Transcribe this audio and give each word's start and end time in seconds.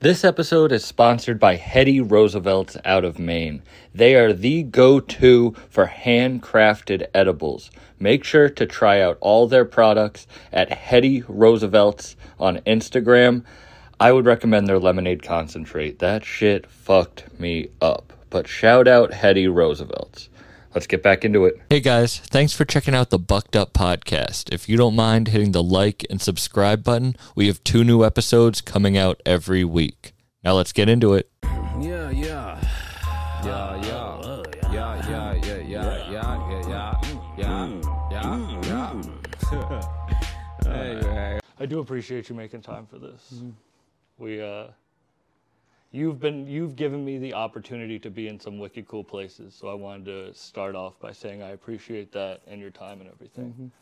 This 0.00 0.24
episode 0.24 0.72
is 0.72 0.84
sponsored 0.84 1.40
by 1.40 1.56
Hetty 1.56 2.02
Roosevelt's 2.02 2.76
out 2.84 3.02
of 3.02 3.18
Maine. 3.18 3.62
They 3.94 4.14
are 4.14 4.34
the 4.34 4.62
go 4.62 5.00
to 5.00 5.56
for 5.70 5.86
handcrafted 5.86 7.06
edibles. 7.14 7.70
Make 7.98 8.22
sure 8.22 8.50
to 8.50 8.66
try 8.66 9.00
out 9.00 9.16
all 9.22 9.48
their 9.48 9.64
products 9.64 10.26
at 10.52 10.70
Hetty 10.70 11.24
Roosevelt's 11.26 12.14
on 12.38 12.58
Instagram. 12.66 13.42
I 13.98 14.12
would 14.12 14.26
recommend 14.26 14.66
their 14.66 14.78
lemonade 14.78 15.22
concentrate. 15.22 15.98
That 15.98 16.26
shit 16.26 16.66
fucked 16.70 17.40
me 17.40 17.68
up. 17.80 18.12
But 18.28 18.46
shout 18.46 18.86
out 18.86 19.14
Hetty 19.14 19.48
Roosevelt's. 19.48 20.28
Let's 20.76 20.86
get 20.86 21.02
back 21.02 21.24
into 21.24 21.46
it. 21.46 21.58
Hey 21.70 21.80
guys, 21.80 22.18
thanks 22.18 22.52
for 22.52 22.66
checking 22.66 22.94
out 22.94 23.08
the 23.08 23.18
Bucked 23.18 23.56
Up 23.56 23.72
Podcast. 23.72 24.52
If 24.52 24.68
you 24.68 24.76
don't 24.76 24.94
mind 24.94 25.28
hitting 25.28 25.52
the 25.52 25.62
like 25.62 26.04
and 26.10 26.20
subscribe 26.20 26.84
button, 26.84 27.16
we 27.34 27.46
have 27.46 27.64
two 27.64 27.82
new 27.82 28.04
episodes 28.04 28.60
coming 28.60 28.94
out 28.94 29.22
every 29.24 29.64
week. 29.64 30.12
Now 30.44 30.52
let's 30.52 30.74
get 30.74 30.90
into 30.90 31.14
it. 31.14 31.30
Yeah, 31.80 32.10
yeah. 32.10 32.60
Yeah, 33.42 33.80
yeah. 33.86 34.42
Yeah, 34.70 35.08
yeah, 35.08 35.34
yeah, 35.34 35.64
yeah, 35.64 35.64
yeah, 35.66 36.10
yeah, 36.10 36.60
yeah, 36.68 37.00
yeah, 37.38 37.80
yeah. 38.10 38.22
Mm, 38.22 38.62
mm. 38.62 39.92
Hey, 40.66 41.00
hey. 41.00 41.40
I 41.58 41.64
do 41.64 41.78
appreciate 41.78 42.28
you 42.28 42.34
making 42.34 42.60
time 42.60 42.84
for 42.84 42.98
this. 42.98 43.32
Mm. 43.34 43.54
We 44.18 44.42
uh 44.42 44.66
you've 45.96 46.20
been 46.20 46.46
you've 46.46 46.76
given 46.76 47.04
me 47.04 47.18
the 47.18 47.32
opportunity 47.34 47.98
to 47.98 48.10
be 48.10 48.28
in 48.28 48.38
some 48.38 48.58
wicked 48.58 48.86
cool 48.86 49.02
places, 49.02 49.54
so 49.54 49.68
I 49.68 49.74
wanted 49.74 50.04
to 50.06 50.34
start 50.34 50.74
off 50.74 50.98
by 51.00 51.12
saying 51.12 51.42
I 51.42 51.50
appreciate 51.50 52.12
that 52.12 52.42
and 52.46 52.60
your 52.60 52.70
time 52.70 53.00
and 53.00 53.10
everything. 53.10 53.72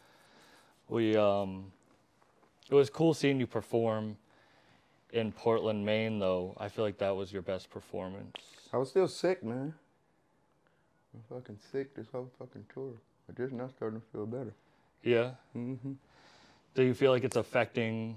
We 0.89 1.17
um 1.17 1.73
it 2.71 2.75
was 2.75 2.89
cool 2.89 3.15
seeing 3.15 3.39
you 3.41 3.47
perform 3.47 4.17
in 5.13 5.33
Portland, 5.33 5.85
Maine 5.85 6.19
though. 6.19 6.57
I 6.59 6.69
feel 6.69 6.85
like 6.85 6.99
that 6.99 7.15
was 7.15 7.33
your 7.33 7.43
best 7.43 7.71
performance. 7.71 8.37
I 8.73 8.77
was 8.77 8.91
still 8.91 9.09
sick, 9.09 9.43
man. 9.43 9.75
I'm 11.15 11.37
fucking 11.37 11.59
sick 11.71 11.95
this 11.95 12.07
whole 12.11 12.31
fucking 12.39 12.67
tour. 12.73 12.93
I 13.29 13.33
just 13.33 13.53
now 13.53 13.69
starting 13.69 14.01
to 14.01 14.07
feel 14.13 14.27
better. 14.27 14.55
Yeah. 15.03 15.31
Mm-hmm. 15.57 15.93
Do 16.75 16.83
you 16.83 16.95
feel 16.95 17.13
like 17.13 17.25
it's 17.25 17.37
affecting 17.37 18.17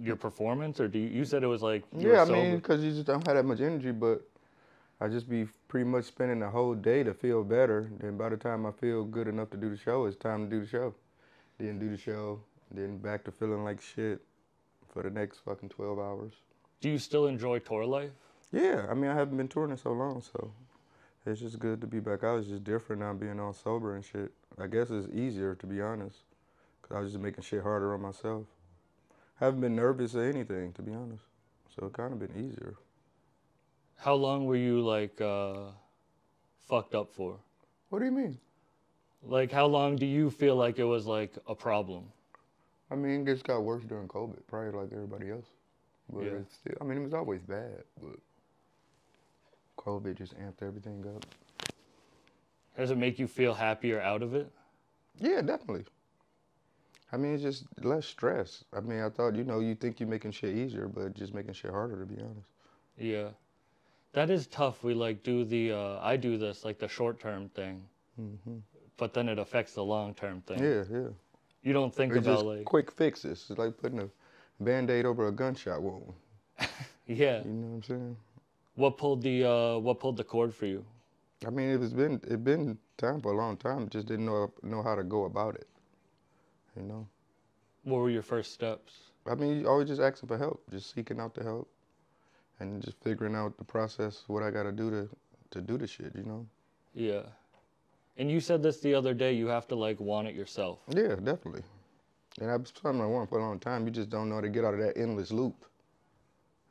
your 0.00 0.16
performance 0.16 0.80
or 0.80 0.88
do 0.88 0.98
you, 0.98 1.08
you 1.08 1.24
said 1.24 1.42
it 1.42 1.46
was 1.46 1.62
like 1.62 1.84
Yeah, 1.96 2.22
I 2.22 2.24
mean, 2.24 2.56
because 2.56 2.82
you 2.82 2.90
just 2.90 3.06
don't 3.06 3.26
have 3.26 3.36
that 3.36 3.44
much 3.44 3.60
energy, 3.60 3.92
but 3.92 4.22
I 5.00 5.08
just 5.08 5.28
be 5.28 5.46
pretty 5.68 5.88
much 5.88 6.04
spending 6.04 6.40
the 6.40 6.48
whole 6.48 6.74
day 6.74 7.02
to 7.02 7.12
feel 7.12 7.44
better. 7.44 7.90
Then 7.98 8.16
by 8.16 8.30
the 8.30 8.36
time 8.36 8.66
I 8.66 8.72
feel 8.72 9.04
good 9.04 9.28
enough 9.28 9.50
to 9.50 9.56
do 9.56 9.70
the 9.70 9.76
show, 9.76 10.06
it's 10.06 10.16
time 10.16 10.44
to 10.44 10.50
do 10.50 10.60
the 10.60 10.66
show. 10.66 10.94
Then 11.58 11.78
do 11.78 11.88
the 11.88 11.96
show, 11.96 12.40
then 12.70 12.98
back 12.98 13.24
to 13.24 13.30
feeling 13.30 13.64
like 13.64 13.80
shit 13.80 14.20
for 14.92 15.02
the 15.02 15.10
next 15.10 15.38
fucking 15.44 15.68
12 15.70 15.98
hours. 15.98 16.32
do 16.80 16.88
you 16.90 16.98
still 16.98 17.26
enjoy 17.26 17.58
tour 17.58 17.84
life? 17.84 18.10
Yeah, 18.52 18.86
I 18.90 18.94
mean, 18.94 19.10
I 19.10 19.14
haven't 19.14 19.36
been 19.36 19.48
touring 19.48 19.72
in 19.72 19.76
so 19.76 19.92
long, 19.92 20.22
so 20.22 20.52
it's 21.26 21.40
just 21.40 21.58
good 21.58 21.80
to 21.80 21.86
be 21.86 22.00
back 22.00 22.24
out. 22.24 22.38
It's 22.38 22.48
just 22.48 22.64
different 22.64 23.02
now 23.02 23.12
being 23.12 23.40
all 23.40 23.52
sober 23.52 23.96
and 23.96 24.04
shit. 24.04 24.32
I 24.58 24.66
guess 24.66 24.90
it's 24.90 25.08
easier, 25.12 25.54
to 25.56 25.66
be 25.66 25.80
honest, 25.80 26.16
because 26.80 26.96
I 26.96 27.00
was 27.00 27.12
just 27.12 27.22
making 27.22 27.42
shit 27.44 27.62
harder 27.62 27.92
on 27.92 28.00
myself. 28.02 28.46
Haven't 29.38 29.60
been 29.60 29.76
nervous 29.76 30.14
or 30.14 30.22
anything, 30.24 30.72
to 30.74 30.82
be 30.82 30.92
honest, 30.92 31.24
so 31.78 31.86
it 31.86 31.92
kind 31.92 32.12
of 32.12 32.18
been 32.18 32.32
easier. 32.36 32.74
How 33.96 34.14
long 34.14 34.46
were 34.46 34.56
you 34.56 34.80
like 34.80 35.20
uh 35.20 35.70
fucked 36.68 36.94
up 36.94 37.12
for? 37.14 37.38
What 37.88 38.00
do 38.00 38.04
you 38.04 38.10
mean? 38.12 38.38
Like 39.22 39.50
how 39.52 39.66
long 39.66 39.96
do 39.96 40.06
you 40.06 40.30
feel 40.30 40.56
like 40.56 40.78
it 40.78 40.84
was 40.84 41.06
like 41.06 41.34
a 41.46 41.54
problem? 41.54 42.04
I 42.90 42.94
mean, 42.94 43.22
it 43.22 43.32
just 43.32 43.44
got 43.44 43.64
worse 43.64 43.82
during 43.84 44.06
COVID, 44.08 44.46
probably 44.46 44.70
like 44.80 44.92
everybody 44.92 45.30
else. 45.30 45.46
But 46.12 46.22
Yeah. 46.24 46.30
it's 46.40 46.54
still, 46.54 46.76
I 46.80 46.84
mean, 46.84 46.98
it 46.98 47.02
was 47.02 47.14
always 47.14 47.42
bad, 47.42 47.82
but 48.00 48.16
COVID 49.76 50.16
just 50.16 50.34
amped 50.38 50.62
everything 50.62 51.04
up. 51.16 51.24
Does 52.76 52.90
it 52.90 52.98
make 52.98 53.18
you 53.18 53.26
feel 53.26 53.54
happier 53.54 54.00
out 54.00 54.22
of 54.22 54.34
it? 54.34 54.52
Yeah, 55.18 55.40
definitely. 55.40 55.84
I 57.12 57.16
mean, 57.16 57.34
it's 57.34 57.42
just 57.42 57.64
less 57.82 58.06
stress. 58.06 58.64
I 58.72 58.80
mean, 58.80 59.00
I 59.00 59.08
thought, 59.08 59.36
you 59.36 59.44
know, 59.44 59.60
you 59.60 59.74
think 59.74 60.00
you're 60.00 60.08
making 60.08 60.32
shit 60.32 60.56
easier, 60.56 60.88
but 60.88 61.14
just 61.14 61.34
making 61.34 61.54
shit 61.54 61.70
harder, 61.70 62.00
to 62.00 62.06
be 62.06 62.20
honest. 62.20 62.48
Yeah. 62.98 63.28
That 64.12 64.30
is 64.30 64.46
tough. 64.46 64.82
We 64.82 64.94
like 64.94 65.22
do 65.22 65.44
the 65.44 65.72
uh 65.72 65.98
I 66.00 66.16
do 66.16 66.38
this 66.38 66.64
like 66.64 66.78
the 66.78 66.88
short 66.88 67.20
term 67.20 67.50
thing. 67.50 67.82
But 68.96 69.12
then 69.12 69.28
it 69.28 69.38
affects 69.38 69.74
the 69.74 69.84
long 69.84 70.14
term 70.14 70.40
thing. 70.40 70.58
Mm-hmm. 70.58 70.94
Yeah, 70.94 71.00
yeah. 71.00 71.08
You 71.62 71.72
don't 71.74 71.94
think 71.94 72.12
It's 72.14 72.26
about 72.26 72.36
just 72.36 72.46
like 72.46 72.64
quick 72.64 72.90
fixes. 72.90 73.46
It's 73.50 73.58
like 73.58 73.76
putting 73.76 74.00
a 74.00 74.08
band 74.58 74.90
aid 74.90 75.04
over 75.04 75.28
a 75.28 75.32
gunshot 75.32 75.82
wound. 75.82 76.14
yeah. 77.06 77.44
You 77.44 77.50
know 77.50 77.66
what 77.66 77.74
I'm 77.74 77.82
saying? 77.82 78.16
What 78.74 78.96
pulled 78.96 79.22
the 79.22 79.44
uh 79.44 79.78
what 79.78 80.00
pulled 80.00 80.16
the 80.16 80.24
cord 80.24 80.54
for 80.54 80.66
you? 80.66 80.84
I 81.46 81.50
mean, 81.50 81.68
it 81.68 81.78
was 81.78 81.92
been 81.92 82.20
it's 82.24 82.36
been 82.36 82.78
time 82.96 83.20
for 83.20 83.32
a 83.32 83.36
long 83.36 83.58
time. 83.58 83.88
Just 83.90 84.06
didn't 84.06 84.24
know 84.24 84.50
know 84.62 84.82
how 84.82 84.94
to 84.94 85.04
go 85.04 85.24
about 85.24 85.56
it. 85.56 85.68
You 86.76 86.82
know. 86.82 87.06
What 87.84 87.98
were 87.98 88.10
your 88.10 88.22
first 88.22 88.52
steps? 88.52 88.92
I 89.28 89.34
mean, 89.34 89.60
you 89.60 89.68
always 89.68 89.88
just 89.88 90.00
asking 90.00 90.28
for 90.28 90.38
help, 90.38 90.62
just 90.70 90.94
seeking 90.94 91.20
out 91.20 91.34
the 91.34 91.42
help, 91.42 91.68
and 92.60 92.82
just 92.82 92.96
figuring 93.02 93.34
out 93.34 93.56
the 93.58 93.64
process, 93.64 94.24
what 94.26 94.42
I 94.42 94.50
got 94.50 94.64
to 94.64 94.72
do 94.72 94.90
to 94.90 95.08
to 95.50 95.60
do 95.60 95.78
the 95.78 95.86
shit. 95.86 96.12
You 96.14 96.24
know? 96.24 96.46
Yeah. 96.94 97.22
And 98.16 98.30
you 98.30 98.40
said 98.40 98.62
this 98.62 98.80
the 98.80 98.94
other 98.94 99.14
day, 99.14 99.32
you 99.32 99.46
have 99.48 99.68
to 99.68 99.74
like 99.74 100.00
want 100.00 100.28
it 100.28 100.34
yourself. 100.34 100.80
Yeah, 100.88 101.16
definitely. 101.16 101.62
And 102.40 102.50
I've 102.50 102.62
been 102.64 102.72
something 102.82 103.00
I 103.00 103.06
want 103.06 103.28
for 103.28 103.38
a 103.38 103.42
long 103.42 103.58
time. 103.58 103.86
You 103.86 103.92
just 103.92 104.10
don't 104.10 104.28
know 104.28 104.36
how 104.36 104.40
to 104.42 104.48
get 104.48 104.64
out 104.64 104.74
of 104.74 104.80
that 104.80 104.96
endless 104.96 105.30
loop. 105.30 105.64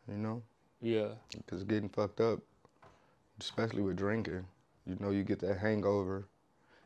You 0.09 0.17
know? 0.17 0.43
Yeah. 0.81 1.09
Because 1.35 1.63
getting 1.63 1.89
fucked 1.89 2.21
up, 2.21 2.39
especially 3.39 3.81
with 3.81 3.95
drinking, 3.95 4.45
you 4.85 4.97
know, 4.99 5.11
you 5.11 5.23
get 5.23 5.39
that 5.39 5.57
hangover. 5.57 6.27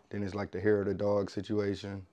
Then 0.09 0.23
it's 0.23 0.35
like 0.35 0.51
the 0.51 0.59
hair 0.59 0.81
of 0.81 0.87
the 0.87 0.93
dog 0.93 1.29
situation. 1.29 2.05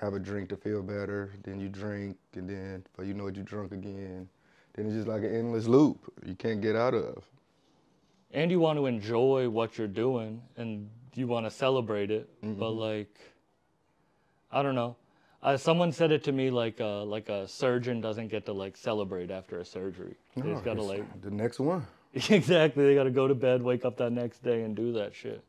Have 0.00 0.14
a 0.14 0.18
drink 0.18 0.48
to 0.50 0.56
feel 0.56 0.82
better. 0.82 1.32
Then 1.42 1.58
you 1.60 1.68
drink, 1.68 2.16
and 2.34 2.48
then, 2.48 2.84
but 2.96 3.06
you 3.06 3.14
know 3.14 3.24
what, 3.24 3.36
you 3.36 3.42
drunk 3.42 3.72
again. 3.72 4.28
Then 4.74 4.86
it's 4.86 4.94
just 4.94 5.08
like 5.08 5.22
an 5.22 5.34
endless 5.34 5.66
loop 5.66 5.98
you 6.24 6.34
can't 6.36 6.60
get 6.60 6.76
out 6.76 6.94
of. 6.94 7.24
and 8.32 8.50
you 8.50 8.60
want 8.60 8.78
to 8.78 8.86
enjoy 8.86 9.48
what 9.48 9.76
you're 9.78 9.88
doing 9.88 10.40
and 10.56 10.88
you 11.14 11.26
want 11.26 11.46
to 11.46 11.50
celebrate 11.50 12.10
it 12.12 12.28
but 12.42 12.70
like 12.70 13.18
i 14.52 14.62
don't 14.62 14.74
know 14.74 14.94
uh, 15.42 15.56
someone 15.56 15.90
said 15.90 16.12
it 16.12 16.22
to 16.24 16.30
me 16.32 16.50
like 16.50 16.80
uh, 16.80 17.02
like 17.04 17.28
a 17.28 17.48
surgeon 17.48 18.00
doesn't 18.00 18.28
get 18.28 18.44
to 18.44 18.52
like 18.52 18.76
celebrate 18.76 19.30
after 19.30 19.58
a 19.60 19.64
surgery 19.64 20.14
they 20.36 20.42
just 20.52 20.62
gotta 20.64 20.82
like 20.82 21.04
the 21.22 21.30
next 21.30 21.58
one. 21.58 21.84
exactly 22.14 22.84
they 22.86 22.94
gotta 22.94 23.10
go 23.10 23.26
to 23.26 23.34
bed 23.34 23.62
wake 23.62 23.84
up 23.84 23.96
that 23.96 24.12
next 24.12 24.44
day 24.44 24.62
and 24.62 24.76
do 24.76 24.92
that 24.92 25.14
shit 25.14 25.42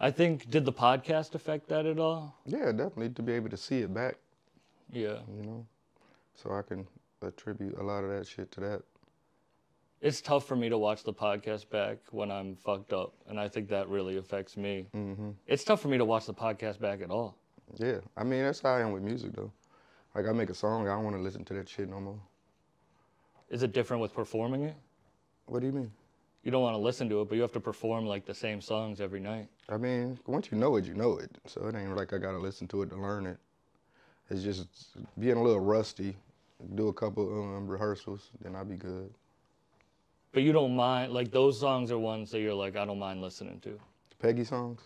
i 0.00 0.10
think 0.10 0.48
did 0.50 0.64
the 0.64 0.72
podcast 0.72 1.34
affect 1.34 1.68
that 1.68 1.86
at 1.86 1.98
all 1.98 2.36
Yeah, 2.46 2.72
definitely 2.72 3.10
to 3.10 3.22
be 3.22 3.32
able 3.32 3.50
to 3.50 3.56
see 3.56 3.78
it 3.80 3.92
back, 3.92 4.16
yeah 4.92 5.18
you 5.36 5.42
know, 5.42 5.66
so 6.34 6.50
I 6.52 6.62
can 6.62 6.86
attribute 7.22 7.76
a 7.78 7.82
lot 7.82 8.04
of 8.04 8.10
that 8.10 8.26
shit 8.26 8.50
to 8.52 8.60
that. 8.60 8.82
it's 10.00 10.20
tough 10.20 10.46
for 10.46 10.54
me 10.56 10.68
to 10.68 10.78
watch 10.78 11.02
the 11.02 11.12
podcast 11.12 11.68
back 11.70 11.98
when 12.12 12.30
i'm 12.30 12.54
fucked 12.56 12.92
up 12.92 13.12
and 13.28 13.38
i 13.40 13.48
think 13.48 13.68
that 13.68 13.88
really 13.88 14.16
affects 14.18 14.56
me 14.56 14.86
hmm 14.92 15.30
it's 15.46 15.64
tough 15.64 15.80
for 15.80 15.88
me 15.88 15.98
to 15.98 16.04
watch 16.04 16.26
the 16.26 16.34
podcast 16.34 16.78
back 16.80 17.00
at 17.02 17.10
all 17.10 17.34
Yeah, 17.78 17.98
I 18.16 18.24
mean 18.24 18.42
that's 18.44 18.60
how 18.60 18.74
I 18.74 18.80
am 18.80 18.92
with 18.92 19.02
music 19.02 19.32
though. 19.34 19.52
Like 20.14 20.26
I 20.26 20.32
make 20.32 20.48
a 20.50 20.54
song, 20.54 20.88
I 20.88 20.94
don't 20.94 21.04
want 21.04 21.16
to 21.16 21.22
listen 21.22 21.44
to 21.44 21.54
that 21.54 21.68
shit 21.68 21.88
no 21.88 22.00
more. 22.00 22.20
is 23.50 23.62
it 23.62 23.72
different 23.72 24.00
with 24.02 24.14
performing 24.14 24.62
it 24.70 24.76
What 25.46 25.60
do 25.60 25.66
you 25.66 25.72
mean? 25.72 25.90
You 26.42 26.50
don't 26.50 26.62
want 26.62 26.74
to 26.74 26.80
listen 26.80 27.08
to 27.10 27.20
it, 27.20 27.28
but 27.28 27.34
you 27.34 27.42
have 27.42 27.52
to 27.52 27.60
perform 27.60 28.06
like 28.06 28.24
the 28.24 28.34
same 28.34 28.60
songs 28.60 29.00
every 29.00 29.20
night. 29.20 29.48
I 29.68 29.76
mean, 29.76 30.18
once 30.26 30.50
you 30.50 30.58
know 30.58 30.76
it, 30.76 30.84
you 30.84 30.94
know 30.94 31.18
it. 31.18 31.30
So 31.46 31.66
it 31.66 31.74
ain't 31.74 31.94
like 31.96 32.12
I 32.12 32.18
gotta 32.18 32.38
listen 32.38 32.66
to 32.68 32.82
it 32.82 32.90
to 32.90 32.96
learn 32.96 33.26
it. 33.26 33.38
It's 34.30 34.42
just 34.42 34.68
being 35.18 35.36
a 35.36 35.42
little 35.42 35.60
rusty. 35.60 36.16
Do 36.74 36.88
a 36.88 36.92
couple 36.92 37.24
um, 37.24 37.68
rehearsals, 37.68 38.30
then 38.42 38.56
I'll 38.56 38.64
be 38.64 38.76
good. 38.76 39.10
But 40.32 40.42
you 40.42 40.52
don't 40.52 40.74
mind, 40.74 41.12
like 41.12 41.30
those 41.30 41.58
songs 41.58 41.90
are 41.90 41.98
ones 41.98 42.30
that 42.32 42.40
you're 42.40 42.54
like, 42.54 42.76
I 42.76 42.84
don't 42.84 42.98
mind 42.98 43.22
listening 43.22 43.60
to. 43.60 43.78
Peggy 44.18 44.44
songs? 44.44 44.82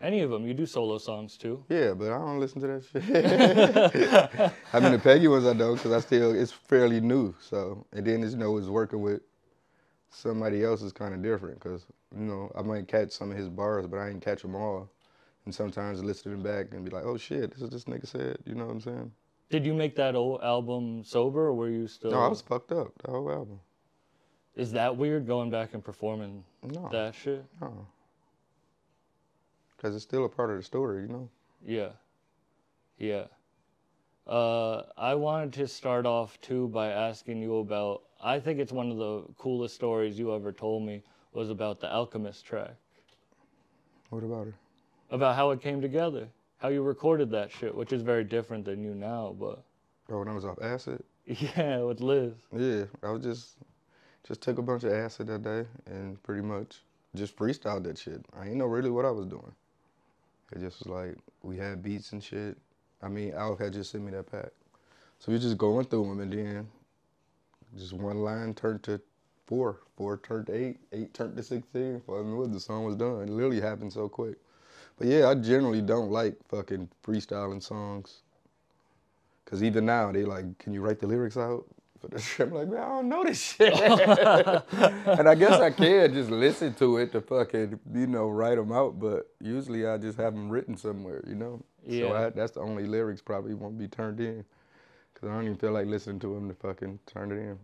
Any 0.00 0.20
of 0.20 0.30
them, 0.30 0.46
you 0.46 0.54
do 0.54 0.64
solo 0.64 0.98
songs 0.98 1.36
too. 1.36 1.64
Yeah, 1.68 1.92
but 1.94 2.10
I 2.10 2.18
don't 2.18 2.40
listen 2.40 2.60
to 2.62 2.66
that 2.66 2.84
shit. 2.84 4.52
I 4.72 4.80
mean, 4.80 4.92
the 4.92 4.98
Peggy 4.98 5.28
ones 5.28 5.46
I 5.46 5.52
don't, 5.52 5.76
cause 5.78 5.92
I 5.92 6.00
still 6.00 6.34
it's 6.34 6.52
fairly 6.52 7.00
new. 7.00 7.34
So 7.40 7.86
and 7.92 8.06
then 8.06 8.22
it's, 8.22 8.32
you 8.32 8.38
know 8.38 8.56
it's 8.56 8.68
working 8.68 9.00
with 9.00 9.20
somebody 10.12 10.62
else 10.62 10.82
is 10.82 10.92
kind 10.92 11.14
of 11.14 11.22
different, 11.22 11.58
cause 11.60 11.86
you 12.16 12.24
know 12.24 12.52
I 12.56 12.62
might 12.62 12.86
catch 12.88 13.10
some 13.12 13.30
of 13.30 13.36
his 13.36 13.48
bars, 13.48 13.86
but 13.86 13.98
I 13.98 14.10
ain't 14.10 14.22
catch 14.22 14.42
them 14.42 14.54
all. 14.54 14.88
And 15.44 15.54
sometimes 15.54 16.02
listening 16.04 16.40
back 16.42 16.66
and 16.72 16.84
be 16.84 16.90
like, 16.90 17.04
oh 17.04 17.16
shit, 17.16 17.50
this 17.50 17.62
is 17.62 17.70
this 17.70 17.84
nigga 17.84 18.06
said. 18.06 18.38
You 18.46 18.54
know 18.54 18.66
what 18.66 18.72
I'm 18.72 18.80
saying? 18.80 19.12
Did 19.50 19.66
you 19.66 19.74
make 19.74 19.96
that 19.96 20.14
old 20.14 20.40
album 20.42 21.02
sober, 21.04 21.46
or 21.46 21.54
were 21.54 21.68
you 21.68 21.88
still? 21.88 22.12
No, 22.12 22.20
I 22.20 22.28
was 22.28 22.40
fucked 22.40 22.70
up 22.72 22.92
the 23.02 23.10
whole 23.10 23.30
album. 23.30 23.60
Is 24.54 24.72
that 24.72 24.96
weird 24.96 25.26
going 25.26 25.50
back 25.50 25.74
and 25.74 25.82
performing 25.82 26.44
No, 26.62 26.88
that 26.92 27.14
shit? 27.14 27.44
no, 27.60 27.86
cause 29.80 29.94
it's 29.94 30.04
still 30.04 30.24
a 30.26 30.28
part 30.28 30.50
of 30.50 30.56
the 30.58 30.62
story. 30.62 31.02
You 31.02 31.08
know? 31.08 31.28
Yeah, 31.66 31.88
yeah. 32.98 33.24
Uh, 34.26 34.82
I 34.96 35.14
wanted 35.16 35.54
to 35.54 35.66
start 35.66 36.06
off 36.06 36.40
too 36.40 36.68
by 36.68 36.88
asking 36.90 37.42
you 37.42 37.56
about. 37.56 38.02
I 38.22 38.38
think 38.38 38.60
it's 38.60 38.72
one 38.72 38.90
of 38.90 38.96
the 38.98 39.24
coolest 39.38 39.74
stories 39.74 40.18
you 40.18 40.34
ever 40.34 40.52
told 40.52 40.84
me 40.84 41.02
was 41.32 41.50
about 41.50 41.80
the 41.80 41.92
Alchemist 41.92 42.44
track, 42.44 42.74
What 44.10 44.22
about 44.22 44.46
it? 44.48 44.54
about 45.10 45.34
how 45.34 45.50
it 45.50 45.60
came 45.60 45.80
together, 45.80 46.28
how 46.58 46.68
you 46.68 46.82
recorded 46.82 47.30
that 47.32 47.50
shit, 47.50 47.74
which 47.74 47.92
is 47.92 48.02
very 48.02 48.24
different 48.24 48.64
than 48.64 48.82
you 48.82 48.94
now. 48.94 49.34
But 49.38 49.62
Oh, 50.08 50.18
when 50.20 50.28
I 50.28 50.34
was 50.34 50.44
off 50.44 50.58
acid? 50.62 51.02
yeah, 51.26 51.78
with 51.82 52.00
Liz. 52.00 52.32
Yeah, 52.56 52.84
I 53.02 53.10
was 53.10 53.22
just 53.22 53.56
just 54.24 54.40
took 54.40 54.58
a 54.58 54.62
bunch 54.62 54.84
of 54.84 54.92
acid 54.92 55.26
that 55.26 55.42
day 55.42 55.66
and 55.86 56.22
pretty 56.22 56.42
much 56.42 56.82
just 57.16 57.36
freestyled 57.36 57.82
that 57.84 57.98
shit. 57.98 58.24
I 58.38 58.46
ain't 58.46 58.56
know 58.56 58.66
really 58.66 58.90
what 58.90 59.04
I 59.04 59.10
was 59.10 59.26
doing. 59.26 59.52
It 60.52 60.60
just 60.60 60.78
was 60.80 60.88
like 60.88 61.16
we 61.42 61.56
had 61.56 61.82
beats 61.82 62.12
and 62.12 62.22
shit. 62.22 62.56
I 63.02 63.08
mean, 63.08 63.32
Al 63.34 63.56
had 63.56 63.72
just 63.72 63.90
sent 63.90 64.04
me 64.04 64.12
that 64.12 64.30
pack, 64.30 64.50
so 65.18 65.32
we 65.32 65.38
just 65.38 65.58
going 65.58 65.86
through 65.86 66.06
them 66.06 66.20
and 66.20 66.32
then 66.32 66.68
just 67.76 67.92
one 67.92 68.18
line 68.18 68.54
turned 68.54 68.82
to 68.84 69.00
four, 69.46 69.80
four 69.96 70.18
turned 70.18 70.46
to 70.46 70.54
eight, 70.54 70.78
eight 70.92 71.14
turned 71.14 71.36
to 71.36 71.42
sixteen. 71.42 71.98
Before 71.98 72.20
I 72.20 72.24
knew 72.24 72.42
it, 72.44 72.52
the 72.52 72.60
song 72.60 72.84
was 72.84 72.96
done. 72.96 73.22
It 73.22 73.28
literally 73.28 73.60
happened 73.60 73.92
so 73.92 74.08
quick. 74.08 74.36
But 74.98 75.06
yeah, 75.08 75.28
I 75.28 75.34
generally 75.34 75.82
don't 75.82 76.10
like 76.10 76.36
fucking 76.48 76.88
freestyling 77.04 77.62
songs. 77.62 78.22
Cause 79.46 79.62
even 79.62 79.84
now 79.84 80.10
they 80.12 80.24
like, 80.24 80.56
can 80.58 80.72
you 80.72 80.80
write 80.80 80.98
the 80.98 81.06
lyrics 81.06 81.36
out? 81.36 81.66
for 82.02 82.08
this 82.08 82.24
shit? 82.26 82.48
I'm 82.48 82.54
like, 82.54 82.68
man, 82.68 82.80
I 82.82 82.88
don't 82.88 83.08
know 83.08 83.24
this 83.24 83.40
shit. 83.40 83.72
and 83.80 85.28
I 85.28 85.34
guess 85.34 85.60
I 85.60 85.70
can 85.70 86.12
just 86.12 86.30
listen 86.30 86.74
to 86.74 86.98
it 86.98 87.12
to 87.12 87.20
fucking, 87.20 87.78
you 87.94 88.06
know, 88.06 88.28
write 88.28 88.56
them 88.56 88.72
out. 88.72 88.98
But 88.98 89.28
usually 89.40 89.86
I 89.86 89.96
just 89.96 90.18
have 90.18 90.34
them 90.34 90.50
written 90.50 90.76
somewhere, 90.76 91.22
you 91.26 91.36
know. 91.36 91.64
So 91.86 91.92
Yeah. 91.92 92.12
I, 92.12 92.30
that's 92.30 92.52
the 92.52 92.60
only 92.60 92.86
lyrics 92.86 93.22
probably 93.22 93.54
won't 93.54 93.78
be 93.78 93.88
turned 93.88 94.20
in. 94.20 94.44
Cause 95.22 95.30
I 95.30 95.34
don't 95.34 95.44
even 95.44 95.56
feel 95.56 95.70
like 95.70 95.86
listening 95.86 96.18
to 96.20 96.34
him 96.34 96.48
to 96.48 96.54
fucking 96.54 96.98
turn 97.06 97.30
it 97.30 97.36
in. 97.36 97.56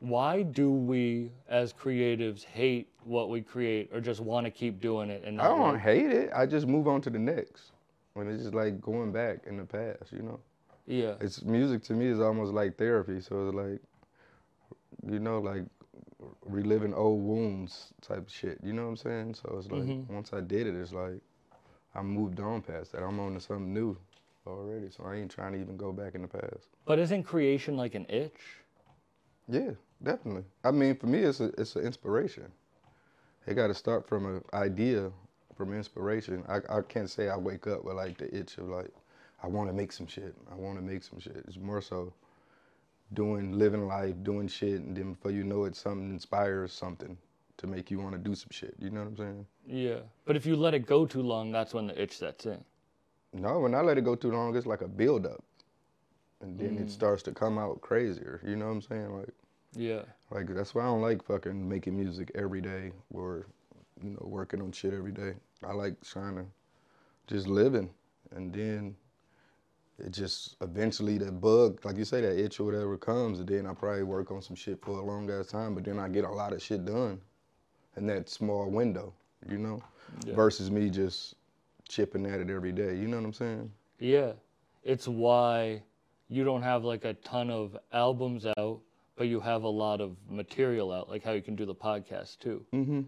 Why 0.00 0.42
do 0.42 0.72
we, 0.72 1.30
as 1.48 1.72
creatives, 1.72 2.42
hate 2.44 2.88
what 3.04 3.30
we 3.30 3.42
create, 3.42 3.90
or 3.92 4.00
just 4.00 4.20
want 4.20 4.44
to 4.46 4.50
keep 4.50 4.80
doing 4.80 5.08
it 5.08 5.22
and 5.24 5.40
I 5.40 5.44
don't 5.48 5.74
like- 5.74 5.80
hate 5.80 6.10
it. 6.10 6.32
I 6.34 6.46
just 6.46 6.66
move 6.66 6.88
on 6.88 7.00
to 7.02 7.10
the 7.10 7.18
next. 7.18 7.70
When 8.14 8.28
it's 8.28 8.42
just 8.42 8.54
like 8.54 8.80
going 8.80 9.12
back 9.12 9.44
in 9.46 9.56
the 9.56 9.64
past, 9.64 10.12
you 10.12 10.22
know. 10.22 10.40
Yeah. 10.86 11.14
It's 11.20 11.42
music 11.44 11.82
to 11.84 11.94
me 11.94 12.06
is 12.06 12.20
almost 12.20 12.52
like 12.52 12.76
therapy. 12.76 13.20
So 13.20 13.46
it's 13.48 13.54
like, 13.56 13.80
you 15.12 15.20
know, 15.20 15.38
like 15.40 15.62
reliving 16.44 16.92
old 16.92 17.22
wounds 17.22 17.92
type 18.02 18.28
shit. 18.28 18.58
You 18.64 18.72
know 18.72 18.82
what 18.84 18.88
I'm 18.90 18.96
saying? 18.96 19.34
So 19.34 19.54
it's 19.58 19.70
like 19.70 19.82
Mhm. 19.84 20.08
once 20.10 20.32
I 20.32 20.40
did 20.40 20.66
it, 20.66 20.74
it's 20.74 20.92
like 20.92 21.20
I 21.94 22.02
moved 22.02 22.40
on 22.40 22.62
past 22.62 22.92
that. 22.92 23.02
I'm 23.02 23.20
on 23.20 23.34
to 23.34 23.40
something 23.40 23.72
new 23.72 23.96
already. 24.46 24.90
So 24.90 25.04
I 25.04 25.16
ain't 25.16 25.30
trying 25.30 25.52
to 25.52 25.60
even 25.60 25.76
go 25.76 25.92
back 25.92 26.14
in 26.14 26.22
the 26.22 26.28
past. 26.28 26.68
But 26.84 26.98
isn't 26.98 27.24
creation 27.24 27.76
like 27.76 27.94
an 27.94 28.06
itch? 28.08 28.40
Yeah, 29.48 29.72
definitely. 30.02 30.44
I 30.62 30.70
mean, 30.70 30.96
for 30.96 31.06
me, 31.06 31.20
it's 31.20 31.40
a 31.40 31.50
it's 31.58 31.76
an 31.76 31.84
inspiration. 31.84 32.50
It 33.46 33.54
got 33.54 33.66
to 33.66 33.74
start 33.74 34.08
from 34.08 34.24
an 34.26 34.44
idea, 34.54 35.10
from 35.56 35.74
inspiration. 35.74 36.44
I 36.48 36.60
I 36.68 36.80
can't 36.82 37.10
say 37.10 37.28
I 37.28 37.36
wake 37.36 37.66
up 37.66 37.84
with 37.84 37.96
like 37.96 38.18
the 38.18 38.34
itch 38.34 38.58
of 38.58 38.68
like, 38.68 38.90
I 39.42 39.46
want 39.48 39.68
to 39.68 39.74
make 39.74 39.92
some 39.92 40.06
shit. 40.06 40.34
I 40.50 40.54
want 40.54 40.78
to 40.78 40.82
make 40.82 41.02
some 41.02 41.20
shit. 41.20 41.44
It's 41.46 41.58
more 41.58 41.82
so 41.82 42.12
doing, 43.12 43.52
living 43.52 43.86
life, 43.86 44.14
doing 44.22 44.48
shit, 44.48 44.80
and 44.80 44.96
then 44.96 45.12
before 45.12 45.30
you 45.30 45.44
know 45.44 45.64
it, 45.64 45.76
something 45.76 46.10
inspires 46.10 46.72
something 46.72 47.16
to 47.58 47.66
make 47.66 47.90
you 47.90 47.98
want 47.98 48.12
to 48.12 48.18
do 48.18 48.34
some 48.34 48.48
shit. 48.50 48.74
You 48.78 48.90
know 48.90 49.00
what 49.00 49.08
I'm 49.10 49.16
saying? 49.16 49.46
Yeah. 49.66 50.00
But 50.24 50.36
if 50.36 50.46
you 50.46 50.56
let 50.56 50.74
it 50.74 50.86
go 50.86 51.06
too 51.06 51.22
long, 51.22 51.52
that's 51.52 51.74
when 51.74 51.86
the 51.86 52.02
itch 52.02 52.16
sets 52.16 52.46
in. 52.46 52.64
No, 53.34 53.60
when 53.60 53.74
I 53.74 53.80
let 53.80 53.98
it 53.98 54.04
go 54.04 54.14
too 54.14 54.30
long, 54.30 54.56
it's 54.56 54.66
like 54.66 54.80
a 54.80 54.88
build 54.88 55.26
up, 55.26 55.42
and 56.40 56.58
then 56.58 56.78
it 56.78 56.86
mm. 56.86 56.90
starts 56.90 57.22
to 57.24 57.32
come 57.32 57.58
out 57.58 57.80
crazier. 57.80 58.40
You 58.46 58.56
know 58.56 58.66
what 58.66 58.72
I'm 58.72 58.82
saying? 58.82 59.18
Like. 59.18 59.34
Yeah. 59.76 60.02
Like 60.30 60.46
that's 60.54 60.74
why 60.74 60.82
I 60.82 60.86
don't 60.86 61.02
like 61.02 61.24
fucking 61.24 61.68
making 61.68 61.96
music 61.96 62.30
every 62.34 62.60
day 62.60 62.92
or 63.12 63.46
you 64.02 64.10
know 64.10 64.22
working 64.22 64.60
on 64.60 64.72
shit 64.72 64.94
every 64.94 65.12
day. 65.12 65.34
I 65.64 65.72
like 65.72 66.00
trying 66.02 66.36
to 66.36 66.46
just 67.26 67.46
living, 67.46 67.90
and 68.34 68.52
then 68.52 68.96
it 69.98 70.10
just 70.10 70.56
eventually 70.60 71.18
that 71.18 71.40
bug, 71.40 71.84
like 71.84 71.96
you 71.96 72.04
say, 72.04 72.20
that 72.20 72.38
itch 72.38 72.58
or 72.60 72.64
whatever 72.64 72.96
comes, 72.96 73.38
and 73.38 73.48
then 73.48 73.66
I 73.66 73.74
probably 73.74 74.02
work 74.02 74.30
on 74.30 74.42
some 74.42 74.56
shit 74.56 74.80
for 74.82 74.98
a 74.98 75.04
long 75.04 75.30
ass 75.30 75.46
time. 75.46 75.74
But 75.74 75.84
then 75.84 75.98
I 75.98 76.08
get 76.08 76.24
a 76.24 76.30
lot 76.30 76.52
of 76.52 76.62
shit 76.62 76.84
done 76.84 77.20
in 77.96 78.06
that 78.08 78.28
small 78.28 78.68
window, 78.70 79.12
you 79.48 79.58
know, 79.58 79.82
Yeah. 80.26 80.34
versus 80.34 80.70
me 80.70 80.90
just 80.90 81.36
chipping 81.88 82.26
at 82.26 82.40
it 82.40 82.50
every 82.50 82.72
day. 82.72 82.96
You 82.96 83.08
know 83.08 83.16
what 83.16 83.26
I'm 83.26 83.32
saying? 83.32 83.70
Yeah. 83.98 84.32
It's 84.82 85.08
why 85.08 85.82
you 86.28 86.44
don't 86.44 86.62
have 86.62 86.84
like 86.84 87.04
a 87.04 87.14
ton 87.14 87.50
of 87.50 87.76
albums 87.92 88.46
out, 88.58 88.80
but 89.16 89.28
you 89.28 89.40
have 89.40 89.62
a 89.62 89.68
lot 89.68 90.00
of 90.00 90.16
material 90.28 90.92
out, 90.92 91.08
like 91.08 91.24
how 91.24 91.32
you 91.32 91.42
can 91.42 91.54
do 91.56 91.64
the 91.64 91.74
podcast 91.74 92.38
too. 92.38 92.64
Mm-hmm. 92.72 93.02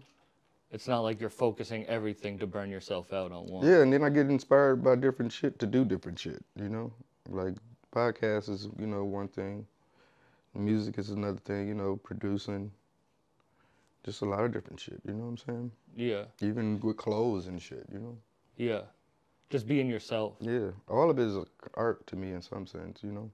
It's 0.71 0.87
not 0.87 0.99
like 0.99 1.21
you're 1.21 1.29
focusing 1.29 1.85
everything 1.85 2.37
to 2.39 2.47
burn 2.47 2.69
yourself 2.69 3.13
out 3.13 3.31
on 3.31 3.45
one. 3.45 3.65
Yeah, 3.65 3.81
and 3.81 3.91
then 3.93 4.03
I 4.03 4.09
get 4.09 4.27
inspired 4.29 4.83
by 4.83 4.95
different 4.95 5.31
shit 5.31 5.59
to 5.59 5.65
do 5.65 5.85
different 5.85 6.19
shit, 6.19 6.43
you 6.55 6.69
know? 6.69 6.91
Like 7.29 7.55
podcast 7.93 8.49
is, 8.49 8.69
you 8.77 8.87
know, 8.87 9.03
one 9.05 9.27
thing. 9.27 9.65
Music 10.53 10.97
is 10.97 11.11
another 11.11 11.39
thing, 11.39 11.67
you 11.67 11.75
know, 11.75 11.97
producing. 11.97 12.71
Just 14.03 14.21
a 14.21 14.25
lot 14.25 14.43
of 14.43 14.51
different 14.51 14.79
shit, 14.79 14.99
you 15.05 15.13
know 15.13 15.25
what 15.25 15.29
I'm 15.29 15.37
saying? 15.37 15.71
Yeah. 15.95 16.23
Even 16.41 16.79
with 16.79 16.97
clothes 16.97 17.47
and 17.47 17.61
shit, 17.61 17.85
you 17.91 17.99
know? 17.99 18.17
Yeah. 18.57 18.81
Just 19.49 19.67
being 19.67 19.87
yourself. 19.87 20.35
Yeah. 20.41 20.71
All 20.89 21.09
of 21.09 21.17
it 21.19 21.27
is 21.27 21.37
art 21.75 22.05
to 22.07 22.15
me 22.15 22.31
in 22.31 22.41
some 22.41 22.67
sense, 22.67 22.99
you 23.01 23.11
know? 23.11 23.31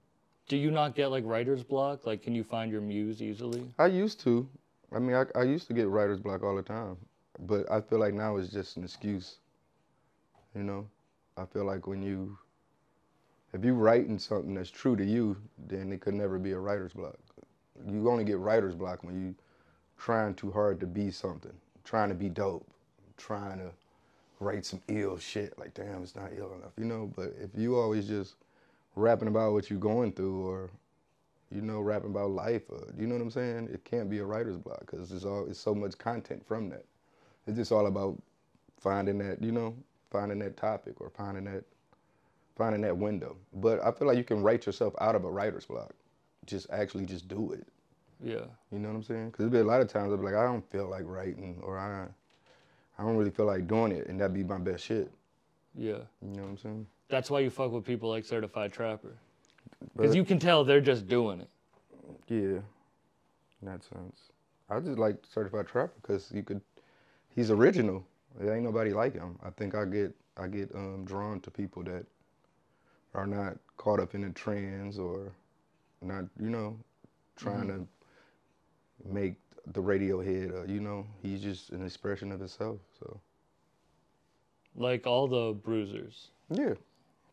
Do 0.47 0.57
you 0.57 0.69
not 0.69 0.93
get 0.93 1.07
like 1.07 1.23
writer's 1.25 1.63
block? 1.63 2.05
Like, 2.05 2.21
can 2.21 2.35
you 2.35 2.43
find 2.43 2.71
your 2.71 2.81
muse 2.81 3.21
easily? 3.21 3.65
I 3.79 3.87
used 3.87 4.19
to. 4.21 4.47
I 4.93 4.99
mean, 4.99 5.15
I, 5.15 5.25
I 5.35 5.43
used 5.43 5.67
to 5.67 5.73
get 5.73 5.87
writer's 5.87 6.19
block 6.19 6.43
all 6.43 6.55
the 6.55 6.61
time. 6.61 6.97
But 7.39 7.71
I 7.71 7.81
feel 7.81 7.99
like 7.99 8.13
now 8.13 8.35
it's 8.37 8.49
just 8.49 8.77
an 8.77 8.83
excuse. 8.83 9.37
You 10.53 10.63
know? 10.63 10.87
I 11.35 11.45
feel 11.45 11.65
like 11.65 11.87
when 11.87 12.03
you, 12.03 12.37
if 13.53 13.63
you're 13.63 13.73
writing 13.73 14.19
something 14.19 14.53
that's 14.53 14.69
true 14.69 14.95
to 14.95 15.03
you, 15.03 15.35
then 15.67 15.91
it 15.91 16.01
could 16.01 16.13
never 16.13 16.37
be 16.37 16.51
a 16.51 16.59
writer's 16.59 16.93
block. 16.93 17.17
You 17.87 18.07
only 18.09 18.23
get 18.23 18.37
writer's 18.37 18.75
block 18.75 19.03
when 19.03 19.19
you 19.19 19.35
trying 19.97 20.35
too 20.35 20.51
hard 20.51 20.79
to 20.81 20.85
be 20.85 21.09
something, 21.09 21.53
trying 21.83 22.09
to 22.09 22.15
be 22.15 22.29
dope, 22.29 22.67
trying 23.17 23.57
to 23.57 23.71
write 24.43 24.65
some 24.65 24.81
ill 24.87 25.17
shit. 25.17 25.57
Like, 25.57 25.73
damn, 25.73 26.03
it's 26.03 26.15
not 26.15 26.31
ill 26.37 26.53
enough, 26.53 26.73
you 26.77 26.85
know? 26.85 27.11
But 27.15 27.33
if 27.39 27.49
you 27.55 27.77
always 27.77 28.07
just 28.07 28.35
rapping 28.95 29.27
about 29.27 29.53
what 29.53 29.69
you're 29.69 29.79
going 29.79 30.11
through 30.11 30.45
or 30.45 30.69
you 31.53 31.61
know, 31.61 31.81
rapping 31.81 32.09
about 32.09 32.31
life. 32.31 32.63
Or, 32.69 32.87
you 32.97 33.07
know 33.07 33.15
what 33.15 33.21
I'm 33.21 33.31
saying? 33.31 33.69
It 33.71 33.85
can't 33.85 34.09
be 34.09 34.19
a 34.19 34.25
writer's 34.25 34.57
block 34.57 34.81
because 34.81 35.11
it's 35.11 35.25
all 35.25 35.45
it's 35.45 35.59
so 35.59 35.75
much 35.75 35.97
content 35.97 36.45
from 36.45 36.69
that. 36.69 36.85
It's 37.47 37.57
just 37.57 37.71
all 37.71 37.85
about 37.87 38.21
finding 38.79 39.19
that, 39.19 39.41
you 39.41 39.51
know, 39.51 39.75
finding 40.11 40.39
that 40.39 40.57
topic 40.57 40.99
or 40.99 41.09
finding 41.09 41.45
that 41.45 41.63
finding 42.57 42.81
that 42.81 42.97
window. 42.97 43.37
But 43.53 43.83
I 43.83 43.91
feel 43.91 44.07
like 44.07 44.17
you 44.17 44.23
can 44.23 44.41
write 44.41 44.65
yourself 44.65 44.93
out 44.99 45.15
of 45.15 45.25
a 45.25 45.31
writer's 45.31 45.65
block. 45.65 45.93
Just 46.45 46.67
actually 46.71 47.05
just 47.05 47.27
do 47.27 47.53
it. 47.53 47.67
Yeah. 48.23 48.45
You 48.71 48.79
know 48.79 48.89
what 48.89 48.95
I'm 48.95 49.03
saying? 49.03 49.27
Because 49.27 49.39
there'll 49.39 49.51
be 49.51 49.59
a 49.59 49.71
lot 49.71 49.81
of 49.81 49.87
times 49.87 50.11
I'll 50.11 50.17
be 50.17 50.23
like, 50.23 50.35
I 50.35 50.43
don't 50.43 50.69
feel 50.71 50.87
like 50.87 51.03
writing 51.05 51.59
or 51.61 51.77
I 51.77 52.07
I 53.03 53.05
don't 53.05 53.17
really 53.17 53.31
feel 53.31 53.47
like 53.47 53.67
doing 53.67 53.91
it, 53.91 54.07
and 54.07 54.17
that'd 54.17 54.33
be 54.33 54.45
my 54.45 54.57
best 54.57 54.85
shit. 54.85 55.11
Yeah. 55.75 55.97
You 56.21 56.37
know 56.37 56.43
what 56.43 56.49
I'm 56.51 56.57
saying? 56.57 56.87
That's 57.09 57.29
why 57.29 57.41
you 57.41 57.49
fuck 57.49 57.71
with 57.73 57.83
people 57.83 58.09
like 58.09 58.23
Certified 58.23 58.71
Trapper. 58.71 59.17
Because 59.93 60.15
you 60.15 60.23
can 60.23 60.39
tell 60.39 60.63
they're 60.63 60.79
just 60.79 61.05
doing 61.09 61.41
it. 61.41 61.49
Yeah, 62.29 62.59
in 62.59 63.63
that 63.63 63.83
sense. 63.83 64.31
I 64.69 64.79
just 64.79 64.97
like 64.97 65.17
Certified 65.29 65.67
Trapper 65.67 65.91
because 66.01 66.31
you 66.33 66.43
could, 66.43 66.61
he's 67.35 67.51
original. 67.51 68.05
There 68.39 68.55
ain't 68.55 68.63
nobody 68.63 68.93
like 68.93 69.13
him. 69.13 69.37
I 69.43 69.49
think 69.49 69.75
I 69.75 69.83
get 69.83 70.15
I 70.37 70.47
get 70.47 70.73
um, 70.73 71.03
drawn 71.03 71.41
to 71.41 71.51
people 71.51 71.83
that 71.83 72.05
are 73.13 73.27
not 73.27 73.57
caught 73.75 73.99
up 73.99 74.15
in 74.15 74.21
the 74.21 74.29
trends 74.29 74.97
or 74.97 75.33
not, 76.01 76.23
you 76.39 76.49
know, 76.49 76.79
trying 77.35 77.67
to 77.67 77.85
make 79.05 79.35
the 79.67 79.81
Radiohead. 79.81 80.51
Or, 80.51 80.65
you 80.67 80.79
know, 80.79 81.05
he's 81.21 81.41
just 81.41 81.69
an 81.71 81.85
expression 81.85 82.31
of 82.31 82.39
himself. 82.39 82.79
So 82.99 83.19
Like 84.75 85.05
all 85.07 85.27
the 85.27 85.53
bruisers. 85.53 86.29
yeah, 86.49 86.73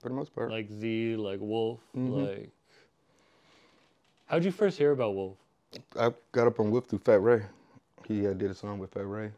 for 0.00 0.08
the 0.08 0.14
most 0.14 0.34
part. 0.34 0.50
Like 0.50 0.70
Z, 0.70 1.16
like 1.16 1.40
Wolf, 1.40 1.80
Mhm. 1.96 2.28
like. 2.28 2.50
How'd 4.26 4.44
you 4.44 4.52
first 4.52 4.78
hear 4.78 4.92
about 4.92 5.14
Wolf? 5.14 5.37
I 5.99 6.12
got 6.32 6.46
up 6.46 6.60
on 6.60 6.70
Wolf 6.70 6.87
through 6.87 7.00
Fat 7.00 7.20
Ray. 7.20 7.42
He 8.06 8.26
uh, 8.26 8.32
did 8.32 8.50
a 8.50 8.54
song 8.54 8.78
with 8.78 8.92
Fat 8.92 9.06
Ray, 9.06 9.32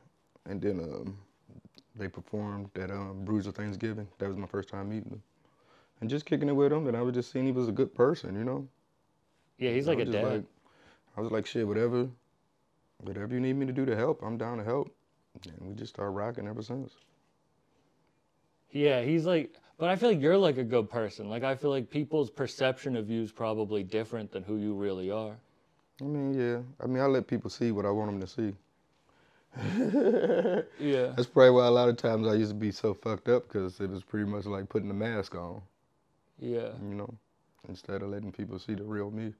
and 0.47 0.61
then 0.61 0.81
um, 0.81 1.19
they 1.95 2.09
performed 2.09 2.71
at 2.77 2.91
um, 2.91 3.25
Bruiser 3.25 3.53
Thanksgiving. 3.53 4.09
That 4.19 4.29
was 4.29 4.37
my 4.37 4.47
first 4.47 4.69
time 4.69 4.89
meeting 4.91 5.11
him, 5.11 5.23
and 6.01 6.11
just 6.11 6.25
kicking 6.27 6.49
it 6.49 6.53
with 6.57 6.73
him. 6.73 6.89
And 6.89 6.97
I 6.97 7.03
was 7.03 7.15
just 7.15 7.31
seeing 7.33 7.47
he 7.47 7.53
was 7.53 7.69
a 7.69 7.73
good 7.73 7.95
person, 7.95 8.35
you 8.35 8.45
know. 8.45 8.67
Yeah, 9.59 9.71
he's 9.71 9.87
like 9.87 9.99
a 9.99 10.05
dad. 10.07 10.45
I 11.17 11.21
was 11.21 11.31
like, 11.31 11.47
shit, 11.47 11.67
whatever, 11.69 12.09
whatever 13.03 13.35
you 13.35 13.41
need 13.41 13.55
me 13.55 13.67
to 13.67 13.73
do 13.73 13.85
to 13.87 13.97
help, 13.97 14.23
I'm 14.23 14.39
down 14.39 14.59
to 14.59 14.65
help. 14.65 14.95
And 15.47 15.69
we 15.69 15.75
just 15.75 15.95
started 15.95 16.13
rocking 16.13 16.49
ever 16.49 16.63
since. 16.63 16.93
Yeah, 18.71 19.03
he's 19.03 19.27
like, 19.27 19.55
But 19.79 19.91
I 19.91 19.97
feel 19.97 20.11
like 20.11 20.21
you're 20.21 20.39
like 20.39 20.59
a 20.59 20.65
good 20.65 20.89
person. 20.91 21.29
Like 21.29 21.45
I 21.45 21.55
feel 21.57 21.71
like 21.71 21.91
people's 21.91 22.31
perception 22.31 22.97
of 22.97 23.11
you 23.11 23.23
is 23.23 23.33
probably 23.33 23.83
different 23.85 24.33
than 24.33 24.43
who 24.45 24.57
you 24.57 24.75
really 24.75 25.11
are. 25.11 25.37
I 26.01 26.05
mean, 26.05 26.35
yeah. 26.35 26.61
I 26.81 26.87
mean, 26.87 27.03
I 27.03 27.07
let 27.07 27.27
people 27.27 27.51
see 27.51 27.73
what 27.73 27.87
I 27.87 27.91
want 27.91 28.11
them 28.11 28.21
to 28.21 28.27
see. 28.27 28.55
Yeah. 30.79 31.13
That's 31.17 31.27
probably 31.29 31.51
why 31.51 31.67
a 31.67 31.71
lot 31.71 31.89
of 31.89 31.97
times 31.97 32.27
I 32.27 32.35
used 32.35 32.51
to 32.51 32.57
be 32.57 32.73
so 32.73 32.95
fucked 32.95 33.29
up 33.29 33.49
because 33.49 33.81
it 33.81 33.91
was 33.91 34.03
pretty 34.03 34.29
much 34.31 34.47
like 34.47 34.69
putting 34.69 34.91
a 34.91 34.95
mask 34.95 35.35
on, 35.35 35.63
Yeah. 36.39 36.73
you 36.83 36.95
know, 36.95 37.15
instead 37.69 38.03
of 38.03 38.11
letting 38.11 38.33
people 38.33 38.59
see 38.59 38.75
the 38.75 38.85
real 38.85 39.11
me. 39.11 39.35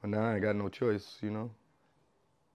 But 0.00 0.10
now 0.10 0.22
I 0.24 0.34
ain't 0.34 0.42
got 0.42 0.56
no 0.56 0.68
choice, 0.68 1.18
you 1.22 1.30
know. 1.30 1.50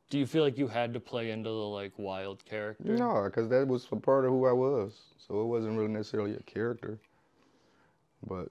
Do 0.09 0.17
you 0.17 0.25
feel 0.25 0.43
like 0.43 0.57
you 0.57 0.67
had 0.67 0.93
to 0.93 0.99
play 0.99 1.29
into 1.31 1.49
the 1.49 1.55
like 1.55 1.93
wild 1.97 2.43
character? 2.45 2.83
No, 2.93 3.23
because 3.25 3.47
that 3.49 3.67
was 3.67 3.87
a 3.91 3.95
part 3.95 4.25
of 4.25 4.31
who 4.31 4.45
I 4.47 4.51
was. 4.51 4.93
So 5.27 5.41
it 5.41 5.45
wasn't 5.45 5.77
really 5.77 5.91
necessarily 5.91 6.33
a 6.35 6.41
character. 6.41 6.97
But, 8.25 8.49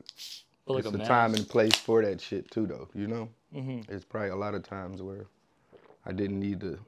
But 0.67 0.75
like 0.75 0.85
it's 0.85 0.95
a 0.95 0.97
the 0.97 1.05
time 1.05 1.35
and 1.35 1.49
place 1.49 1.75
for 1.75 2.03
that 2.03 2.21
shit 2.21 2.51
too, 2.51 2.67
though. 2.67 2.89
You 2.95 3.09
know, 3.09 3.29
hmm 3.53 3.81
it's 3.89 4.05
probably 4.05 4.31
a 4.31 4.37
lot 4.37 4.55
of 4.55 4.63
times 4.63 5.03
where 5.03 5.27
I 6.07 6.13
didn't 6.13 6.39
need 6.39 6.61
to 6.61 6.79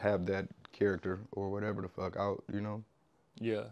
have 0.00 0.24
that 0.26 0.46
character 0.72 1.20
or 1.32 1.50
whatever 1.50 1.82
the 1.82 1.88
fuck 1.88 2.16
out. 2.16 2.42
You 2.52 2.60
know, 2.62 2.84
Yeah. 3.38 3.64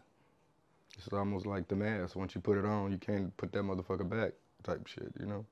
it's 0.98 1.08
almost 1.12 1.46
like 1.46 1.66
the 1.68 1.76
mask. 1.76 2.14
Once 2.14 2.34
you 2.34 2.40
put 2.42 2.58
it 2.58 2.64
on, 2.66 2.92
you 2.92 2.98
can't 2.98 3.34
put 3.38 3.52
that 3.52 3.62
motherfucker 3.62 4.08
back, 4.08 4.32
type 4.62 4.86
shit. 4.86 5.12
You 5.18 5.26
know. 5.26 5.46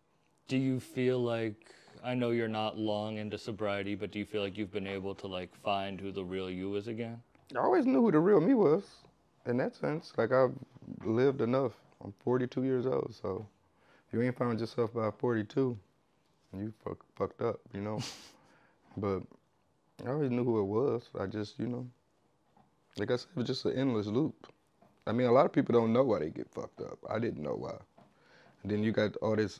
Do 0.47 0.59
you 0.59 0.79
feel 0.79 1.21
like 1.21 1.75
I 2.04 2.14
know 2.14 2.30
you're 2.32 2.49
not 2.49 2.76
long 2.76 3.16
into 3.16 3.38
sobriety, 3.38 3.94
but 3.94 4.11
do 4.11 4.18
you 4.18 4.26
feel 4.26 4.42
like 4.42 4.58
you've 4.58 4.70
been 4.70 4.87
able 4.87 5.14
to 5.14 5.26
like 5.26 5.54
find 5.62 5.99
who 5.99 6.12
the 6.12 6.23
real 6.23 6.50
you 6.50 6.76
is 6.76 6.87
again? 6.87 7.23
I 7.56 7.61
always 7.61 7.87
knew 7.87 8.02
who 8.02 8.12
the 8.12 8.18
real 8.18 8.40
me 8.40 8.52
was. 8.52 8.84
In 9.46 9.56
that 9.56 9.75
sense, 9.75 10.12
like 10.18 10.30
I've 10.30 10.52
lived 11.02 11.40
enough. 11.40 11.73
I'm 12.04 12.12
42 12.23 12.64
years 12.64 12.87
old, 12.87 13.14
so 13.23 13.46
if 14.06 14.12
you 14.12 14.20
ain't 14.23 14.37
found 14.37 14.61
yourself 14.61 14.92
by 14.92 15.11
42, 15.11 15.78
you 16.58 16.73
fuck, 16.84 16.99
fucked 17.16 17.40
up, 17.40 17.58
you 17.73 17.80
know. 17.80 17.99
but 18.99 19.23
I 20.04 20.11
always 20.11 20.30
knew 20.30 20.44
who 20.44 20.61
it 20.61 20.64
was. 20.64 21.08
I 21.18 21.25
just, 21.25 21.58
you 21.58 21.68
know, 21.68 21.87
like 22.99 23.11
I 23.11 23.16
said, 23.16 23.28
it 23.34 23.38
was 23.38 23.46
just 23.46 23.64
an 23.64 23.78
endless 23.78 24.06
loop. 24.06 24.46
I 25.06 25.12
mean, 25.12 25.26
a 25.26 25.32
lot 25.32 25.46
of 25.46 25.52
people 25.52 25.73
don't 25.73 25.94
know 25.94 26.04
why 26.04 26.18
they 26.18 26.30
get 26.30 26.52
fucked 26.52 26.82
up. 26.82 26.99
I 27.08 27.18
didn't 27.18 27.42
know 27.42 27.54
why. 27.54 27.76
And 28.62 28.70
then 28.70 28.82
you 28.82 28.92
got 28.92 29.16
all 29.16 29.37
this 29.37 29.58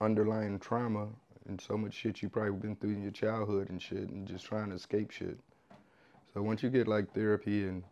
underlying 0.00 0.58
trauma 0.58 1.08
and 1.48 1.60
so 1.60 1.76
much 1.76 1.94
shit 1.94 2.22
you 2.22 2.28
probably 2.28 2.52
been 2.52 2.76
through 2.76 2.90
in 2.90 3.02
your 3.02 3.12
childhood 3.12 3.70
and 3.70 3.80
shit, 3.80 4.08
and 4.08 4.26
just 4.26 4.44
trying 4.44 4.70
to 4.70 4.76
escape 4.76 5.10
shit. 5.10 5.38
So 6.34 6.42
once 6.42 6.62
you 6.62 6.70
get 6.70 6.86
like 6.86 7.12
therapy 7.14 7.64
and 7.64 7.82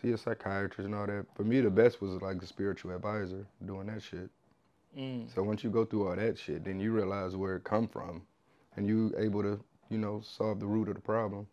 see 0.00 0.12
a 0.12 0.18
psychiatrist 0.18 0.86
and 0.86 0.94
all 0.94 1.06
that, 1.06 1.26
for 1.34 1.42
me 1.42 1.60
the 1.60 1.70
best 1.70 2.00
was 2.00 2.20
like 2.22 2.40
a 2.42 2.46
spiritual 2.46 2.94
advisor 2.94 3.46
doing 3.64 3.86
that 3.88 4.02
shit. 4.02 4.30
Mm. 4.96 5.34
So 5.34 5.42
once 5.42 5.64
you 5.64 5.70
go 5.70 5.84
through 5.84 6.08
all 6.08 6.16
that 6.16 6.38
shit, 6.38 6.64
then 6.64 6.78
you 6.80 6.92
realize 6.92 7.36
where 7.36 7.56
it 7.56 7.64
come 7.64 7.88
from, 7.88 8.22
and 8.76 8.86
you 8.86 9.12
able 9.18 9.42
to, 9.42 9.60
you 9.90 9.98
know, 9.98 10.20
solve 10.24 10.60
the 10.60 10.66
root 10.66 10.88
of 10.88 10.94
the 10.94 11.00
problem. 11.00 11.46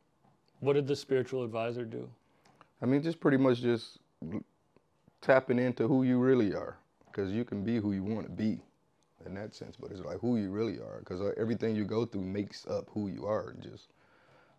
What 0.59 0.73
did 0.73 0.87
the 0.87 0.95
spiritual 0.95 1.43
advisor 1.43 1.83
do? 1.83 2.09
I 2.81 2.85
mean, 2.85 3.01
just 3.01 3.19
pretty 3.19 3.37
much 3.37 3.61
just 3.61 3.99
tapping 5.21 5.59
into 5.59 5.87
who 5.87 6.03
you 6.03 6.19
really 6.19 6.53
are, 6.53 6.77
because 7.07 7.31
you 7.31 7.43
can 7.43 7.63
be 7.63 7.77
who 7.77 7.93
you 7.93 8.03
want 8.03 8.25
to 8.25 8.31
be, 8.31 8.61
in 9.25 9.33
that 9.35 9.55
sense. 9.55 9.75
But 9.79 9.91
it's 9.91 10.01
like 10.01 10.19
who 10.19 10.37
you 10.37 10.49
really 10.51 10.77
are, 10.79 10.99
because 10.99 11.21
uh, 11.21 11.31
everything 11.37 11.75
you 11.75 11.85
go 11.85 12.05
through 12.05 12.23
makes 12.23 12.65
up 12.67 12.89
who 12.93 13.07
you 13.07 13.25
are. 13.25 13.49
And 13.49 13.61
just 13.61 13.89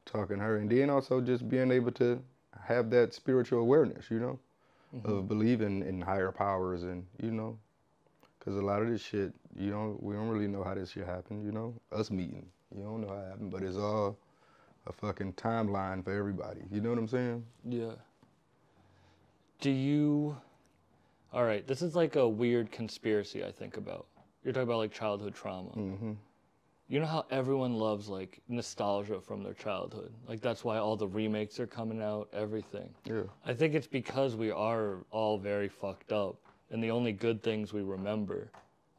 talking 0.05 0.39
to 0.39 0.43
her, 0.43 0.57
and 0.57 0.71
then 0.71 0.91
also 0.91 1.21
just 1.21 1.49
being 1.49 1.71
able 1.71 1.93
to 1.93 2.23
have 2.65 2.91
that 2.91 3.13
spiritual 3.13 3.61
awareness, 3.61 4.11
you 4.11 4.21
know, 4.21 4.39
mm-hmm. 4.95 5.11
of 5.11 5.29
believing 5.29 5.83
in 5.83 6.01
higher 6.01 6.33
powers, 6.33 6.83
and 6.83 7.05
you 7.23 7.31
know, 7.31 7.59
because 8.39 8.57
a 8.57 8.63
lot 8.63 8.83
of 8.83 8.89
this 8.89 9.03
shit, 9.03 9.33
you 9.59 9.71
know, 9.71 9.97
we 10.01 10.15
don't 10.15 10.29
really 10.29 10.49
know 10.49 10.63
how 10.63 10.75
this 10.75 10.93
shit 10.93 11.07
happened. 11.07 11.45
You 11.45 11.53
know, 11.53 11.75
us 11.93 12.11
meeting, 12.11 12.47
you 12.75 12.83
don't 12.83 13.01
know 13.01 13.09
how 13.09 13.21
it 13.21 13.29
happened, 13.29 13.51
but 13.51 13.63
it's 13.63 13.77
all 13.77 14.17
a 14.87 14.93
fucking 14.93 15.33
timeline 15.35 16.05
for 16.05 16.13
everybody. 16.13 16.61
You 16.71 16.81
know 16.81 16.91
what 16.91 16.99
I'm 16.99 17.09
saying? 17.09 17.45
Yeah. 17.69 17.93
Do 19.61 19.71
you. 19.71 20.37
All 21.33 21.45
right, 21.45 21.67
this 21.67 21.83
is 21.83 21.97
like 21.97 22.17
a 22.17 22.27
weird 22.27 22.71
conspiracy 22.71 23.45
I 23.45 23.51
think 23.51 23.77
about. 23.77 24.07
You're 24.47 24.53
talking 24.53 24.69
about 24.69 24.79
like 24.79 24.93
childhood 24.93 25.35
trauma. 25.35 25.71
Mm-hmm. 25.71 26.13
You 26.89 27.01
know 27.01 27.07
how 27.07 27.27
everyone 27.33 27.75
loves 27.75 28.09
like 28.09 28.41
nostalgia 28.49 29.21
from 29.21 29.43
their 29.43 29.55
childhood? 29.55 30.13
Like 30.29 30.41
that's 30.41 30.63
why 30.63 30.79
all 30.79 30.95
the 30.95 31.09
remakes 31.09 31.59
are 31.59 31.67
coming 31.67 32.01
out, 32.01 32.29
everything. 32.33 32.89
Yeah. 33.05 33.23
I 33.45 33.55
think 33.55 33.75
it's 33.75 33.89
because 33.89 34.37
we 34.37 34.53
are 34.53 34.99
all 35.11 35.37
very 35.37 35.69
fucked 35.69 36.13
up, 36.13 36.37
and 36.71 36.81
the 36.81 36.93
only 36.93 37.11
good 37.11 37.43
things 37.43 37.73
we 37.73 37.83
remember 37.83 38.53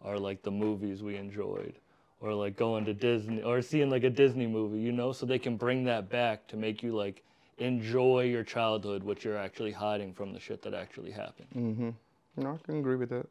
are 0.03 0.19
like 0.19 0.41
the 0.41 0.51
movies 0.51 1.01
we 1.01 1.15
enjoyed, 1.15 1.75
or 2.19 2.33
like 2.33 2.57
going 2.57 2.83
to 2.83 2.93
Disney, 2.93 3.41
or 3.41 3.61
seeing 3.61 3.89
like 3.89 4.03
a 4.03 4.09
Disney 4.09 4.47
movie, 4.47 4.79
you 4.79 4.91
know? 4.91 5.13
So 5.13 5.25
they 5.25 5.39
can 5.39 5.55
bring 5.55 5.85
that 5.85 6.09
back 6.09 6.45
to 6.47 6.57
make 6.57 6.83
you 6.83 6.93
like 6.93 7.23
enjoy 7.57 8.23
your 8.23 8.43
childhood, 8.43 9.01
which 9.01 9.23
you're 9.23 9.37
actually 9.37 9.71
hiding 9.71 10.11
from 10.11 10.33
the 10.33 10.41
shit 10.41 10.61
that 10.63 10.73
actually 10.73 11.11
happened. 11.11 11.47
Mm-hmm. 11.55 11.89
No, 12.35 12.59
I 12.61 12.65
can 12.65 12.79
agree 12.79 12.97
with 12.97 13.11
that. 13.11 13.27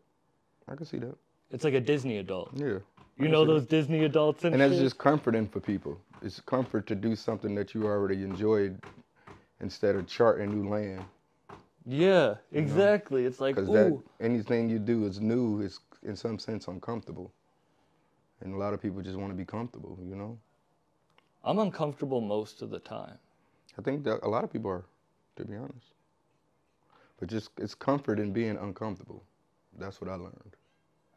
I 0.66 0.76
can 0.76 0.86
see 0.86 0.96
that. 0.96 1.14
It's 1.50 1.64
like 1.64 1.74
a 1.74 1.80
Disney 1.80 2.18
adult. 2.18 2.50
Yeah. 2.54 2.78
You 3.18 3.28
know 3.28 3.44
those 3.46 3.64
Disney 3.66 4.04
adults 4.04 4.44
and, 4.44 4.54
And 4.54 4.60
that's 4.60 4.74
shit? 4.74 4.82
just 4.82 4.98
comforting 4.98 5.48
for 5.48 5.60
people. 5.60 5.98
It's 6.22 6.40
comfort 6.40 6.86
to 6.88 6.94
do 6.94 7.16
something 7.16 7.54
that 7.54 7.74
you 7.74 7.84
already 7.84 8.22
enjoyed 8.22 8.78
instead 9.60 9.96
of 9.96 10.06
charting 10.06 10.50
new 10.50 10.68
land. 10.68 11.04
Yeah, 11.86 12.34
exactly. 12.52 13.24
It's 13.24 13.40
like, 13.40 13.54
Because 13.54 13.70
ooh, 13.70 13.72
that 13.72 14.24
anything 14.24 14.68
you 14.68 14.78
do 14.78 15.06
is 15.06 15.20
new 15.20 15.60
is 15.62 15.80
in 16.02 16.16
some 16.16 16.38
sense 16.38 16.68
uncomfortable. 16.68 17.32
And 18.40 18.52
a 18.52 18.56
lot 18.56 18.74
of 18.74 18.82
people 18.82 19.00
just 19.00 19.16
want 19.16 19.30
to 19.30 19.36
be 19.36 19.44
comfortable, 19.44 19.98
you 20.02 20.14
know? 20.16 20.38
I'm 21.42 21.58
uncomfortable 21.58 22.20
most 22.20 22.60
of 22.60 22.70
the 22.70 22.80
time. 22.80 23.16
I 23.78 23.82
think 23.82 24.04
that 24.04 24.20
a 24.24 24.28
lot 24.28 24.44
of 24.44 24.52
people 24.52 24.70
are, 24.70 24.84
to 25.36 25.44
be 25.44 25.56
honest. 25.56 25.94
But 27.18 27.28
just 27.28 27.50
it's 27.56 27.74
comfort 27.74 28.18
in 28.18 28.32
being 28.32 28.58
uncomfortable. 28.58 29.22
That's 29.78 30.00
what 30.00 30.10
I 30.10 30.14
learned. 30.16 30.56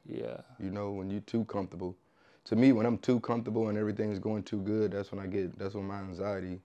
Yeah. 0.05 0.41
You 0.59 0.71
know, 0.71 0.91
when 0.91 1.09
you're 1.09 1.21
too 1.21 1.45
comfortable. 1.45 1.95
To 2.45 2.55
me, 2.55 2.71
when 2.71 2.85
I'm 2.85 2.97
too 2.97 3.19
comfortable 3.19 3.69
and 3.69 3.77
everything's 3.77 4.17
going 4.17 4.43
too 4.43 4.61
good, 4.61 4.91
that's 4.91 5.11
when 5.11 5.23
I 5.23 5.27
get, 5.27 5.57
that's 5.59 5.75
when 5.75 5.85
my 5.85 5.99
anxiety 5.99 6.61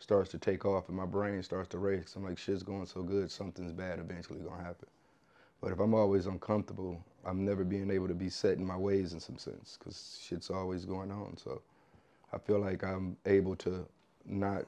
starts 0.00 0.30
to 0.30 0.38
take 0.38 0.64
off 0.64 0.88
and 0.88 0.96
my 0.96 1.06
brain 1.06 1.42
starts 1.42 1.68
to 1.68 1.78
race. 1.78 2.14
I'm 2.16 2.24
like, 2.24 2.38
shit's 2.38 2.64
going 2.64 2.86
so 2.86 3.02
good, 3.02 3.30
something's 3.30 3.72
bad 3.72 4.00
eventually 4.00 4.40
gonna 4.40 4.62
happen. 4.62 4.88
But 5.60 5.70
if 5.70 5.78
I'm 5.78 5.94
always 5.94 6.26
uncomfortable, 6.26 7.04
I'm 7.24 7.44
never 7.44 7.62
being 7.62 7.88
able 7.90 8.08
to 8.08 8.14
be 8.14 8.28
set 8.28 8.58
in 8.58 8.66
my 8.66 8.76
ways 8.76 9.12
in 9.12 9.20
some 9.20 9.38
sense, 9.38 9.78
because 9.78 10.18
shit's 10.20 10.50
always 10.50 10.84
going 10.84 11.12
on. 11.12 11.36
So 11.36 11.62
I 12.32 12.38
feel 12.38 12.58
like 12.58 12.82
I'm 12.82 13.16
able 13.26 13.54
to 13.56 13.86
not, 14.26 14.64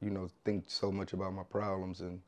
you 0.00 0.10
know, 0.10 0.28
think 0.44 0.64
so 0.68 0.92
much 0.92 1.14
about 1.14 1.34
my 1.34 1.42
problems 1.42 2.00
and 2.00 2.20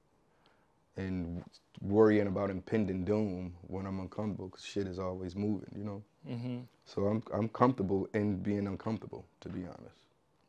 and 0.96 1.42
worrying 1.80 2.26
about 2.26 2.50
impending 2.50 3.04
doom 3.04 3.54
when 3.66 3.86
I'm 3.86 4.00
uncomfortable, 4.00 4.48
because 4.48 4.64
shit 4.64 4.86
is 4.86 4.98
always 4.98 5.34
moving, 5.36 5.70
you 5.76 5.84
know. 5.84 6.02
hmm 6.26 6.60
So 6.86 7.06
I'm 7.06 7.22
I'm 7.32 7.48
comfortable 7.48 8.08
in 8.14 8.36
being 8.42 8.66
uncomfortable, 8.66 9.24
to 9.40 9.48
be 9.48 9.60
honest. 9.66 9.96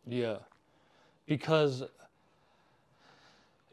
Yeah. 0.07 0.37
Because 1.25 1.83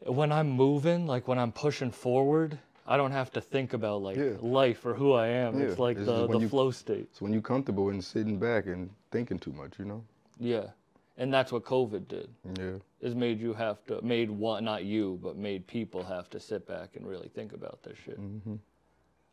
when 0.05 0.31
I'm 0.31 0.49
moving, 0.49 1.05
like 1.07 1.27
when 1.27 1.37
I'm 1.37 1.51
pushing 1.51 1.91
forward, 1.91 2.57
I 2.87 2.97
don't 2.97 3.11
have 3.11 3.31
to 3.33 3.41
think 3.41 3.73
about 3.73 4.01
like 4.01 4.17
Yeah. 4.17 4.37
life 4.41 4.85
or 4.85 4.93
who 4.95 5.13
I 5.13 5.27
am. 5.27 5.59
Yeah, 5.59 5.65
It's 5.67 5.79
like 5.79 5.97
it's 5.97 6.07
the, 6.07 6.27
the 6.27 6.39
you- 6.39 6.49
flow 6.49 6.71
state. 6.71 7.07
So 7.15 7.23
when 7.25 7.31
you're 7.33 7.41
comfortable 7.41 7.89
and 7.89 8.03
sitting 8.03 8.39
back 8.39 8.65
and 8.65 8.89
thinking 9.11 9.39
too 9.39 9.53
much, 9.53 9.79
you 9.79 9.85
know. 9.85 10.03
Yeah. 10.39 10.71
And 11.17 11.31
that's 11.31 11.51
what 11.51 11.63
COVID 11.63 12.07
did. 12.07 12.29
Yeah. 12.57 12.77
Is 13.01 13.13
made 13.13 13.39
you 13.39 13.53
have 13.53 13.85
to 13.85 14.01
made 14.01 14.31
one 14.31 14.65
not 14.65 14.83
you, 14.83 15.19
but 15.21 15.37
made 15.37 15.67
people 15.67 16.03
have 16.03 16.29
to 16.31 16.39
sit 16.39 16.67
back 16.67 16.95
and 16.95 17.07
really 17.07 17.29
think 17.29 17.53
about 17.53 17.83
this 17.83 17.97
shit. 18.03 18.17
hmm 18.17 18.55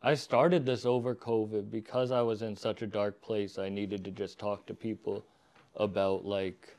I 0.03 0.15
started 0.15 0.65
this 0.65 0.83
over 0.87 1.13
COVID 1.13 1.69
because 1.69 2.09
I 2.11 2.21
was 2.21 2.41
in 2.41 2.55
such 2.55 2.81
a 2.81 2.87
dark 2.87 3.21
place. 3.21 3.59
I 3.59 3.69
needed 3.69 4.03
to 4.05 4.11
just 4.11 4.39
talk 4.39 4.65
to 4.65 4.73
people 4.73 5.23
about 5.75 6.25
like 6.25 6.75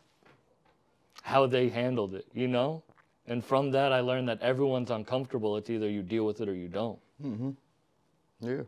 how 1.22 1.46
they 1.46 1.68
handled 1.68 2.14
it, 2.14 2.26
you 2.34 2.48
know? 2.48 2.82
And 3.28 3.44
from 3.44 3.70
that, 3.70 3.92
I 3.92 4.00
learned 4.00 4.28
that 4.28 4.40
everyone's 4.40 4.90
uncomfortable. 4.90 5.56
It's 5.56 5.70
either 5.70 5.88
you 5.88 6.02
deal 6.02 6.26
with 6.26 6.40
it 6.40 6.48
or 6.48 6.54
you 6.54 6.66
don't. 6.68 6.98
Mm-hmm. 7.24 7.50
Yeah. 8.40 8.62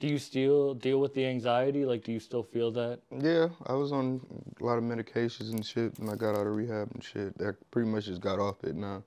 Do 0.00 0.08
you 0.08 0.18
still 0.18 0.74
deal 0.74 0.98
with 0.98 1.14
the 1.14 1.26
anxiety? 1.26 1.84
Like, 1.84 2.02
do 2.04 2.12
you 2.12 2.20
still 2.20 2.42
feel 2.42 2.70
that? 2.72 3.00
Yeah. 3.16 3.48
I 3.66 3.74
was 3.74 3.92
on 3.92 4.20
a 4.60 4.64
lot 4.64 4.78
of 4.78 4.84
medications 4.84 5.52
and 5.52 5.64
shit, 5.64 5.98
and 5.98 6.10
I 6.10 6.16
got 6.16 6.34
out 6.34 6.46
of 6.46 6.54
rehab 6.56 6.90
and 6.94 7.04
shit. 7.04 7.34
I 7.40 7.50
pretty 7.70 7.88
much 7.88 8.06
just 8.06 8.20
got 8.20 8.38
off 8.38 8.64
it 8.64 8.74
now. 8.74 9.04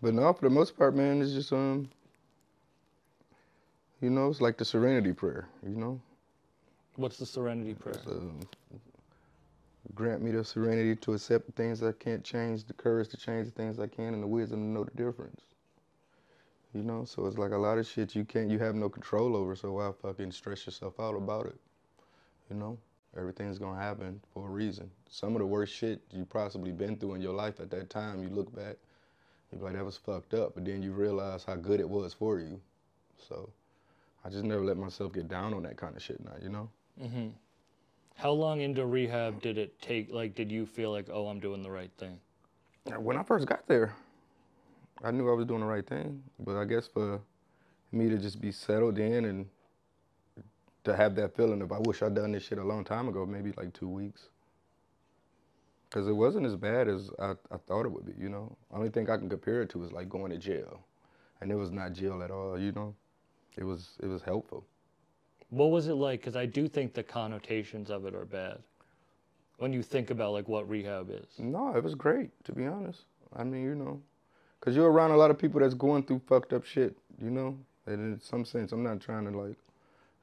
But 0.00 0.14
now, 0.14 0.32
for 0.32 0.48
the 0.48 0.54
most 0.54 0.76
part, 0.78 0.94
man, 0.94 1.20
it's 1.20 1.32
just 1.32 1.52
um, 1.52 1.88
you 4.00 4.10
know, 4.10 4.28
it's 4.28 4.40
like 4.40 4.56
the 4.58 4.64
Serenity 4.64 5.12
Prayer. 5.12 5.48
You 5.66 5.76
know, 5.76 6.00
What's 6.96 7.18
the 7.18 7.26
serenity 7.26 7.74
prayer? 7.74 8.00
So, 8.04 8.32
grant 9.94 10.22
me 10.22 10.30
the 10.30 10.42
serenity 10.44 10.96
to 10.96 11.12
accept 11.12 11.46
the 11.46 11.52
things 11.52 11.82
I 11.82 11.92
can't 11.92 12.24
change, 12.24 12.64
the 12.64 12.72
courage 12.72 13.08
to 13.10 13.18
change 13.18 13.46
the 13.46 13.52
things 13.52 13.78
I 13.78 13.86
can, 13.86 14.14
and 14.14 14.22
the 14.22 14.26
wisdom 14.26 14.60
to 14.60 14.66
know 14.66 14.84
the 14.84 14.90
difference. 14.92 15.42
You 16.76 16.82
know, 16.82 17.06
so 17.06 17.24
it's 17.24 17.38
like 17.38 17.52
a 17.52 17.56
lot 17.56 17.78
of 17.78 17.86
shit 17.86 18.14
you 18.14 18.26
can't, 18.26 18.50
you 18.50 18.58
have 18.58 18.74
no 18.74 18.90
control 18.90 19.34
over. 19.34 19.56
So 19.56 19.72
why 19.72 19.90
fucking 20.02 20.30
stress 20.30 20.66
yourself 20.66 21.00
out 21.00 21.16
about 21.16 21.46
it? 21.46 21.56
You 22.50 22.56
know, 22.56 22.76
everything's 23.16 23.58
gonna 23.58 23.80
happen 23.80 24.20
for 24.34 24.46
a 24.46 24.50
reason. 24.50 24.90
Some 25.08 25.34
of 25.34 25.38
the 25.38 25.46
worst 25.46 25.72
shit 25.72 26.02
you 26.12 26.26
possibly 26.26 26.72
been 26.72 26.96
through 26.96 27.14
in 27.14 27.22
your 27.22 27.32
life 27.32 27.60
at 27.60 27.70
that 27.70 27.88
time, 27.88 28.22
you 28.22 28.28
look 28.28 28.54
back, 28.54 28.76
you're 29.50 29.62
like, 29.62 29.72
that 29.72 29.84
was 29.86 29.96
fucked 29.96 30.34
up. 30.34 30.54
But 30.54 30.66
then 30.66 30.82
you 30.82 30.92
realize 30.92 31.44
how 31.44 31.56
good 31.56 31.80
it 31.80 31.88
was 31.88 32.12
for 32.12 32.40
you. 32.40 32.60
So 33.26 33.48
I 34.22 34.28
just 34.28 34.44
never 34.44 34.62
let 34.62 34.76
myself 34.76 35.14
get 35.14 35.28
down 35.28 35.54
on 35.54 35.62
that 35.62 35.78
kind 35.78 35.96
of 35.96 36.02
shit 36.02 36.22
now. 36.22 36.34
You 36.42 36.50
know. 36.50 36.68
Mm-hmm. 37.02 37.28
How 38.16 38.32
long 38.32 38.60
into 38.60 38.84
rehab 38.84 39.40
did 39.40 39.56
it 39.56 39.80
take? 39.80 40.12
Like, 40.12 40.34
did 40.34 40.52
you 40.52 40.66
feel 40.66 40.92
like, 40.92 41.08
oh, 41.10 41.28
I'm 41.28 41.40
doing 41.40 41.62
the 41.62 41.70
right 41.70 41.90
thing? 41.96 42.20
When 42.98 43.16
I 43.16 43.22
first 43.22 43.46
got 43.46 43.66
there, 43.66 43.94
I 45.02 45.10
knew 45.10 45.30
I 45.30 45.34
was 45.34 45.46
doing 45.46 45.60
the 45.60 45.66
right 45.66 45.86
thing, 45.86 46.22
but 46.38 46.56
I 46.56 46.64
guess 46.64 46.86
for 46.86 47.20
me 47.92 48.08
to 48.08 48.18
just 48.18 48.40
be 48.40 48.50
settled 48.50 48.98
in 48.98 49.26
and 49.26 49.46
to 50.84 50.96
have 50.96 51.14
that 51.16 51.36
feeling 51.36 51.62
of 51.62 51.72
I 51.72 51.78
wish 51.80 52.02
I'd 52.02 52.14
done 52.14 52.32
this 52.32 52.44
shit 52.44 52.58
a 52.58 52.64
long 52.64 52.84
time 52.84 53.08
ago, 53.08 53.26
maybe 53.26 53.52
like 53.56 53.72
two 53.72 53.88
weeks. 53.88 54.28
Cause 55.90 56.08
it 56.08 56.12
wasn't 56.12 56.46
as 56.46 56.56
bad 56.56 56.88
as 56.88 57.10
I, 57.18 57.32
I 57.50 57.56
thought 57.66 57.86
it 57.86 57.92
would 57.92 58.04
be, 58.04 58.12
you 58.20 58.28
know. 58.28 58.56
Only 58.72 58.90
thing 58.90 59.08
I 59.08 59.16
can 59.16 59.28
compare 59.28 59.62
it 59.62 59.70
to 59.70 59.84
is 59.84 59.92
like 59.92 60.08
going 60.08 60.30
to 60.30 60.36
jail, 60.36 60.80
and 61.40 61.50
it 61.50 61.54
was 61.54 61.70
not 61.70 61.92
jail 61.92 62.22
at 62.22 62.30
all, 62.30 62.58
you 62.58 62.72
know. 62.72 62.94
It 63.56 63.64
was 63.64 63.90
it 64.02 64.06
was 64.06 64.20
helpful. 64.22 64.66
What 65.50 65.70
was 65.70 65.86
it 65.86 65.94
like? 65.94 66.20
Because 66.20 66.36
I 66.36 66.44
do 66.44 66.68
think 66.68 66.92
the 66.92 67.04
connotations 67.04 67.88
of 67.88 68.04
it 68.04 68.14
are 68.14 68.24
bad. 68.24 68.58
When 69.58 69.72
you 69.72 69.82
think 69.82 70.10
about 70.10 70.32
like 70.32 70.48
what 70.48 70.68
rehab 70.68 71.08
is. 71.10 71.26
No, 71.38 71.74
it 71.74 71.82
was 71.82 71.94
great 71.94 72.30
to 72.44 72.52
be 72.52 72.66
honest. 72.66 73.04
I 73.34 73.44
mean, 73.44 73.62
you 73.62 73.74
know, 73.74 74.02
cause 74.60 74.74
you're 74.76 74.90
around 74.90 75.12
a 75.12 75.16
lot 75.16 75.30
of 75.30 75.38
people 75.38 75.60
that's 75.60 75.74
going 75.74 76.02
through 76.04 76.20
fucked 76.28 76.52
up 76.52 76.64
shit, 76.64 76.96
you 77.22 77.30
know. 77.30 77.58
And 77.86 78.14
in 78.14 78.20
some 78.20 78.44
sense, 78.44 78.72
I'm 78.72 78.82
not 78.82 79.00
trying 79.00 79.30
to 79.30 79.38
like 79.38 79.56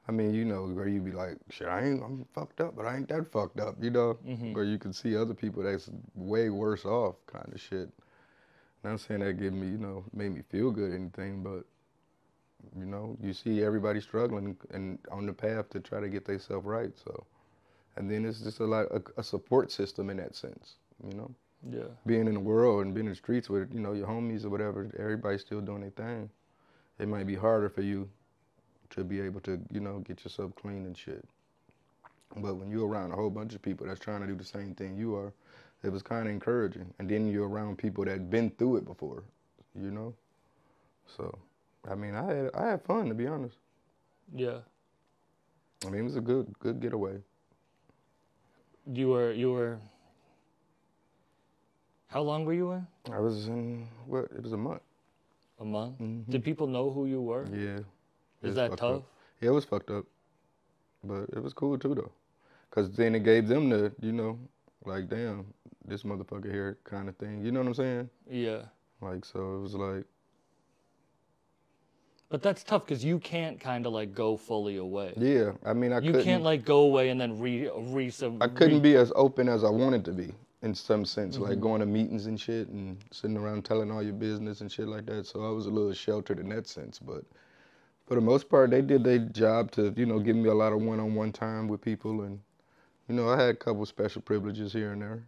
I 0.06 0.12
mean, 0.12 0.34
you 0.34 0.44
know, 0.44 0.66
where 0.66 0.86
you 0.86 1.00
be 1.00 1.12
like, 1.12 1.38
shit, 1.50 1.66
I 1.66 1.86
ain't, 1.86 2.02
I'm 2.02 2.26
fucked 2.34 2.60
up, 2.60 2.76
but 2.76 2.84
I 2.84 2.96
ain't 2.96 3.08
that 3.08 3.30
fucked 3.32 3.58
up, 3.58 3.76
you 3.82 3.90
know? 3.90 4.18
Mhm. 4.26 4.54
Where 4.54 4.64
you 4.64 4.78
can 4.78 4.92
see 4.92 5.16
other 5.16 5.34
people 5.34 5.62
that's 5.62 5.90
way 6.14 6.50
worse 6.50 6.84
off 6.84 7.16
kind 7.26 7.50
of 7.50 7.60
shit. 7.60 7.88
And 8.82 8.92
I'm 8.92 8.98
saying 8.98 9.20
that 9.20 9.38
gave 9.38 9.54
me, 9.54 9.68
you 9.68 9.78
know, 9.78 10.04
made 10.12 10.34
me 10.34 10.42
feel 10.42 10.70
good 10.70 10.92
or 10.92 10.94
anything, 10.94 11.42
but, 11.42 11.64
you 12.78 12.84
know, 12.84 13.16
you 13.20 13.32
see 13.32 13.62
everybody 13.62 14.00
struggling 14.00 14.56
and 14.72 14.98
on 15.10 15.24
the 15.24 15.32
path 15.32 15.70
to 15.70 15.80
try 15.80 16.00
to 16.00 16.08
get 16.08 16.26
themselves 16.26 16.66
right, 16.66 16.92
so. 16.98 17.24
And 17.96 18.10
then 18.10 18.26
it's 18.26 18.40
just 18.40 18.60
a 18.60 18.64
lot, 18.64 18.86
a, 18.90 19.02
a 19.16 19.22
support 19.22 19.72
system 19.72 20.10
in 20.10 20.18
that 20.18 20.34
sense, 20.34 20.74
you 21.02 21.16
know? 21.16 21.34
Yeah. 21.70 21.84
Being 22.06 22.26
in 22.26 22.34
the 22.34 22.40
world 22.40 22.84
and 22.84 22.94
being 22.94 23.06
in 23.06 23.12
the 23.12 23.16
streets 23.16 23.48
with, 23.48 23.72
you 23.72 23.80
know, 23.80 23.92
your 23.92 24.06
homies 24.06 24.44
or 24.44 24.50
whatever, 24.50 24.90
everybody's 24.98 25.40
still 25.40 25.60
doing 25.60 25.80
their 25.80 25.90
thing. 25.90 26.30
It 26.98 27.08
might 27.08 27.26
be 27.26 27.34
harder 27.34 27.68
for 27.68 27.82
you 27.82 28.08
to 28.90 29.02
be 29.02 29.20
able 29.20 29.40
to, 29.40 29.60
you 29.70 29.80
know, 29.80 30.00
get 30.00 30.24
yourself 30.24 30.54
clean 30.54 30.84
and 30.84 30.96
shit. 30.96 31.24
But 32.36 32.56
when 32.56 32.70
you're 32.70 32.86
around 32.86 33.12
a 33.12 33.16
whole 33.16 33.30
bunch 33.30 33.54
of 33.54 33.62
people 33.62 33.86
that's 33.86 34.00
trying 34.00 34.20
to 34.20 34.26
do 34.26 34.34
the 34.34 34.44
same 34.44 34.74
thing 34.74 34.96
you 34.96 35.14
are, 35.16 35.32
it 35.82 35.90
was 35.90 36.02
kind 36.02 36.26
of 36.26 36.32
encouraging. 36.32 36.92
And 36.98 37.08
then 37.08 37.28
you're 37.28 37.48
around 37.48 37.78
people 37.78 38.04
that 38.04 38.12
have 38.12 38.30
been 38.30 38.50
through 38.50 38.76
it 38.78 38.84
before, 38.84 39.22
you 39.74 39.90
know. 39.90 40.14
So, 41.06 41.38
I 41.88 41.94
mean, 41.94 42.14
I 42.14 42.24
had 42.24 42.50
I 42.54 42.68
had 42.70 42.82
fun 42.82 43.08
to 43.08 43.14
be 43.14 43.26
honest. 43.26 43.56
Yeah. 44.34 44.58
I 45.86 45.90
mean, 45.90 46.00
it 46.00 46.04
was 46.04 46.16
a 46.16 46.20
good 46.20 46.52
good 46.58 46.80
getaway. 46.80 47.18
You 48.92 49.08
were 49.08 49.32
you 49.32 49.52
were. 49.52 49.78
How 52.14 52.22
long 52.22 52.44
were 52.44 52.52
you 52.54 52.70
in? 52.70 52.86
I 53.12 53.18
was 53.18 53.48
in 53.48 53.88
what? 54.06 54.26
It 54.26 54.40
was 54.40 54.52
a 54.52 54.56
month. 54.56 54.82
A 55.58 55.64
month. 55.64 55.98
Mhm. 55.98 56.30
Did 56.30 56.44
people 56.44 56.68
know 56.68 56.88
who 56.90 57.06
you 57.06 57.20
were? 57.20 57.44
Yeah. 57.52 57.80
Is 58.48 58.54
that 58.54 58.76
tough? 58.76 58.98
up. 58.98 59.04
Yeah, 59.40 59.48
it 59.48 59.52
was 59.52 59.64
fucked 59.64 59.90
up, 59.90 60.04
but 61.02 61.24
it 61.32 61.42
was 61.42 61.52
cool 61.52 61.76
too 61.76 61.92
though, 61.96 62.12
cause 62.70 62.88
then 62.92 63.16
it 63.16 63.24
gave 63.24 63.48
them 63.48 63.68
the, 63.68 63.92
you 64.00 64.12
know, 64.12 64.38
like 64.84 65.08
damn, 65.08 65.44
this 65.84 66.04
motherfucker 66.04 66.52
here 66.52 66.78
kind 66.84 67.08
of 67.08 67.16
thing. 67.16 67.44
You 67.44 67.50
know 67.50 67.60
what 67.60 67.66
I'm 67.66 67.74
saying? 67.74 68.10
Yeah. 68.30 68.62
Like 69.00 69.24
so, 69.24 69.56
it 69.56 69.60
was 69.62 69.74
like 69.74 70.04
But 72.28 72.42
that's 72.42 72.62
tough 72.62 72.86
because 72.86 73.04
you 73.04 73.18
can't 73.18 73.58
kind 73.58 73.86
of 73.86 73.92
like 73.92 74.14
go 74.14 74.36
fully 74.36 74.76
away. 74.76 75.14
yeah. 75.16 75.52
I 75.64 75.72
mean, 75.72 75.92
I 75.92 75.98
you 75.98 76.12
couldn't. 76.12 76.24
can't 76.24 76.44
like 76.44 76.64
go 76.64 76.80
away 76.82 77.08
and 77.10 77.20
then 77.20 77.40
re 77.40 77.68
re. 77.98 78.12
I 78.40 78.48
couldn't 78.48 78.82
be 78.82 78.94
as 78.94 79.12
open 79.16 79.48
as 79.48 79.64
I 79.64 79.70
wanted 79.70 80.04
to 80.04 80.12
be 80.12 80.32
in 80.64 80.74
some 80.74 81.04
sense, 81.04 81.38
like 81.38 81.58
Mhm. 81.58 81.60
going 81.60 81.80
to 81.80 81.86
meetings 81.86 82.26
and 82.26 82.40
shit 82.40 82.68
and 82.68 82.98
sitting 83.12 83.36
around 83.36 83.64
telling 83.64 83.90
all 83.90 84.02
your 84.02 84.14
business 84.14 84.62
and 84.62 84.72
shit 84.72 84.88
like 84.88 85.06
that. 85.06 85.26
So 85.26 85.46
I 85.46 85.50
was 85.50 85.66
a 85.66 85.70
little 85.70 85.92
sheltered 85.92 86.40
in 86.40 86.48
that 86.50 86.66
sense, 86.66 86.98
but 86.98 87.24
for 88.06 88.14
the 88.14 88.22
most 88.22 88.48
part, 88.48 88.70
they 88.70 88.82
did 88.82 89.04
their 89.04 89.18
job 89.18 89.70
to, 89.72 89.92
you 89.96 90.06
know, 90.06 90.18
give 90.18 90.36
me 90.36 90.48
a 90.48 90.54
lot 90.54 90.72
of 90.72 90.80
one-on-one 90.82 91.32
time 91.32 91.68
with 91.68 91.82
people, 91.82 92.22
and 92.22 92.40
you 93.08 93.14
know, 93.14 93.28
I 93.28 93.40
had 93.40 93.50
a 93.50 93.54
couple 93.56 93.84
special 93.86 94.22
privileges 94.22 94.72
here 94.72 94.92
and 94.92 95.02
there, 95.02 95.26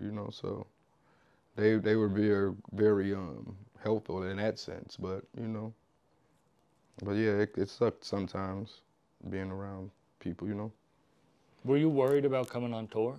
you 0.00 0.12
know, 0.12 0.30
so 0.30 0.66
they 1.56 1.76
they 1.76 1.96
were 1.96 2.08
very 2.08 2.54
very 2.72 3.14
um 3.14 3.56
helpful 3.82 4.22
in 4.24 4.36
that 4.38 4.58
sense, 4.58 4.96
but 4.96 5.24
you 5.36 5.48
know, 5.48 5.74
but 7.04 7.12
yeah, 7.12 7.32
it, 7.42 7.56
it 7.58 7.68
sucked 7.70 8.04
sometimes 8.04 8.82
being 9.30 9.50
around 9.50 9.90
people, 10.20 10.46
you 10.48 10.54
know. 10.54 10.72
Were 11.64 11.76
you 11.76 11.90
worried 11.90 12.24
about 12.24 12.48
coming 12.48 12.72
on 12.72 12.86
tour? 12.88 13.16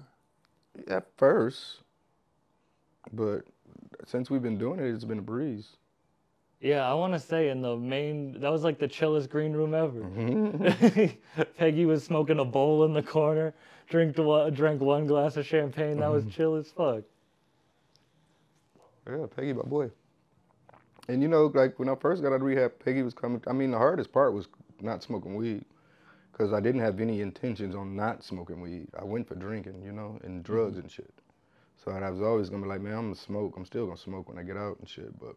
At 0.87 1.07
first, 1.17 1.81
but 3.13 3.43
since 4.05 4.29
we've 4.29 4.41
been 4.41 4.57
doing 4.57 4.79
it, 4.79 4.85
it's 4.85 5.03
been 5.05 5.19
a 5.19 5.23
breeze. 5.23 5.77
Yeah, 6.59 6.89
I 6.89 6.93
want 6.95 7.13
to 7.13 7.19
say 7.19 7.49
in 7.49 7.61
the 7.61 7.75
main 7.77 8.39
that 8.41 8.51
was 8.51 8.63
like 8.63 8.79
the 8.79 8.87
chillest 8.87 9.29
green 9.29 9.53
room 9.53 9.75
ever. 9.75 10.01
Mhm. 10.01 11.17
Peggy 11.57 11.85
was 11.85 12.03
smoking 12.03 12.39
a 12.39 12.45
bowl 12.45 12.83
in 12.85 12.93
the 12.93 13.03
corner, 13.03 13.53
drank 13.87 14.15
drank 14.15 14.81
one 14.81 15.05
glass 15.05 15.37
of 15.37 15.45
champagne. 15.45 15.99
That 15.99 16.11
was 16.11 16.25
chill 16.25 16.55
as 16.55 16.69
fuck. 16.71 17.03
yeah, 19.07 19.25
Peggy, 19.35 19.53
my 19.53 19.63
boy. 19.63 19.91
And 21.07 21.21
you 21.21 21.27
know, 21.27 21.45
like 21.53 21.77
when 21.79 21.89
I 21.89 21.95
first 21.95 22.21
got 22.21 22.29
out 22.29 22.35
of 22.35 22.41
rehab, 22.41 22.79
Peggy 22.83 23.03
was 23.03 23.13
coming. 23.13 23.41
I 23.47 23.53
mean, 23.53 23.71
the 23.71 23.77
hardest 23.77 24.11
part 24.11 24.33
was 24.33 24.47
not 24.81 25.03
smoking 25.03 25.35
weed, 25.35 25.63
because 26.37 26.53
I 26.53 26.59
didn't 26.59 26.81
have 26.81 26.99
any 26.99 27.21
intentions 27.21 27.75
on 27.75 27.95
not 27.95 28.23
smoking 28.23 28.61
weed. 28.61 28.89
I 28.99 29.03
went 29.03 29.27
for 29.27 29.35
drinking, 29.35 29.81
you 29.83 29.91
know, 29.91 30.19
and 30.23 30.43
drugs 30.43 30.73
mm-hmm. 30.73 30.81
and 30.81 30.91
shit. 30.91 31.13
So 31.83 31.91
I 31.91 32.09
was 32.09 32.21
always 32.21 32.49
gonna 32.49 32.63
be 32.63 32.69
like, 32.69 32.81
man, 32.81 32.93
I'm 32.93 33.01
gonna 33.05 33.15
smoke. 33.15 33.55
I'm 33.57 33.65
still 33.65 33.85
gonna 33.85 33.97
smoke 33.97 34.29
when 34.29 34.37
I 34.37 34.43
get 34.43 34.57
out 34.57 34.77
and 34.79 34.87
shit. 34.87 35.17
But 35.19 35.35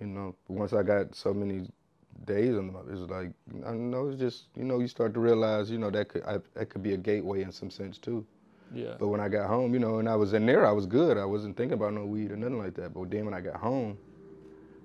you 0.00 0.06
know, 0.06 0.34
once 0.48 0.72
I 0.72 0.82
got 0.82 1.14
so 1.14 1.32
many 1.32 1.68
days 2.26 2.56
on 2.56 2.66
them, 2.66 2.76
it 2.76 2.92
was 2.92 3.08
like, 3.08 3.30
I 3.66 3.72
know, 3.72 4.08
it's 4.08 4.18
just, 4.18 4.46
you 4.56 4.64
know, 4.64 4.80
you 4.80 4.88
start 4.88 5.14
to 5.14 5.20
realize, 5.20 5.70
you 5.70 5.78
know, 5.78 5.90
that 5.90 6.08
could 6.08 6.24
I, 6.24 6.38
that 6.54 6.68
could 6.68 6.82
be 6.82 6.94
a 6.94 6.98
gateway 6.98 7.42
in 7.42 7.52
some 7.52 7.70
sense 7.70 7.96
too. 7.96 8.26
Yeah. 8.74 8.94
But 8.98 9.08
when 9.08 9.20
I 9.20 9.28
got 9.28 9.48
home, 9.48 9.72
you 9.72 9.80
know, 9.80 9.98
and 9.98 10.08
I 10.08 10.16
was 10.16 10.34
in 10.34 10.44
there, 10.44 10.66
I 10.66 10.72
was 10.72 10.84
good. 10.84 11.16
I 11.16 11.24
wasn't 11.24 11.56
thinking 11.56 11.74
about 11.74 11.94
no 11.94 12.04
weed 12.04 12.32
or 12.32 12.36
nothing 12.36 12.58
like 12.58 12.74
that. 12.74 12.92
But 12.92 13.10
then 13.10 13.24
when 13.24 13.34
I 13.34 13.40
got 13.40 13.56
home, 13.56 13.96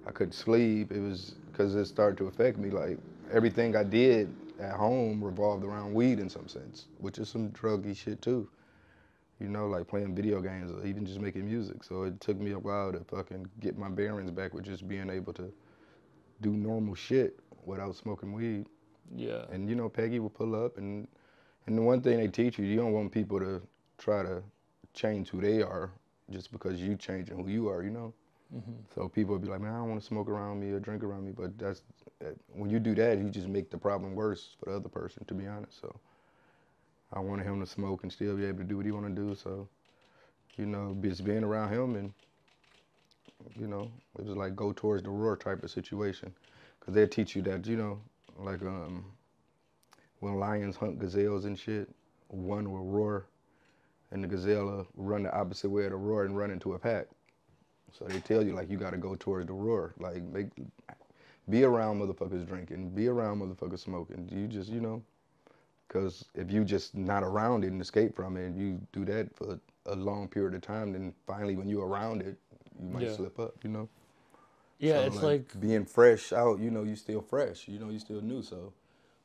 I 0.08 0.12
couldn't 0.12 0.34
sleep. 0.34 0.92
It 0.92 1.02
was 1.02 1.36
because 1.52 1.76
it 1.76 1.86
started 1.86 2.18
to 2.20 2.28
affect 2.28 2.58
me. 2.58 2.70
Like 2.70 2.98
everything 3.32 3.76
I 3.76 3.84
did 3.84 4.34
at 4.60 4.74
home 4.74 5.24
revolved 5.24 5.64
around 5.64 5.94
weed 5.94 6.20
in 6.20 6.30
some 6.30 6.48
sense, 6.48 6.86
which 7.00 7.18
is 7.18 7.30
some 7.30 7.50
druggy 7.52 7.96
shit 7.96 8.22
too. 8.22 8.50
You 9.40 9.50
know, 9.50 9.68
like 9.68 9.88
playing 9.88 10.16
video 10.16 10.40
games 10.40 10.72
or 10.72 10.86
even 10.86 11.06
just 11.06 11.20
making 11.20 11.46
music. 11.46 11.84
So 11.84 12.04
it 12.04 12.20
took 12.22 12.40
me 12.40 12.52
a 12.52 12.60
while 12.60 12.94
to 12.94 13.04
fucking 13.04 13.48
get 13.60 13.78
my 13.78 13.90
bearings 13.90 14.32
back 14.32 14.54
with 14.54 14.64
just 14.64 14.88
being 14.88 15.10
able 15.10 15.34
to 15.34 15.52
do 16.42 16.52
normal 16.52 16.96
shit 16.96 17.40
without 17.66 17.96
smoking 17.96 18.32
weed. 18.32 18.68
Yeah. 19.14 19.44
And 19.52 19.70
you 19.70 19.76
know, 19.76 19.90
Peggy 19.90 20.20
will 20.20 20.30
pull 20.30 20.56
up, 20.56 20.78
and 20.78 21.08
and 21.68 21.78
the 21.78 21.82
one 21.82 22.02
thing 22.02 22.18
they 22.18 22.28
teach 22.28 22.58
you, 22.58 22.66
you 22.66 22.78
don't 22.78 22.94
want 22.94 23.12
people 23.12 23.40
to 23.40 23.62
try 23.98 24.24
to 24.24 24.42
change 24.94 25.30
who 25.30 25.42
they 25.42 25.62
are 25.62 25.92
just 26.30 26.52
because 26.52 26.82
you 26.82 26.96
changing 26.96 27.38
who 27.38 27.50
you 27.50 27.68
are. 27.68 27.84
You 27.84 27.92
know. 27.92 28.14
Hmm 28.52 28.60
So 28.94 29.10
people 29.10 29.34
would 29.34 29.42
be 29.44 29.50
like, 29.50 29.62
man, 29.62 29.74
I 29.74 29.78
don't 29.78 29.90
want 29.90 30.02
to 30.02 30.08
smoke 30.08 30.30
around 30.30 30.60
me 30.60 30.72
or 30.72 30.80
drink 30.80 31.04
around 31.04 31.26
me, 31.26 31.32
but 31.36 31.58
that's 31.58 31.82
uh, 32.24 32.30
when 32.54 32.70
you 32.70 32.80
do 32.80 32.96
that, 32.96 33.18
you 33.20 33.30
just 33.30 33.48
make 33.48 33.70
the 33.72 33.78
problem 33.78 34.16
worse 34.16 34.56
for 34.60 34.72
the 34.72 34.78
other 34.78 34.90
person. 34.90 35.26
To 35.26 35.34
be 35.34 35.48
honest, 35.48 35.80
so 35.82 36.00
I 37.14 37.20
wanted 37.20 37.46
him 37.46 37.60
to 37.62 37.66
smoke 37.68 38.04
and 38.04 38.12
still 38.12 38.36
be 38.38 38.46
able 38.46 38.60
to 38.60 38.64
do 38.66 38.78
what 38.78 38.86
he 38.86 38.92
want 38.92 39.08
to 39.16 39.22
do. 39.22 39.36
So 39.36 39.68
you 40.58 40.66
know, 40.66 40.98
just 41.02 41.24
being 41.26 41.44
around 41.44 41.74
him 41.74 41.96
and 41.96 42.14
you 43.60 43.68
know, 43.68 43.90
it 44.20 44.26
was 44.26 44.36
like 44.36 44.56
go 44.56 44.72
towards 44.74 45.04
the 45.04 45.10
roar 45.10 45.38
type 45.38 45.64
of 45.64 45.72
situation, 45.72 46.34
because 46.80 46.94
they 46.94 47.08
teach 47.08 47.36
you 47.36 47.42
that 47.44 47.66
you 47.68 47.78
know, 47.78 48.00
like 48.38 48.62
um, 48.62 49.06
when 50.20 50.36
lions 50.40 50.76
hunt 50.76 51.00
gazelles 51.00 51.46
and 51.46 51.58
shit, 51.58 51.90
one 52.30 52.72
will 52.72 52.86
roar, 52.86 53.28
and 54.12 54.24
the 54.24 54.28
gazelle 54.28 54.66
will 54.66 54.88
run 54.96 55.24
the 55.24 55.36
opposite 55.36 55.70
way 55.70 55.86
of 55.86 55.92
the 55.92 55.98
roar 55.98 56.26
and 56.26 56.38
run 56.38 56.52
into 56.52 56.74
a 56.74 56.80
pack. 56.80 57.08
So 57.98 58.06
they 58.06 58.20
tell 58.20 58.44
you 58.46 58.54
like 58.54 58.70
you 58.70 58.78
got 58.78 58.92
to 58.92 58.98
go 58.98 59.16
towards 59.16 59.48
the 59.48 59.54
roar, 59.54 59.94
like 60.00 60.22
make, 60.24 60.48
be 61.50 61.64
around 61.64 62.02
motherfuckers 62.02 62.46
drinking, 62.48 62.90
be 62.90 63.08
around 63.08 63.40
motherfuckers 63.42 63.80
smoking. 63.80 64.28
You 64.32 64.48
just 64.48 64.70
you 64.70 64.82
know, 64.82 65.02
because 65.88 66.26
if 66.36 66.52
you 66.52 66.66
just 66.66 66.96
not 66.96 67.24
around 67.24 67.64
it 67.64 67.68
and 67.72 67.82
escape 67.82 68.16
from 68.16 68.36
it, 68.38 68.48
and 68.48 68.58
you 68.58 68.82
do 68.92 69.06
that 69.06 69.36
for 69.36 69.60
a 69.86 69.96
long 69.96 70.28
period 70.28 70.56
of 70.56 70.62
time, 70.62 70.92
then 70.92 71.14
finally 71.26 71.56
when 71.56 71.70
you're 71.70 71.88
around 71.88 72.22
it, 72.22 72.38
you 72.82 72.90
might 72.90 73.04
Yeah. 73.04 73.16
slip 73.16 73.40
up. 73.40 73.64
You 73.64 73.70
know. 73.70 73.90
Yeah, 74.78 74.96
So, 74.96 75.06
it's 75.08 75.24
like, 75.24 75.60
being 75.62 75.86
fresh 75.86 76.34
out. 76.34 76.60
You 76.60 76.70
know, 76.70 76.84
you 76.84 76.98
still 76.98 77.22
fresh. 77.22 77.68
You 77.68 77.80
know, 77.80 77.90
you 77.90 78.00
still 78.00 78.22
new. 78.22 78.42
So 78.42 78.74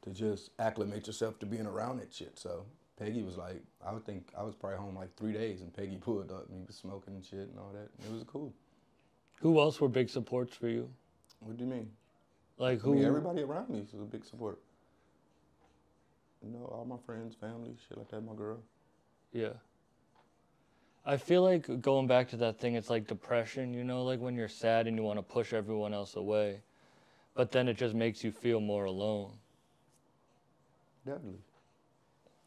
to 0.03 0.11
just 0.11 0.51
acclimate 0.59 1.07
yourself 1.09 1.39
to 1.41 1.47
being 1.47 1.67
around 1.67 1.99
that 1.99 2.15
shit. 2.15 2.39
So 2.39 2.67
Peggy 3.01 3.23
was 3.23 3.39
like, 3.39 3.63
I 3.85 3.93
would 3.93 4.05
think 4.05 4.29
I 4.37 4.43
was 4.43 4.55
probably 4.55 4.79
home 4.79 4.95
like 4.95 5.17
three 5.17 5.33
days, 5.33 5.63
and 5.63 5.75
Peggy 5.75 5.97
pulled 6.01 6.31
up 6.31 6.47
and 6.49 6.59
he 6.59 6.65
was 6.67 6.77
smoking 6.77 7.15
and 7.15 7.25
shit 7.25 7.49
and 7.49 7.59
all 7.59 7.73
that. 7.73 7.89
It 8.07 8.13
was 8.13 8.25
cool. 8.25 8.53
who 9.41 9.59
else 9.59 9.81
were 9.81 9.89
big 9.89 10.11
supports 10.11 10.55
for 10.55 10.69
you? 10.69 10.89
What 11.41 11.57
do 11.57 11.65
you 11.65 11.71
mean? 11.71 11.91
Like 12.59 12.81
I 12.81 12.83
who? 12.83 12.95
mean, 12.97 13.05
everybody 13.07 13.43
around 13.43 13.71
me 13.71 13.81
was 13.81 13.95
a 13.95 14.05
big 14.05 14.25
support. 14.27 14.59
You 16.45 16.51
know, 16.51 16.67
all 16.67 16.85
my 16.85 16.97
friends, 17.07 17.35
family, 17.35 17.75
shit 17.89 17.97
like 17.97 18.11
that. 18.11 18.21
My 18.21 18.35
girl. 18.35 18.59
Yeah. 19.33 19.55
I 21.07 21.17
feel 21.17 21.43
like 21.43 21.81
going 21.81 22.07
back 22.07 22.29
to 22.31 22.37
that 22.37 22.59
thing, 22.59 22.75
it's 22.75 22.91
like 22.91 23.07
depression, 23.07 23.73
you 23.73 23.85
know, 23.85 24.05
like 24.05 24.21
when 24.21 24.35
you're 24.35 24.49
sad 24.49 24.87
and 24.87 24.97
you 24.97 25.03
want 25.03 25.19
to 25.19 25.23
push 25.23 25.55
everyone 25.55 25.95
else 25.95 26.17
away, 26.17 26.61
but 27.35 27.51
then 27.51 27.69
it 27.69 27.79
just 27.79 27.95
makes 27.95 28.23
you 28.23 28.31
feel 28.31 28.61
more 28.61 28.85
alone. 28.85 29.33
Definitely. 31.07 31.39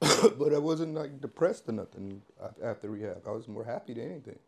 but 0.37 0.53
I 0.53 0.57
wasn't 0.57 0.95
like 0.95 1.21
depressed 1.21 1.67
or 1.67 1.73
nothing 1.73 2.21
after 2.63 2.89
rehab. 2.89 3.23
I 3.27 3.31
was 3.31 3.47
more 3.47 3.63
happy 3.63 3.93
than 3.93 4.11
anything. 4.11 4.39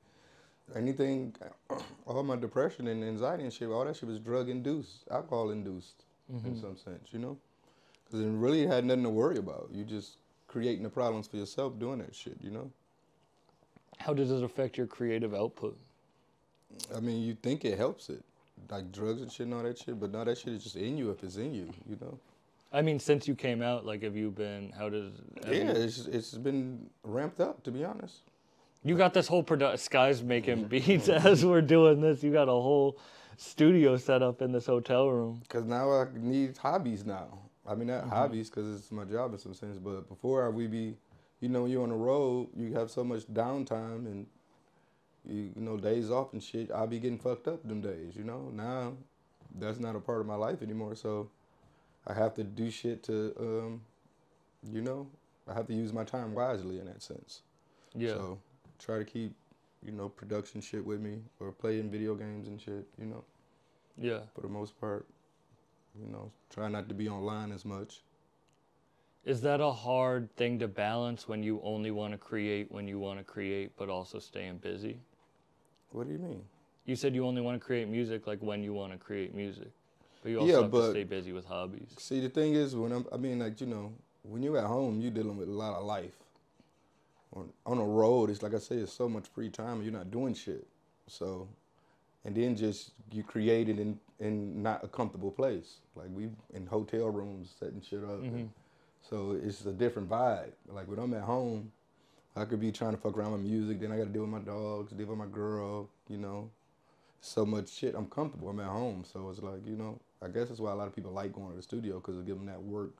Anything, 0.75 1.35
all 2.07 2.23
my 2.23 2.35
depression 2.35 2.87
and 2.87 3.03
anxiety 3.03 3.43
and 3.43 3.53
shit, 3.53 3.69
all 3.69 3.85
that 3.85 3.95
shit 3.95 4.09
was 4.09 4.19
drug 4.19 4.49
induced, 4.49 5.07
alcohol 5.11 5.51
induced 5.51 6.03
in 6.29 6.39
mm-hmm. 6.39 6.59
some 6.59 6.77
sense, 6.77 7.09
you 7.11 7.19
know? 7.19 7.37
Because 8.03 8.21
it 8.21 8.29
really 8.29 8.65
had 8.65 8.85
nothing 8.85 9.03
to 9.03 9.09
worry 9.09 9.37
about. 9.37 9.69
You 9.71 9.83
just 9.83 10.17
creating 10.47 10.83
the 10.83 10.89
problems 10.89 11.27
for 11.27 11.37
yourself 11.37 11.77
doing 11.79 11.99
that 11.99 12.15
shit, 12.15 12.37
you 12.41 12.49
know? 12.49 12.71
How 13.99 14.13
does 14.13 14.31
it 14.31 14.43
affect 14.43 14.77
your 14.77 14.87
creative 14.87 15.33
output? 15.33 15.77
I 16.95 16.99
mean, 16.99 17.21
you 17.21 17.35
think 17.35 17.63
it 17.63 17.77
helps 17.77 18.09
it, 18.09 18.23
like 18.69 18.91
drugs 18.91 19.21
and 19.21 19.31
shit 19.31 19.45
and 19.45 19.53
all 19.53 19.63
that 19.63 19.77
shit, 19.77 19.99
but 19.99 20.11
no, 20.11 20.23
that 20.23 20.37
shit 20.37 20.53
is 20.53 20.63
just 20.63 20.75
in 20.75 20.97
you 20.97 21.11
if 21.11 21.23
it's 21.23 21.37
in 21.37 21.53
you, 21.53 21.71
you 21.87 21.97
know? 22.01 22.17
I 22.71 22.81
mean, 22.81 22.99
since 22.99 23.27
you 23.27 23.35
came 23.35 23.61
out, 23.61 23.85
like, 23.85 24.03
have 24.03 24.15
you 24.15 24.31
been? 24.31 24.71
How 24.77 24.89
does? 24.89 25.13
Yeah, 25.45 25.53
you- 25.53 25.69
it's, 25.69 26.05
it's 26.07 26.33
been 26.33 26.89
ramped 27.03 27.39
up, 27.39 27.63
to 27.63 27.71
be 27.71 27.83
honest. 27.83 28.21
You 28.83 28.95
got 28.95 29.13
this 29.13 29.27
whole 29.27 29.41
production. 29.41 29.79
Sky's 29.79 30.21
making 30.21 30.63
beats 30.69 31.09
as 31.09 31.43
we're 31.43 31.61
doing 31.61 32.01
this. 32.01 32.21
You 32.21 32.31
got 32.31 32.47
a 32.47 32.51
whole 32.51 32.99
studio 33.37 33.97
set 33.97 34.21
up 34.21 34.41
in 34.41 34.51
this 34.51 34.67
hotel 34.67 35.09
room. 35.09 35.41
Cause 35.49 35.63
now 35.63 35.91
I 35.91 36.05
need 36.13 36.57
hobbies 36.57 37.05
now. 37.05 37.39
I 37.67 37.73
mean, 37.73 37.87
not 37.87 38.01
mm-hmm. 38.01 38.09
hobbies 38.09 38.49
because 38.49 38.79
it's 38.79 38.91
my 38.91 39.03
job 39.03 39.33
in 39.33 39.39
some 39.39 39.55
sense. 39.55 39.79
But 39.79 40.07
before 40.07 40.45
I 40.45 40.49
we 40.49 40.67
be, 40.67 40.95
you 41.39 41.49
know, 41.49 41.65
you're 41.65 41.81
on 41.81 41.89
the 41.89 41.95
road, 41.95 42.49
you 42.55 42.73
have 42.73 42.91
so 42.91 43.03
much 43.03 43.21
downtime 43.33 44.05
and 44.05 44.27
you, 45.27 45.51
you 45.55 45.61
know 45.61 45.77
days 45.77 46.11
off 46.11 46.33
and 46.33 46.41
shit. 46.41 46.71
I'll 46.71 46.87
be 46.87 46.99
getting 46.99 47.17
fucked 47.17 47.47
up 47.47 47.67
them 47.67 47.81
days. 47.81 48.15
You 48.15 48.23
know, 48.23 48.51
now 48.53 48.93
that's 49.59 49.79
not 49.79 49.95
a 49.95 49.99
part 49.99 50.21
of 50.21 50.27
my 50.27 50.35
life 50.35 50.61
anymore. 50.61 50.95
So 50.95 51.31
I 52.07 52.13
have 52.13 52.33
to 52.35 52.43
do 52.43 52.69
shit 52.69 53.03
to, 53.03 53.33
um, 53.39 53.81
you 54.71 54.81
know, 54.81 55.07
I 55.47 55.53
have 55.53 55.67
to 55.67 55.73
use 55.73 55.93
my 55.93 56.03
time 56.03 56.33
wisely 56.33 56.79
in 56.79 56.85
that 56.85 57.01
sense. 57.01 57.41
Yeah. 57.95 58.13
So 58.13 58.39
try 58.79 58.97
to 58.97 59.05
keep, 59.05 59.33
you 59.83 59.91
know, 59.91 60.09
production 60.09 60.61
shit 60.61 60.85
with 60.85 60.99
me 60.99 61.19
or 61.39 61.51
playing 61.51 61.89
video 61.89 62.15
games 62.15 62.47
and 62.47 62.59
shit. 62.59 62.85
You 62.99 63.05
know 63.05 63.23
yeah. 63.97 64.19
for 64.33 64.41
the 64.41 64.47
most 64.47 64.79
part. 64.79 65.05
You 65.99 66.11
know, 66.11 66.31
try 66.49 66.67
not 66.67 66.89
to 66.89 66.95
be 66.95 67.07
online 67.07 67.51
as 67.51 67.63
much. 67.63 68.01
Is 69.23 69.41
that 69.41 69.61
a 69.61 69.71
hard 69.71 70.33
thing 70.35 70.59
to 70.59 70.67
balance 70.67 71.27
when 71.27 71.41
you 71.41 71.61
only 71.63 71.89
want 71.89 72.11
to 72.11 72.17
create 72.17 72.71
when 72.71 72.87
you 72.87 72.99
want 72.99 73.17
to 73.17 73.23
create, 73.23 73.71
but 73.77 73.89
also 73.89 74.19
staying 74.19 74.57
busy? 74.57 74.99
What 75.91 76.07
do 76.07 76.13
you 76.13 76.19
mean? 76.19 76.43
You 76.85 76.95
said 76.95 77.15
you 77.15 77.25
only 77.25 77.41
want 77.41 77.59
to 77.59 77.65
create 77.65 77.87
music 77.87 78.27
like 78.27 78.39
when 78.41 78.61
you 78.61 78.73
want 78.73 78.91
to 78.91 78.97
create 78.97 79.33
music, 79.33 79.71
but 80.25 80.31
you 80.31 80.39
also 80.39 80.51
Yeah, 80.51 80.61
have 80.61 80.71
to 80.71 80.77
but- 80.77 80.89
stay 80.89 81.03
busy 81.03 81.31
with 81.33 81.45
hobbies. 81.45 81.93
See, 81.99 82.19
the 82.19 82.29
thing 82.29 82.55
is, 82.55 82.75
when 82.75 82.91
I'm, 82.91 83.05
I 83.11 83.17
mean, 83.17 83.37
like 83.37 83.61
you 83.61 83.67
know, 83.67 83.93
when 84.23 84.41
you're 84.41 84.57
at 84.57 84.65
home, 84.65 84.99
you're 84.99 85.11
dealing 85.11 85.37
with 85.37 85.47
a 85.47 85.51
lot 85.51 85.75
of 85.77 85.85
life. 85.85 86.17
On 87.35 87.53
on 87.63 87.77
the 87.77 87.83
road, 87.83 88.31
it's 88.31 88.41
like 88.41 88.55
I 88.55 88.57
say, 88.57 88.77
it's 88.77 88.91
so 88.91 89.07
much 89.07 89.27
free 89.27 89.49
time, 89.49 89.75
and 89.75 89.83
you're 89.83 89.93
not 89.93 90.09
doing 90.09 90.33
shit. 90.33 90.65
So, 91.05 91.47
and 92.23 92.35
then 92.35 92.55
just 92.55 92.93
you 93.11 93.21
create 93.21 93.69
it 93.69 93.77
in 93.77 93.99
in 94.19 94.63
not 94.63 94.83
a 94.83 94.87
comfortable 94.87 95.29
place, 95.29 95.81
like 95.95 96.07
we 96.11 96.29
in 96.55 96.65
hotel 96.65 97.07
rooms 97.11 97.53
setting 97.59 97.81
shit 97.81 98.03
up. 98.03 98.23
and 98.23 98.31
mm-hmm. 98.31 98.47
so 99.07 99.39
it's 99.43 99.63
a 99.67 99.73
different 99.73 100.09
vibe. 100.09 100.53
Like 100.67 100.87
when 100.87 100.97
I'm 100.97 101.13
at 101.13 101.21
home, 101.21 101.71
I 102.35 102.45
could 102.45 102.59
be 102.59 102.71
trying 102.71 102.93
to 102.93 102.97
fuck 102.97 103.15
around 103.15 103.33
with 103.33 103.41
music, 103.41 103.79
then 103.79 103.91
I 103.91 103.97
got 103.97 104.05
to 104.05 104.09
deal 104.09 104.23
with 104.23 104.31
my 104.31 104.39
dogs, 104.39 104.91
deal 104.91 105.05
with 105.05 105.19
my 105.19 105.27
girl, 105.27 105.87
you 106.09 106.17
know. 106.17 106.49
So 107.21 107.45
much 107.45 107.69
shit. 107.69 107.93
I'm 107.93 108.07
comfortable. 108.07 108.49
I'm 108.49 108.59
at 108.59 108.69
home, 108.69 109.03
so 109.05 109.29
it's 109.29 109.43
like 109.43 109.63
you 109.67 109.75
know. 109.75 109.99
I 110.25 110.27
guess 110.29 110.47
that's 110.47 110.59
why 110.59 110.71
a 110.71 110.75
lot 110.75 110.87
of 110.87 110.95
people 110.95 111.11
like 111.11 111.33
going 111.33 111.51
to 111.51 111.55
the 111.55 111.61
studio 111.61 111.95
because 111.99 112.17
it 112.17 112.25
gives 112.25 112.39
them 112.39 112.47
that 112.47 112.61
work 112.61 112.93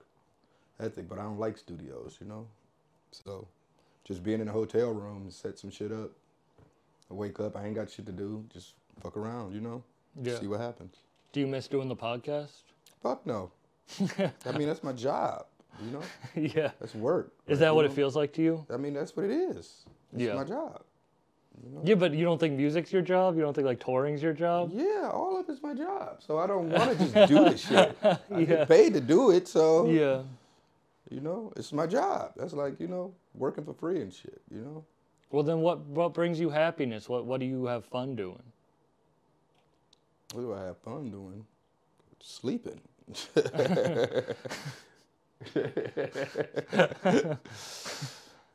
ethic. 0.80 1.10
But 1.10 1.18
I 1.20 1.24
don't 1.24 1.40
like 1.40 1.58
studios, 1.58 2.18
you 2.22 2.28
know. 2.28 2.48
So 3.12 3.48
just 4.04 4.24
being 4.24 4.42
in 4.42 4.48
a 4.48 4.52
hotel 4.52 4.92
room, 4.92 5.24
and 5.24 5.34
set 5.34 5.58
some 5.58 5.72
shit 5.72 5.92
up. 5.92 6.12
I 7.10 7.14
wake 7.14 7.40
up, 7.40 7.56
I 7.56 7.66
ain't 7.66 7.76
got 7.76 7.90
shit 7.90 8.06
to 8.06 8.12
do. 8.12 8.46
Just 8.54 8.74
fuck 9.02 9.18
around, 9.18 9.54
you 9.54 9.62
know. 9.62 9.84
Yeah. 10.22 10.40
See 10.40 10.48
what 10.48 10.60
happens. 10.60 10.96
Do 11.34 11.40
you 11.40 11.48
miss 11.48 11.68
doing 11.68 11.90
the 11.90 11.96
podcast? 11.96 12.62
Fuck 13.02 13.26
no. 13.26 13.52
I 14.46 14.58
mean 14.58 14.68
that's 14.68 14.84
my 14.84 14.94
job, 14.94 15.46
you 15.84 15.92
know. 15.92 16.02
yeah. 16.36 16.72
That's 16.80 16.96
work. 16.96 17.34
Is 17.48 17.58
right, 17.58 17.66
that 17.66 17.70
you 17.70 17.76
what 17.76 17.86
know? 17.86 17.92
it 17.92 17.96
feels 17.96 18.16
like 18.16 18.34
to 18.34 18.42
you? 18.42 18.66
I 18.74 18.78
mean, 18.78 18.94
that's 18.94 19.16
what 19.16 19.26
it 19.26 19.32
is. 19.32 19.58
It's 19.58 20.24
Yeah. 20.24 20.36
my 20.36 20.44
job. 20.44 20.82
Yeah, 21.84 21.96
but 21.96 22.14
you 22.14 22.26
don't 22.26 22.40
think 22.40 22.54
music's 22.56 22.92
your 22.92 23.02
job? 23.02 23.36
You 23.36 23.42
don't 23.42 23.54
think 23.54 23.66
like 23.66 23.80
touring's 23.80 24.22
your 24.24 24.34
job? 24.34 24.72
Yeah, 24.74 25.10
all 25.14 25.40
of 25.40 25.48
it's 25.50 25.62
my 25.62 25.74
job. 25.74 26.22
So 26.26 26.38
I 26.38 26.48
don't 26.48 26.70
want 26.70 26.92
to 26.98 26.98
just 26.98 27.14
do 27.30 27.44
this 27.50 27.62
shit. 27.68 27.98
I 28.04 28.18
Yeah. 28.32 28.44
get 28.46 28.68
paid 28.68 28.94
to 28.94 29.02
do 29.02 29.32
it, 29.32 29.48
so 29.48 29.88
Yeah. 29.88 30.24
you 31.10 31.22
know, 31.22 31.52
it's 31.56 31.72
my 31.74 31.86
job. 31.88 32.34
That's 32.36 32.54
like 32.54 32.80
you 32.80 32.88
know, 32.88 33.14
working 33.34 33.64
for 33.64 33.74
free 33.74 34.02
and 34.02 34.14
shit. 34.14 34.42
You 34.52 34.62
know, 34.62 34.86
Well, 35.32 35.44
then 35.44 35.62
what 35.62 35.80
what 35.86 36.14
brings 36.14 36.40
you 36.40 36.50
happiness? 36.50 37.08
What 37.10 37.26
what 37.26 37.40
do 37.40 37.46
you 37.46 37.66
have 37.66 37.86
fun 37.86 38.16
doing? 38.16 38.42
what 40.34 40.42
do 40.42 40.54
I 40.54 40.64
have 40.64 40.78
fun 40.80 41.12
doing? 41.12 41.46
Sleeping. 42.20 42.82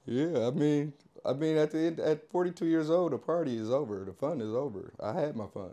yeah, 0.06 0.46
I 0.46 0.50
mean, 0.50 0.92
I 1.24 1.32
mean, 1.34 1.56
at 1.56 1.70
the 1.70 1.78
end, 1.78 2.00
at 2.00 2.30
42 2.30 2.66
years 2.66 2.90
old, 2.90 3.12
the 3.12 3.18
party 3.18 3.56
is 3.56 3.70
over. 3.70 4.04
The 4.04 4.12
fun 4.12 4.40
is 4.40 4.54
over. 4.54 4.92
I 5.00 5.12
had 5.12 5.36
my 5.36 5.46
fun, 5.46 5.72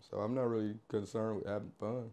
so 0.00 0.18
I'm 0.18 0.34
not 0.34 0.48
really 0.48 0.74
concerned 0.88 1.36
with 1.36 1.46
having 1.46 1.72
fun. 1.78 2.10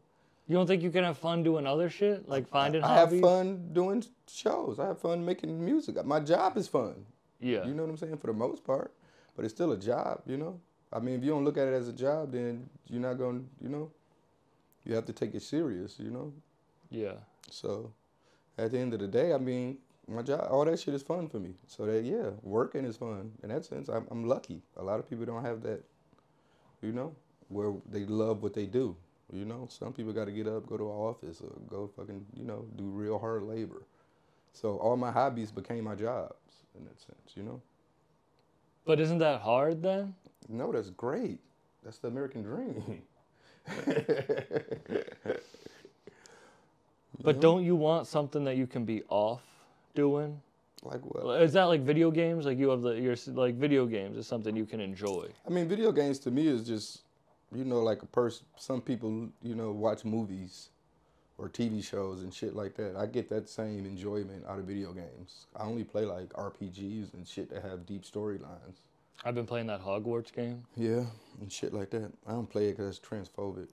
You 0.48 0.56
don't 0.56 0.66
think 0.68 0.82
you 0.82 0.90
can 0.92 1.04
have 1.04 1.18
fun 1.18 1.44
doing 1.44 1.68
other 1.68 1.90
shit? 1.90 2.28
Like 2.28 2.48
finding 2.48 2.84
I 2.84 2.96
hobbies? 2.96 3.22
have 3.22 3.30
fun 3.30 3.70
doing 3.72 4.04
shows. 4.28 4.80
I 4.80 4.88
have 4.88 5.00
fun 5.00 5.24
making 5.24 5.64
music. 5.64 6.04
My 6.06 6.20
job 6.20 6.58
is 6.58 6.68
fun. 6.68 7.06
Yeah. 7.40 7.66
You 7.66 7.74
know 7.74 7.84
what 7.84 7.92
I'm 7.92 7.98
saying? 7.98 8.18
For 8.18 8.28
the 8.28 8.34
most 8.34 8.64
part, 8.64 8.92
but 9.36 9.46
it's 9.46 9.54
still 9.54 9.72
a 9.72 9.78
job. 9.78 10.22
You 10.26 10.38
know. 10.38 10.60
I 10.92 11.00
mean, 11.00 11.16
if 11.16 11.24
you 11.24 11.30
don't 11.30 11.46
look 11.46 11.58
at 11.58 11.68
it 11.68 11.74
as 11.74 11.88
a 11.88 11.94
job, 11.94 12.32
then 12.32 12.68
you're 12.88 13.02
not 13.02 13.18
going. 13.20 13.40
to 13.40 13.64
You 13.64 13.70
know. 13.70 13.92
You 14.86 14.96
have 14.96 15.06
to 15.06 15.14
take 15.14 15.36
it 15.36 15.44
serious. 15.44 16.00
You 16.00 16.10
know. 16.10 16.34
yeah. 16.90 17.14
So, 17.52 17.92
at 18.58 18.72
the 18.72 18.80
end 18.80 18.94
of 18.94 19.00
the 19.00 19.08
day, 19.08 19.34
I 19.34 19.38
mean, 19.38 19.78
my 20.10 20.22
job, 20.22 20.48
all 20.50 20.66
that 20.66 20.80
shit 20.80 20.94
is 20.94 21.04
fun 21.04 21.30
for 21.30 21.40
me. 21.40 21.54
So 21.68 21.86
that 21.86 22.04
yeah, 22.04 22.32
working 22.42 22.86
is 22.86 22.98
fun. 22.98 23.32
In 23.44 23.50
that 23.50 23.66
sense, 23.66 23.90
I'm, 23.90 24.08
I'm 24.10 24.26
lucky. 24.26 24.62
A 24.78 24.84
lot 24.84 25.00
of 25.00 25.10
people 25.10 25.26
don't 25.26 25.44
have 25.44 25.62
that. 25.64 25.84
You 26.82 26.92
know, 26.94 27.16
where 27.50 27.74
they 27.90 28.06
love 28.06 28.42
what 28.42 28.54
they 28.54 28.66
do. 28.66 28.96
You 29.32 29.46
know, 29.46 29.68
some 29.70 29.94
people 29.94 30.14
got 30.14 30.26
to 30.26 30.32
get 30.32 30.48
up, 30.48 30.66
go 30.66 30.78
to 30.78 30.86
an 30.86 30.90
office, 30.90 31.42
or 31.42 31.52
go 31.68 31.90
fucking, 31.96 32.26
you 32.34 32.46
know, 32.46 32.66
do 32.78 32.86
real 32.86 33.20
hard 33.20 33.44
labor. 33.44 33.84
So 34.54 34.78
all 34.78 34.98
my 34.98 35.12
hobbies 35.12 35.52
became 35.52 35.84
my 35.84 35.96
jobs 35.96 36.64
in 36.78 36.86
that 36.86 37.00
sense. 37.00 37.36
You 37.36 37.44
know. 37.44 37.62
But 38.86 39.00
isn't 39.00 39.20
that 39.20 39.42
hard 39.42 39.84
then? 39.84 40.16
No, 40.48 40.72
that's 40.72 40.90
great. 40.90 41.40
That's 41.84 42.00
the 42.00 42.08
American 42.08 42.42
dream. 42.42 43.04
But 47.22 47.42
don't 47.42 47.64
you 47.66 47.76
want 47.76 48.08
something 48.08 48.46
that 48.46 48.56
you 48.56 48.66
can 48.66 48.86
be 48.86 49.04
off 49.10 49.44
doing? 50.00 50.42
like 50.84 51.02
what? 51.02 51.42
Is 51.42 51.54
that 51.54 51.66
like 51.66 51.82
video 51.82 52.12
games? 52.12 52.46
Like 52.46 52.58
you 52.58 52.70
have 52.70 52.82
the 52.82 52.92
your 52.92 53.16
like 53.34 53.56
video 53.56 53.86
games 53.86 54.18
is 54.18 54.28
something 54.28 54.56
you 54.56 54.66
can 54.66 54.80
enjoy. 54.80 55.28
I 55.46 55.50
mean, 55.50 55.68
video 55.68 55.92
games 55.92 56.20
to 56.20 56.32
me 56.32 56.48
is 56.48 56.66
just, 56.66 57.02
you 57.54 57.66
know, 57.66 57.82
like 57.82 58.02
a 58.02 58.06
person. 58.06 58.46
Some 58.58 58.82
people, 58.82 59.30
you 59.42 59.56
know, 59.56 59.72
watch 59.72 60.06
movies 60.06 60.70
or 61.38 61.50
TV 61.50 61.84
shows 61.84 62.22
and 62.22 62.34
shit 62.34 62.56
like 62.56 62.76
that. 62.76 62.96
I 62.96 63.06
get 63.06 63.30
that 63.30 63.50
same 63.50 63.86
enjoyment 63.86 64.46
out 64.48 64.60
of 64.60 64.66
video 64.66 64.92
games. 64.94 65.48
I 65.56 65.64
only 65.64 65.84
play 65.84 66.06
like 66.06 66.30
RPGs 66.30 67.14
and 67.14 67.28
shit 67.28 67.50
that 67.52 67.64
have 67.64 67.86
deep 67.86 68.04
storylines. 68.04 68.82
I've 69.24 69.36
been 69.36 69.46
playing 69.46 69.68
that 69.68 69.84
Hogwarts 69.84 70.34
game. 70.34 70.64
Yeah, 70.78 71.04
and 71.42 71.52
shit 71.52 71.74
like 71.74 71.90
that. 71.92 72.12
I 72.26 72.32
don't 72.32 72.50
play 72.50 72.68
it 72.68 72.78
because 72.78 72.98
it's 72.98 73.06
transphobic. 73.06 73.68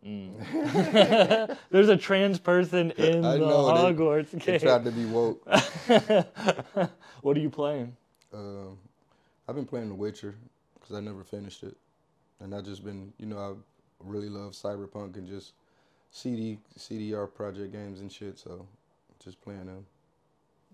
There's 0.02 1.88
a 1.88 1.96
trans 1.96 2.38
person 2.38 2.92
in 2.92 3.24
I 3.24 3.32
the 3.32 3.38
know, 3.38 3.66
they- 3.66 3.94
Hogwarts 3.94 4.30
They 4.30 4.38
game. 4.58 4.60
tried 4.60 4.84
to 4.84 4.90
be 4.92 5.04
woke. 5.06 5.44
what 7.22 7.36
are 7.36 7.40
you 7.40 7.50
playing? 7.50 7.96
Um, 8.32 8.78
I've 9.48 9.54
been 9.54 9.64
playing 9.66 9.88
The 9.88 9.94
Witcher 9.94 10.34
because 10.74 10.94
I 10.96 11.00
never 11.00 11.24
finished 11.24 11.62
it, 11.62 11.76
and 12.40 12.54
I 12.54 12.60
just 12.60 12.84
been, 12.84 13.12
you 13.18 13.26
know, 13.26 13.38
I 13.38 13.52
really 14.04 14.28
love 14.28 14.52
Cyberpunk 14.52 15.16
and 15.16 15.26
just 15.26 15.52
CD 16.10 16.58
CDR 16.78 17.32
project 17.32 17.72
games 17.72 18.00
and 18.00 18.10
shit. 18.12 18.38
So 18.38 18.66
just 19.22 19.40
playing 19.40 19.66
them. 19.66 19.84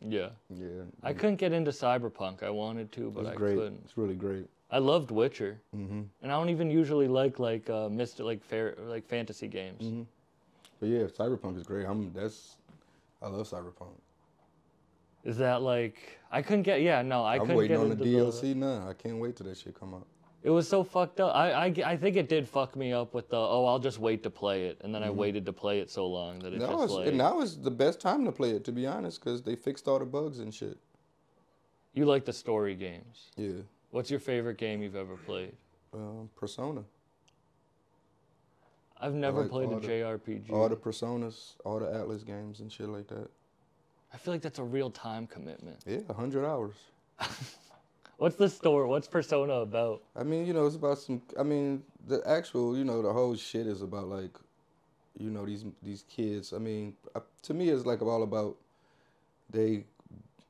Yeah. 0.07 0.29
Yeah, 0.51 0.83
I 1.03 1.13
couldn't 1.15 1.37
get 1.37 1.53
into 1.53 1.71
Cyberpunk. 1.71 2.43
I 2.43 2.51
wanted 2.51 2.93
to, 2.93 3.11
but 3.11 3.21
it's 3.23 3.31
I 3.31 3.35
great. 3.35 3.57
couldn't. 3.57 3.81
It's 3.85 3.97
really 3.97 4.17
great. 4.17 4.49
I 4.70 4.79
loved 4.79 5.11
Witcher, 5.11 5.61
hmm 5.72 6.03
and 6.22 6.33
I 6.33 6.37
don't 6.37 6.50
even 6.50 6.70
usually 6.70 7.07
like 7.09 7.38
like 7.38 7.68
uh, 7.70 7.88
Mr. 7.88 8.24
like 8.24 8.42
fair 8.42 8.74
like 8.79 9.07
fantasy 9.07 9.48
games. 9.48 9.85
hmm 9.85 10.03
But 10.81 10.88
yeah, 10.88 11.05
Cyberpunk 11.05 11.57
is 11.59 11.64
great. 11.64 11.87
I'm 11.87 12.12
that's 12.12 12.57
I 13.22 13.29
love 13.29 13.46
Cyberpunk. 13.48 13.96
Is 15.24 15.38
that 15.38 15.62
like 15.62 16.18
I 16.31 16.42
couldn't 16.42 16.62
get? 16.62 16.83
Yeah, 16.83 17.03
no, 17.03 17.24
I 17.24 17.35
I'm 17.35 17.40
couldn't 17.40 17.57
waiting 17.57 17.77
get 17.77 17.83
on 17.83 17.88
the 17.90 18.05
DLC 18.05 18.55
now. 18.55 18.88
I 18.88 18.94
can't 18.94 19.18
wait 19.18 19.37
till 19.37 19.46
that 19.46 19.57
shit 19.57 19.79
come 19.79 19.94
out. 19.94 20.07
It 20.42 20.50
was 20.50 20.68
so 20.68 20.85
fucked 20.85 21.20
up. 21.20 21.35
I, 21.35 21.53
I, 21.53 21.74
I 21.87 21.96
think 21.96 22.16
it 22.16 22.29
did 22.29 22.46
fuck 22.46 22.77
me 22.77 22.92
up 22.92 23.14
with 23.14 23.31
the 23.31 23.37
oh 23.38 23.64
I'll 23.64 23.79
just 23.79 23.98
wait 23.98 24.22
to 24.24 24.31
play 24.31 24.66
it, 24.66 24.79
and 24.83 24.94
then 24.94 25.03
I 25.03 25.09
waited 25.09 25.46
to 25.46 25.53
play 25.55 25.81
it 25.81 25.90
so 25.90 26.07
long 26.07 26.38
that 26.40 26.53
it 26.53 26.59
Now 26.61 26.72
just 26.83 26.92
like 26.92 27.07
and 27.09 27.16
now 27.16 27.40
is 27.40 27.57
the 27.57 27.70
best 27.70 27.98
time 27.98 28.27
to 28.27 28.33
play 28.33 28.50
it, 28.50 28.64
to 28.64 28.72
be 28.72 28.87
honest, 28.87 29.24
because 29.24 29.42
they 29.42 29.57
fixed 29.57 29.88
all 29.88 29.98
the 29.98 30.05
bugs 30.05 30.40
and 30.40 30.53
shit. 30.53 30.77
you 31.94 32.05
like 32.05 32.27
the 32.27 32.33
story 32.35 32.74
games. 32.74 33.31
Yeah. 33.37 33.62
What's 33.94 34.11
your 34.11 34.18
favorite 34.18 34.59
game 34.59 34.83
you've 34.83 34.96
ever 34.96 35.14
played? 35.16 35.52
Um, 35.92 36.28
Persona. 36.35 36.83
I've 39.00 39.14
never 39.14 39.42
like 39.42 39.50
played 39.50 39.70
a 39.70 39.78
the- 39.78 39.87
JRPG. 39.87 40.50
All 40.50 40.68
the 40.68 40.74
Personas, 40.74 41.54
all 41.64 41.78
the 41.78 41.87
Atlus 41.87 42.26
games 42.26 42.59
and 42.59 42.72
shit 42.72 42.88
like 42.88 43.07
that. 43.07 43.28
I 44.12 44.16
feel 44.16 44.35
like 44.35 44.42
that's 44.42 44.59
a 44.59 44.64
real 44.64 44.90
time 44.90 45.28
commitment. 45.28 45.78
Yeah, 45.87 45.98
100 46.07 46.44
hours. 46.44 46.74
What's 48.16 48.35
the 48.35 48.48
story? 48.48 48.88
What's 48.88 49.07
Persona 49.07 49.52
about? 49.52 50.02
I 50.16 50.24
mean, 50.24 50.44
you 50.44 50.54
know, 50.54 50.66
it's 50.66 50.74
about 50.74 50.98
some. 50.98 51.22
I 51.38 51.44
mean, 51.44 51.85
the 52.09 52.20
actual, 52.26 52.76
you 52.76 52.83
know, 52.83 53.00
the 53.00 53.12
whole 53.12 53.37
shit 53.37 53.68
is 53.68 53.80
about 53.80 54.09
like, 54.09 54.37
you 55.16 55.30
know, 55.30 55.46
these 55.46 55.66
these 55.85 56.02
kids. 56.09 56.52
I 56.52 56.59
mean, 56.59 56.94
uh, 57.14 57.20
to 57.42 57.54
me, 57.54 57.68
it's 57.68 57.87
like 57.87 58.02
all 58.02 58.24
about 58.24 58.57
they, 59.50 59.85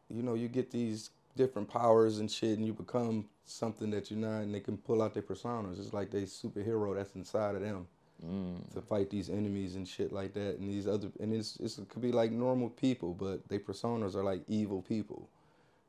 you 0.09 0.23
know, 0.23 0.33
you 0.33 0.49
get 0.49 0.71
these 0.71 1.11
different 1.37 1.69
powers 1.69 2.19
and 2.19 2.31
shit, 2.31 2.59
and 2.59 2.67
you 2.67 2.73
become 2.73 3.27
something 3.45 3.91
that 3.91 4.11
you're 4.11 4.21
not, 4.21 4.43
and 4.43 4.55
they 4.55 4.61
can 4.61 4.77
pull 4.77 5.03
out 5.03 5.15
their 5.15 5.23
personas. 5.23 5.79
It's 5.79 5.93
like 5.93 6.11
they 6.11 6.23
superhero 6.23 6.95
that's 6.95 7.15
inside 7.15 7.55
of 7.55 7.63
them 7.63 7.87
mm. 8.25 8.75
to 8.75 8.81
fight 8.81 9.11
these 9.11 9.31
enemies 9.31 9.75
and 9.75 9.87
shit 9.87 10.13
like 10.13 10.35
that, 10.35 10.59
and 10.59 10.69
these 10.69 10.87
other, 10.87 11.09
and 11.21 11.33
it's, 11.33 11.57
it's 11.61 11.79
it 11.79 11.89
could 11.89 12.03
be 12.03 12.13
like 12.13 12.31
normal 12.31 12.71
people, 12.71 13.15
but 13.15 13.47
their 13.49 13.61
personas 13.61 14.15
are 14.15 14.25
like 14.25 14.43
evil 14.49 14.83
people 14.83 15.29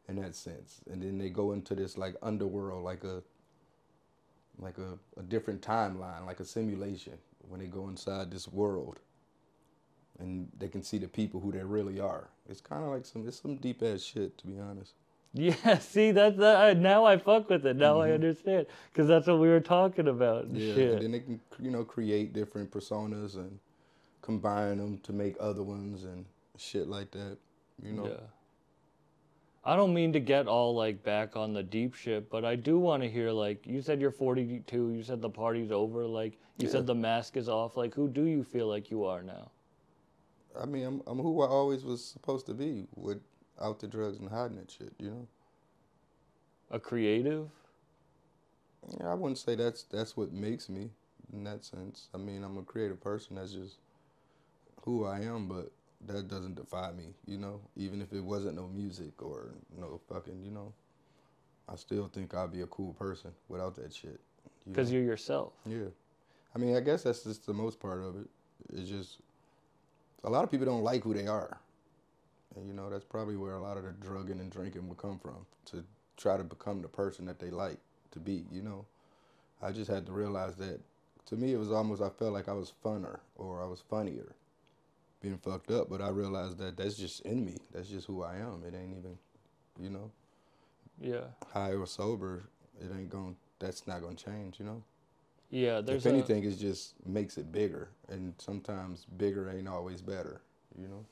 in 0.07 0.17
that 0.17 0.35
sense. 0.35 0.81
And 0.91 1.01
then 1.01 1.17
they 1.17 1.29
go 1.29 1.51
into 1.53 1.75
this 1.75 1.97
like 1.97 2.15
underworld, 2.21 2.83
like 2.83 3.03
a 3.03 3.23
like 4.57 4.77
a, 4.77 4.97
a 5.19 5.23
different 5.23 5.61
timeline, 5.61 6.25
like 6.25 6.39
a 6.39 6.45
simulation 6.45 7.17
when 7.49 7.59
they 7.59 7.67
go 7.67 7.89
inside 7.89 8.31
this 8.31 8.47
world. 8.47 8.99
And 10.19 10.47
they 10.57 10.69
can 10.69 10.81
see 10.81 10.97
the 10.97 11.09
people 11.09 11.41
who 11.41 11.51
they 11.51 11.63
really 11.63 11.99
are. 11.99 12.29
It's 12.49 12.61
kind 12.61 12.83
of 12.83 12.89
like 12.89 13.05
some 13.05 13.27
it's 13.27 13.41
some 13.41 13.57
deep 13.57 13.83
ass 13.83 14.01
shit 14.01 14.37
to 14.39 14.47
be 14.47 14.59
honest. 14.59 14.93
Yeah, 15.37 15.77
see 15.79 16.11
that's 16.11 16.37
that. 16.37 16.55
I- 16.57 16.73
Now 16.73 17.03
I 17.05 17.17
fuck 17.17 17.49
with 17.49 17.65
it. 17.65 17.75
Now 17.75 17.99
I 17.99 18.11
understand 18.11 18.67
because 18.91 19.07
that's 19.07 19.27
what 19.27 19.39
we 19.39 19.49
were 19.49 19.59
talking 19.59 20.07
about. 20.07 20.45
Mm-hmm. 20.45 20.55
Yeah, 20.57 20.73
Shit. 20.75 20.91
and 20.93 21.01
then 21.03 21.11
they 21.11 21.19
can 21.19 21.39
you 21.59 21.71
know 21.71 21.83
create 21.83 22.31
different 22.33 22.71
personas 22.71 23.35
and 23.35 23.59
combine 24.21 24.77
them 24.77 24.97
to 25.03 25.11
make 25.13 25.35
other 25.39 25.61
ones 25.61 26.05
and 26.05 26.25
shit 26.57 26.87
like 26.87 27.11
that. 27.11 27.37
You 27.83 27.91
know. 27.91 28.07
Yeah. 28.07 28.19
I 29.67 29.75
don't 29.75 29.93
mean 29.93 30.13
to 30.13 30.19
get 30.19 30.47
all 30.47 30.73
like 30.75 31.03
back 31.03 31.35
on 31.35 31.51
the 31.53 31.63
deep 31.63 31.95
shit, 31.95 32.29
but 32.29 32.45
I 32.45 32.55
do 32.55 32.79
want 32.79 33.03
to 33.03 33.09
hear 33.09 33.31
like 33.31 33.65
you 33.67 33.81
said 33.81 33.99
you're 33.99 34.11
42, 34.11 34.91
you 34.91 35.03
said 35.03 35.21
the 35.21 35.29
party's 35.29 35.71
over, 35.71 36.05
like 36.05 36.33
you 36.57 36.67
Yeah. 36.67 36.71
said 36.71 36.87
the 36.87 36.95
mask 36.95 37.35
is 37.35 37.49
off. 37.49 37.75
Like 37.75 37.93
who 37.93 38.07
do 38.07 38.23
you 38.25 38.43
feel 38.43 38.67
like 38.67 38.89
you 38.89 39.03
are 39.03 39.21
now? 39.21 39.51
I 40.57 40.65
mean, 40.65 40.85
I'm 40.85 41.01
I'm 41.07 41.17
who 41.19 41.41
I 41.41 41.47
always 41.47 41.83
was 41.83 42.05
supposed 42.05 42.45
to 42.45 42.53
be 42.53 42.87
without 43.55 43.79
the 43.79 43.87
drugs 43.87 44.19
and 44.19 44.29
hiding 44.29 44.57
that 44.57 44.71
shit. 44.71 44.93
You 44.99 45.09
know. 45.09 45.27
A 46.71 46.79
creative? 46.79 47.47
Yeah, 48.99 49.11
I 49.11 49.13
wouldn't 49.13 49.37
say 49.37 49.55
that's 49.55 49.83
that's 49.83 50.15
what 50.15 50.31
makes 50.31 50.69
me 50.69 50.89
in 51.33 51.43
that 51.45 51.63
sense. 51.63 52.09
I 52.13 52.17
mean, 52.17 52.43
I'm 52.43 52.57
a 52.57 52.63
creative 52.63 53.01
person. 53.01 53.35
That's 53.35 53.51
just 53.51 53.75
who 54.83 55.05
I 55.05 55.21
am, 55.21 55.47
but 55.47 55.71
that 56.07 56.27
doesn't 56.27 56.55
define 56.55 56.97
me. 56.97 57.13
You 57.25 57.37
know, 57.37 57.61
even 57.75 58.01
if 58.01 58.13
it 58.13 58.23
wasn't 58.23 58.55
no 58.55 58.67
music 58.67 59.21
or 59.21 59.53
no 59.77 59.99
fucking, 60.09 60.43
you 60.43 60.51
know, 60.51 60.73
I 61.67 61.75
still 61.75 62.07
think 62.07 62.33
I'd 62.33 62.51
be 62.51 62.61
a 62.61 62.67
cool 62.67 62.93
person 62.93 63.31
without 63.49 63.75
that 63.75 63.93
shit. 63.93 64.19
Because 64.67 64.89
know? 64.89 64.97
you're 64.97 65.05
yourself. 65.05 65.53
Yeah, 65.65 65.89
I 66.55 66.59
mean, 66.59 66.75
I 66.75 66.79
guess 66.79 67.03
that's 67.03 67.23
just 67.23 67.45
the 67.45 67.53
most 67.53 67.79
part 67.79 68.01
of 68.01 68.15
it. 68.17 68.27
It's 68.73 68.89
just 68.89 69.19
a 70.23 70.29
lot 70.29 70.43
of 70.43 70.51
people 70.51 70.65
don't 70.65 70.83
like 70.83 71.03
who 71.03 71.13
they 71.13 71.27
are, 71.27 71.59
and 72.55 72.67
you 72.67 72.73
know 72.73 72.89
that's 72.89 73.05
probably 73.05 73.35
where 73.37 73.53
a 73.53 73.61
lot 73.61 73.77
of 73.77 73.83
the 73.83 73.91
drugging 73.91 74.39
and 74.39 74.51
drinking 74.51 74.87
would 74.89 74.97
come 74.97 75.19
from 75.19 75.45
to 75.65 75.83
try 76.17 76.37
to 76.37 76.43
become 76.43 76.81
the 76.81 76.87
person 76.87 77.25
that 77.25 77.39
they 77.39 77.49
like 77.49 77.77
to 78.11 78.19
be. 78.19 78.45
You 78.51 78.61
know, 78.61 78.85
I 79.61 79.71
just 79.71 79.89
had 79.89 80.05
to 80.07 80.11
realize 80.11 80.55
that. 80.55 80.79
To 81.27 81.35
me, 81.35 81.53
it 81.53 81.57
was 81.57 81.71
almost 81.71 82.01
I 82.03 82.09
felt 82.09 82.33
like 82.33 82.47
I 82.47 82.53
was 82.53 82.71
funner 82.83 83.19
or 83.35 83.63
I 83.63 83.65
was 83.65 83.81
funnier, 83.81 84.35
being 85.21 85.37
fucked 85.39 85.71
up. 85.71 85.89
But 85.89 85.99
I 86.01 86.09
realized 86.09 86.59
that 86.59 86.77
that's 86.77 86.95
just 86.95 87.21
in 87.21 87.43
me. 87.43 87.57
That's 87.73 87.89
just 87.89 88.05
who 88.07 88.21
I 88.23 88.35
am. 88.37 88.63
It 88.67 88.75
ain't 88.75 88.95
even, 88.97 89.17
you 89.79 89.89
know, 89.89 90.11
Yeah. 90.99 91.25
high 91.47 91.73
or 91.73 91.87
sober. 91.87 92.43
It 92.79 92.91
ain't 92.95 93.09
going. 93.09 93.35
That's 93.59 93.87
not 93.87 94.01
gonna 94.01 94.15
change. 94.15 94.59
You 94.59 94.65
know 94.65 94.83
Yeah, 95.49 95.81
there's 95.81 96.05
if 96.05 96.11
a- 96.11 96.15
anything, 96.15 96.43
it 96.43 96.57
just 96.57 96.93
makes 97.07 97.37
it 97.37 97.51
bigger, 97.51 97.89
and 98.09 98.33
sometimes 98.37 99.05
bigger 99.17 99.49
ain't 99.49 99.67
always 99.67 100.01
better. 100.01 100.41
You 100.79 100.87
know. 100.87 101.05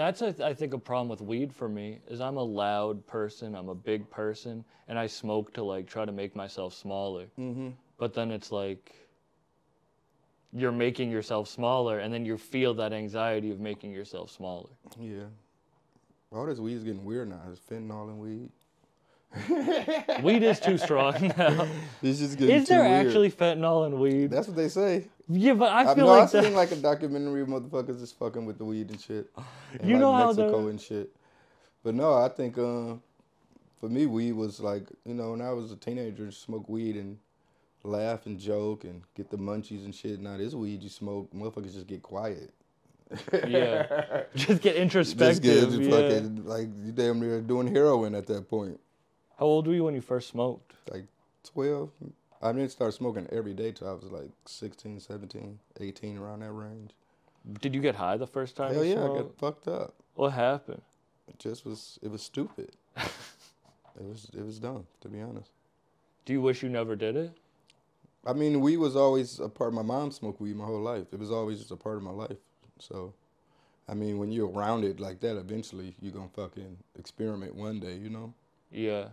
That's 0.00 0.22
a, 0.22 0.34
I 0.46 0.54
think 0.54 0.72
a 0.72 0.78
problem 0.78 1.10
with 1.10 1.20
weed 1.20 1.52
for 1.54 1.68
me 1.68 1.98
is 2.08 2.22
I'm 2.22 2.38
a 2.38 2.42
loud 2.42 3.06
person, 3.06 3.54
I'm 3.54 3.68
a 3.68 3.74
big 3.74 4.08
person, 4.08 4.64
and 4.88 4.98
I 4.98 5.06
smoke 5.06 5.52
to 5.52 5.62
like 5.62 5.86
try 5.86 6.06
to 6.06 6.12
make 6.12 6.34
myself 6.34 6.72
smaller. 6.72 7.26
Mm-hmm. 7.38 7.68
But 7.98 8.14
then 8.14 8.30
it's 8.30 8.50
like 8.50 8.94
you're 10.54 10.72
making 10.72 11.10
yourself 11.10 11.48
smaller, 11.48 11.98
and 11.98 12.10
then 12.14 12.24
you 12.24 12.38
feel 12.38 12.72
that 12.74 12.94
anxiety 12.94 13.50
of 13.50 13.60
making 13.60 13.92
yourself 13.92 14.30
smaller. 14.30 14.70
Yeah. 14.98 15.24
All 16.32 16.46
this 16.46 16.58
weed 16.58 16.76
is 16.76 16.82
getting 16.84 17.04
weird 17.04 17.28
now. 17.28 17.42
It's 17.50 17.60
fentanyl 17.60 18.08
and 18.08 18.18
weed. 18.18 18.48
weed 20.24 20.42
is 20.42 20.60
too 20.60 20.78
strong 20.78 21.30
now. 21.38 21.68
It's 22.02 22.20
just 22.20 22.38
getting 22.38 22.56
Is 22.56 22.68
there 22.68 22.84
weird. 22.84 23.06
actually 23.06 23.30
fentanyl 23.30 23.86
in 23.86 24.00
weed? 24.00 24.30
That's 24.30 24.48
what 24.48 24.56
they 24.56 24.68
say. 24.68 25.08
Yeah, 25.30 25.54
but 25.54 25.70
I 25.70 25.84
I 25.92 25.94
feel 25.94 26.06
know 26.06 26.06
like 26.06 26.22
I've 26.24 26.30
seen 26.30 26.42
that. 26.42 26.52
like 26.54 26.72
a 26.72 26.76
documentary 26.76 27.42
of 27.42 27.48
motherfuckers 27.48 28.00
just 28.00 28.18
fucking 28.18 28.44
with 28.46 28.58
the 28.58 28.64
weed 28.64 28.90
and 28.90 29.00
shit. 29.00 29.30
In 29.80 29.88
You 29.88 29.94
like 29.94 30.00
know 30.00 30.12
how 30.12 30.26
Mexico 30.26 30.68
and 30.68 30.80
shit. 30.80 31.10
But 31.84 31.94
no, 31.94 32.14
I 32.14 32.28
think 32.28 32.58
uh, 32.58 32.94
for 33.80 33.88
me, 33.88 34.06
weed 34.06 34.32
was 34.32 34.60
like 34.60 34.88
you 35.04 35.14
know 35.14 35.30
when 35.32 35.40
I 35.40 35.52
was 35.52 35.72
a 35.72 35.76
teenager, 35.76 36.30
smoke 36.32 36.68
weed 36.68 36.96
and 36.96 37.18
laugh 37.84 38.26
and 38.26 38.38
joke 38.38 38.84
and 38.84 39.02
get 39.14 39.30
the 39.30 39.38
munchies 39.38 39.84
and 39.84 39.94
shit. 39.94 40.20
Now 40.20 40.36
this 40.36 40.54
weed 40.54 40.82
you 40.82 40.88
smoke, 40.88 41.32
motherfuckers 41.32 41.74
just 41.74 41.86
get 41.86 42.02
quiet. 42.02 42.52
yeah, 43.46 44.22
just 44.34 44.62
get 44.62 44.76
introspective. 44.76 45.42
Just 45.42 45.74
introspective. 45.74 45.80
get 45.80 45.90
yeah. 45.90 46.18
fucking 46.20 46.44
like 46.44 46.68
you 46.84 46.92
damn 46.92 47.20
near 47.20 47.40
doing 47.40 47.72
heroin 47.72 48.14
at 48.14 48.26
that 48.26 48.48
point. 48.48 48.80
How 49.38 49.46
old 49.46 49.66
were 49.66 49.74
you 49.74 49.84
when 49.84 49.94
you 49.94 50.02
first 50.02 50.28
smoked? 50.28 50.74
Like 50.90 51.06
12. 51.54 51.90
I 52.42 52.52
didn't 52.52 52.70
start 52.70 52.94
smoking 52.94 53.26
every 53.30 53.52
day 53.52 53.72
till 53.72 53.88
I 53.88 53.92
was 53.92 54.04
like 54.04 54.30
16, 54.46 55.00
17, 55.00 55.58
18, 55.78 56.18
around 56.18 56.40
that 56.40 56.52
range. 56.52 56.90
Did 57.60 57.74
you 57.74 57.80
get 57.80 57.94
high 57.94 58.16
the 58.16 58.26
first 58.26 58.56
time? 58.56 58.72
Hell 58.72 58.84
yeah, 58.84 59.04
I 59.04 59.08
got 59.08 59.38
fucked 59.38 59.68
up. 59.68 59.94
What 60.14 60.30
happened? 60.30 60.82
It 61.28 61.38
just 61.38 61.64
was, 61.64 61.98
it 62.02 62.10
was 62.10 62.22
stupid. 62.22 62.72
it 62.96 63.08
was, 63.96 64.30
it 64.36 64.44
was 64.44 64.58
dumb, 64.58 64.86
to 65.02 65.08
be 65.08 65.20
honest. 65.20 65.50
Do 66.24 66.32
you 66.32 66.40
wish 66.40 66.62
you 66.62 66.68
never 66.68 66.96
did 66.96 67.16
it? 67.16 67.32
I 68.26 68.32
mean, 68.32 68.60
weed 68.60 68.76
was 68.76 68.96
always 68.96 69.40
a 69.40 69.48
part. 69.48 69.68
Of 69.68 69.74
My 69.74 69.82
mom 69.82 70.10
smoked 70.10 70.40
weed 70.40 70.56
my 70.56 70.64
whole 70.64 70.80
life. 70.80 71.06
It 71.12 71.18
was 71.18 71.30
always 71.30 71.58
just 71.58 71.70
a 71.70 71.76
part 71.76 71.96
of 71.96 72.02
my 72.02 72.10
life. 72.10 72.36
So, 72.78 73.14
I 73.88 73.94
mean, 73.94 74.18
when 74.18 74.30
you're 74.30 74.50
around 74.50 74.84
it 74.84 75.00
like 75.00 75.20
that, 75.20 75.36
eventually 75.36 75.94
you're 76.00 76.12
gonna 76.12 76.28
fucking 76.28 76.76
experiment 76.98 77.54
one 77.54 77.80
day, 77.80 77.96
you 77.96 78.10
know? 78.10 78.34
Yeah. 78.70 79.08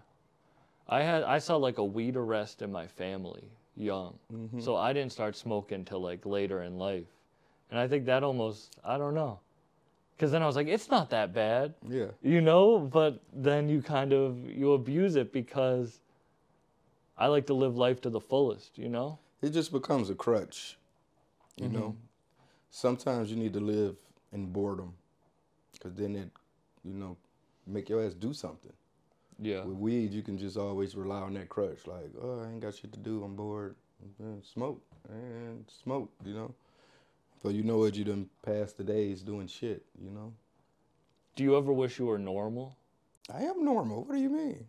I 0.90 1.02
had 1.04 1.24
I 1.24 1.40
saw 1.40 1.58
like 1.58 1.78
a 1.78 1.84
weed 1.84 2.16
arrest 2.16 2.62
in 2.62 2.72
my 2.72 2.88
family 2.88 3.44
young. 3.76 4.18
Mm-hmm. 4.34 4.60
So 4.62 4.76
I 4.76 4.94
didn't 4.94 5.12
start 5.12 5.36
smoking 5.36 5.86
till 5.86 6.02
like 6.02 6.26
later 6.26 6.64
in 6.64 6.78
life. 6.78 7.08
And 7.70 7.80
I 7.80 7.88
think 7.88 8.06
that 8.06 8.24
almost 8.24 8.78
I 8.84 8.98
don't 8.98 9.14
know. 9.14 9.40
Cuz 10.18 10.32
then 10.32 10.42
I 10.42 10.48
was 10.48 10.56
like 10.56 10.68
it's 10.68 10.90
not 10.90 11.10
that 11.12 11.34
bad. 11.34 11.74
Yeah. 11.88 12.08
You 12.22 12.42
know, 12.42 12.80
but 12.80 13.20
then 13.34 13.70
you 13.70 13.82
kind 13.82 14.14
of 14.14 14.38
you 14.50 14.74
abuse 14.74 15.16
it 15.16 15.32
because 15.32 16.00
I 17.18 17.28
like 17.28 17.48
to 17.48 17.54
live 17.54 17.76
life 17.76 18.00
to 18.02 18.10
the 18.10 18.20
fullest, 18.20 18.78
you 18.78 18.90
know? 18.90 19.18
It 19.42 19.50
just 19.50 19.72
becomes 19.72 20.10
a 20.10 20.16
crutch, 20.16 20.78
you 21.56 21.66
mm-hmm. 21.66 21.80
know? 21.80 21.96
Sometimes 22.70 23.32
you 23.32 23.38
need 23.38 23.54
to 23.54 23.60
live 23.60 23.96
in 24.32 24.46
boredom, 24.46 24.94
because 25.74 25.96
then 25.96 26.16
it, 26.16 26.30
you 26.84 26.94
know, 26.94 27.18
make 27.66 27.90
your 27.90 28.04
ass 28.06 28.14
do 28.14 28.34
something. 28.34 28.74
Yeah. 29.40 29.64
With 29.64 29.78
weed, 29.78 30.14
you 30.14 30.22
can 30.22 30.38
just 30.38 30.58
always 30.58 30.96
rely 30.96 31.22
on 31.22 31.34
that 31.36 31.50
crutch. 31.50 31.86
Like, 31.86 32.12
oh, 32.22 32.44
I 32.44 32.50
ain't 32.50 32.62
got 32.62 32.76
shit 32.76 32.92
to 32.94 33.00
do. 33.00 33.24
I'm 33.24 33.36
bored. 33.36 33.76
and 34.20 34.44
smoke 34.44 34.82
and 35.10 35.66
smoke, 35.84 36.12
you 36.26 36.34
know. 36.34 36.54
But 37.44 37.54
you 37.54 37.64
know 37.64 37.78
what? 37.78 37.96
You 37.96 38.04
done 38.04 38.30
passed 38.44 38.78
the 38.78 38.84
days 38.84 39.22
doing 39.22 39.48
shit, 39.48 39.86
you 40.02 40.12
know. 40.12 40.34
Do 41.36 41.44
you 41.44 41.56
ever 41.56 41.72
wish 41.72 42.00
you 42.00 42.06
were 42.06 42.18
normal? 42.18 42.76
I 43.34 43.44
am 43.44 43.64
normal. 43.64 44.04
What 44.06 44.16
do 44.16 44.22
you 44.22 44.30
mean? 44.30 44.66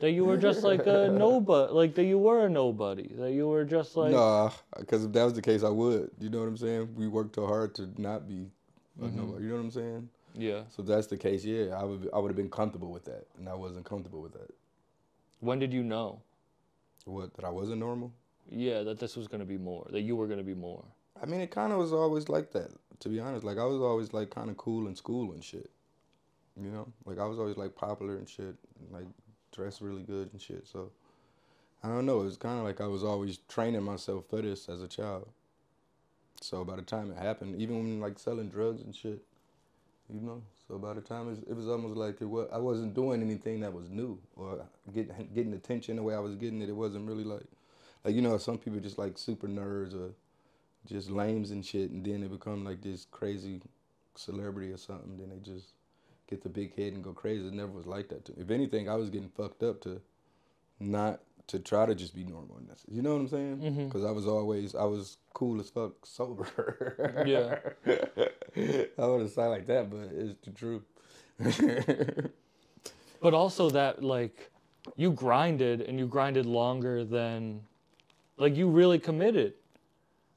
That 0.00 0.10
you 0.10 0.24
were 0.24 0.36
just 0.36 0.62
like 0.62 0.86
a 0.86 1.08
nobody, 1.12 1.72
like 1.72 1.94
that 1.94 2.04
you 2.04 2.18
were 2.18 2.46
a 2.46 2.50
nobody, 2.50 3.08
that 3.16 3.32
you 3.32 3.48
were 3.48 3.64
just 3.64 3.96
like. 3.96 4.12
nah, 4.12 4.50
because 4.78 5.04
if 5.04 5.12
that 5.12 5.24
was 5.24 5.34
the 5.34 5.42
case, 5.42 5.62
I 5.62 5.70
would. 5.70 6.10
You 6.20 6.28
know 6.28 6.40
what 6.40 6.48
I'm 6.48 6.56
saying? 6.56 6.94
We 6.94 7.08
worked 7.08 7.34
too 7.34 7.46
hard 7.46 7.74
to 7.76 7.88
not 7.96 8.28
be 8.28 8.50
a 9.00 9.04
mm-hmm. 9.04 9.16
nobody. 9.16 9.44
You 9.44 9.50
know 9.50 9.56
what 9.56 9.62
I'm 9.62 9.70
saying? 9.70 10.08
Yeah. 10.36 10.62
So 10.68 10.82
if 10.82 10.88
that's 10.88 11.06
the 11.06 11.16
case, 11.16 11.44
yeah, 11.44 11.74
I 11.76 11.84
would. 11.84 12.08
I 12.12 12.18
would 12.18 12.28
have 12.28 12.36
been 12.36 12.50
comfortable 12.50 12.90
with 12.90 13.04
that, 13.06 13.26
and 13.38 13.48
I 13.48 13.54
wasn't 13.54 13.86
comfortable 13.86 14.20
with 14.20 14.32
that. 14.32 14.54
When 15.40 15.58
did 15.58 15.72
you 15.72 15.82
know? 15.82 16.20
What? 17.04 17.34
That 17.34 17.44
I 17.44 17.50
wasn't 17.50 17.78
normal? 17.78 18.12
Yeah, 18.50 18.82
that 18.82 18.98
this 18.98 19.16
was 19.16 19.28
gonna 19.28 19.44
be 19.44 19.58
more, 19.58 19.86
that 19.90 20.02
you 20.02 20.16
were 20.16 20.26
gonna 20.26 20.42
be 20.42 20.54
more. 20.54 20.84
I 21.20 21.26
mean, 21.26 21.40
it 21.40 21.50
kind 21.50 21.72
of 21.72 21.78
was 21.78 21.92
always 21.92 22.28
like 22.28 22.52
that. 22.52 22.70
To 23.00 23.08
be 23.08 23.20
honest, 23.20 23.44
like 23.44 23.58
I 23.58 23.64
was 23.64 23.80
always 23.80 24.12
like 24.12 24.30
kind 24.30 24.50
of 24.50 24.56
cool 24.56 24.86
in 24.86 24.94
school 24.94 25.32
and 25.32 25.42
shit. 25.42 25.70
You 26.60 26.70
know, 26.70 26.88
like 27.04 27.18
I 27.18 27.26
was 27.26 27.38
always 27.38 27.56
like 27.56 27.74
popular 27.74 28.16
and 28.16 28.28
shit, 28.28 28.54
and, 28.80 28.92
like 28.92 29.06
dressed 29.52 29.80
really 29.80 30.02
good 30.02 30.30
and 30.32 30.40
shit. 30.40 30.66
So 30.66 30.90
I 31.82 31.88
don't 31.88 32.06
know. 32.06 32.20
It 32.20 32.24
was 32.24 32.36
kind 32.36 32.58
of 32.58 32.64
like 32.64 32.80
I 32.80 32.86
was 32.86 33.04
always 33.04 33.38
training 33.48 33.82
myself 33.82 34.24
for 34.28 34.42
this 34.42 34.68
as 34.68 34.82
a 34.82 34.88
child. 34.88 35.28
So 36.40 36.64
by 36.64 36.76
the 36.76 36.82
time 36.82 37.10
it 37.10 37.18
happened, 37.18 37.60
even 37.60 37.78
when 37.78 38.00
like 38.00 38.18
selling 38.18 38.48
drugs 38.48 38.82
and 38.82 38.94
shit, 38.94 39.22
you 40.12 40.20
know. 40.20 40.42
So 40.66 40.78
by 40.78 40.94
the 40.94 41.00
time 41.00 41.32
it 41.48 41.54
was, 41.54 41.68
almost 41.68 41.96
like 41.96 42.20
it 42.20 42.26
was, 42.26 42.48
I 42.52 42.58
wasn't 42.58 42.94
doing 42.94 43.22
anything 43.22 43.60
that 43.60 43.72
was 43.72 43.88
new 43.88 44.18
or 44.34 44.66
getting 44.92 45.28
getting 45.34 45.54
attention 45.54 45.96
the 45.96 46.02
way 46.02 46.14
I 46.14 46.18
was 46.18 46.34
getting 46.34 46.60
it. 46.60 46.68
It 46.68 46.76
wasn't 46.76 47.06
really 47.06 47.24
like, 47.24 47.44
like 48.04 48.14
you 48.14 48.22
know, 48.22 48.36
some 48.38 48.58
people 48.58 48.80
just 48.80 48.98
like 48.98 49.16
super 49.16 49.46
nerds 49.46 49.94
or 49.94 50.12
just 50.86 51.10
lames 51.10 51.50
and 51.50 51.64
shit, 51.64 51.90
and 51.90 52.04
then 52.04 52.20
they 52.20 52.28
become 52.28 52.64
like 52.64 52.82
this 52.82 53.06
crazy 53.10 53.60
celebrity 54.16 54.72
or 54.72 54.76
something. 54.76 55.16
Then 55.16 55.30
they 55.30 55.38
just 55.38 55.68
get 56.28 56.42
the 56.42 56.48
big 56.48 56.76
head 56.76 56.92
and 56.92 57.04
go 57.04 57.12
crazy. 57.12 57.46
It 57.46 57.52
never 57.52 57.72
was 57.72 57.86
like 57.86 58.08
that. 58.08 58.24
To 58.26 58.32
me. 58.32 58.42
If 58.42 58.50
anything, 58.50 58.88
I 58.88 58.94
was 58.94 59.10
getting 59.10 59.30
fucked 59.30 59.62
up 59.62 59.80
to 59.82 60.00
not 60.80 61.20
to 61.48 61.58
try 61.58 61.86
to 61.86 61.94
just 61.94 62.14
be 62.14 62.24
normal. 62.24 62.56
And 62.58 62.68
you 62.88 63.02
know 63.02 63.12
what 63.14 63.20
I'm 63.20 63.28
saying? 63.28 63.56
Mm-hmm. 63.58 63.84
Because 63.86 64.04
I 64.04 64.10
was 64.10 64.26
always 64.26 64.74
I 64.74 64.84
was 64.84 65.18
cool 65.34 65.60
as 65.60 65.70
fuck 65.70 65.92
sober. 66.04 66.46
Yeah. 67.26 67.58
I 68.98 69.06
wouldn't 69.06 69.30
sound 69.30 69.50
like 69.50 69.66
that, 69.66 69.90
but 69.90 70.08
it's 70.12 70.34
the 70.44 70.50
truth. 70.50 70.82
But 73.20 73.34
also 73.34 73.70
that 73.70 74.02
like 74.04 74.50
you 74.96 75.10
grinded 75.10 75.80
and 75.80 75.98
you 75.98 76.06
grinded 76.06 76.46
longer 76.46 77.04
than 77.04 77.62
like 78.36 78.54
you 78.56 78.68
really 78.68 78.98
committed. 78.98 79.54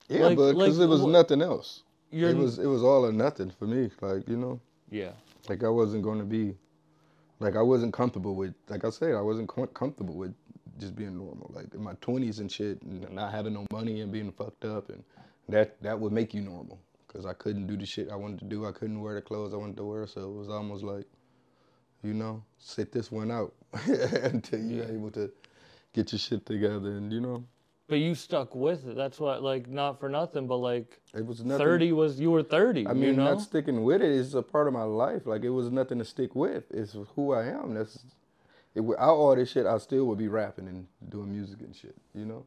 yeah, 0.08 0.22
Like- 0.28 0.38
but 0.38 0.54
because 0.54 0.80
like 0.80 0.86
it 0.86 0.90
was 0.90 1.06
nothing 1.06 1.42
else. 1.42 1.84
You're 2.12 2.30
It 2.32 2.38
was 2.38 2.58
it 2.58 2.66
was 2.66 2.82
all 2.82 3.06
or 3.06 3.12
nothing 3.12 3.52
for 3.52 3.66
me. 3.68 3.92
Like 4.02 4.28
you 4.28 4.38
know. 4.38 4.60
Yeah. 4.90 5.12
Like 5.48 5.64
I 5.64 5.70
wasn't 5.70 6.04
going 6.04 6.20
to 6.20 6.26
be, 6.26 6.56
like 7.40 7.56
I 7.56 7.62
wasn't 7.62 7.94
comfortable 7.94 8.36
with, 8.36 8.54
like 8.68 8.86
I 8.86 8.90
said, 8.90 9.16
I 9.16 9.22
wasn't 9.22 9.48
com- 9.48 9.68
comfortable 9.68 10.16
with 10.16 10.34
just 10.78 10.96
being 10.96 11.18
normal. 11.18 11.52
Like 11.54 11.74
in 11.74 11.82
my 11.82 11.94
twenties 12.02 12.40
and 12.40 12.52
shit, 12.52 12.82
and 12.82 13.10
not 13.12 13.32
having 13.32 13.54
no 13.54 13.66
money 13.72 14.02
and 14.02 14.12
being 14.12 14.32
fucked 14.32 14.66
up, 14.66 14.90
and 14.90 15.04
that 15.48 15.82
that 15.82 16.00
would 16.00 16.12
make 16.12 16.34
you 16.34 16.42
normal. 16.42 16.80
Cause 17.08 17.26
I 17.26 17.34
couldn't 17.34 17.66
do 17.66 17.76
the 17.76 17.88
shit 17.88 18.12
I 18.12 18.16
wanted 18.16 18.40
to 18.40 18.46
do. 18.46 18.68
I 18.68 18.72
couldn't 18.72 19.02
wear 19.02 19.16
the 19.16 19.22
clothes 19.22 19.52
I 19.52 19.58
wanted 19.58 19.78
to 19.78 19.84
wear. 19.84 20.06
So 20.06 20.22
it 20.22 20.36
was 20.36 20.48
almost 20.48 20.84
like, 20.84 21.08
you 22.04 22.14
know, 22.14 22.44
sit 22.60 22.92
this 22.92 23.12
one 23.12 23.32
out 23.32 23.56
until 23.88 24.60
you're 24.60 24.86
able 24.86 25.10
to 25.12 25.32
get 25.92 26.12
your 26.12 26.20
shit 26.20 26.46
together. 26.46 26.92
And 26.92 27.12
you 27.12 27.20
know, 27.20 27.46
But 27.90 27.98
you 27.98 28.14
stuck 28.14 28.54
with 28.54 28.88
it. 28.88 28.96
That's 28.96 29.20
what 29.20 29.42
like 29.42 29.68
not 29.68 30.00
for 30.00 30.10
nothing, 30.10 30.46
but 30.48 30.58
like 30.58 31.02
it 31.16 31.26
was 31.26 31.44
nothing. 31.44 31.66
30 31.66 31.92
was 31.94 32.20
you 32.20 32.30
were 32.30 32.44
30, 32.44 32.88
I 32.88 32.94
mean, 32.94 33.04
you 33.04 33.14
know? 33.14 33.26
not 33.26 33.42
sticking 33.42 33.84
with 33.84 34.02
it 34.02 34.12
is 34.12 34.36
a 34.36 34.44
part 34.44 34.68
of 34.68 34.74
my 34.74 34.84
life. 34.84 35.26
Like 35.26 35.44
it 35.44 35.50
was 35.50 35.72
nothing 35.72 35.98
to 35.98 36.06
stick 36.06 36.36
with. 36.36 36.66
It's 36.72 36.96
who 37.16 37.34
I 37.34 37.48
am. 37.48 37.74
That's 37.74 38.00
it, 38.76 38.82
without 38.82 39.16
all 39.16 39.36
this 39.36 39.52
shit, 39.52 39.66
I 39.66 39.80
still 39.80 40.06
would 40.06 40.20
be 40.20 40.28
rapping 40.28 40.68
and 40.68 40.86
doing 41.10 41.32
music 41.32 41.62
and 41.62 41.76
shit. 41.76 41.96
You 42.14 42.26
know? 42.26 42.46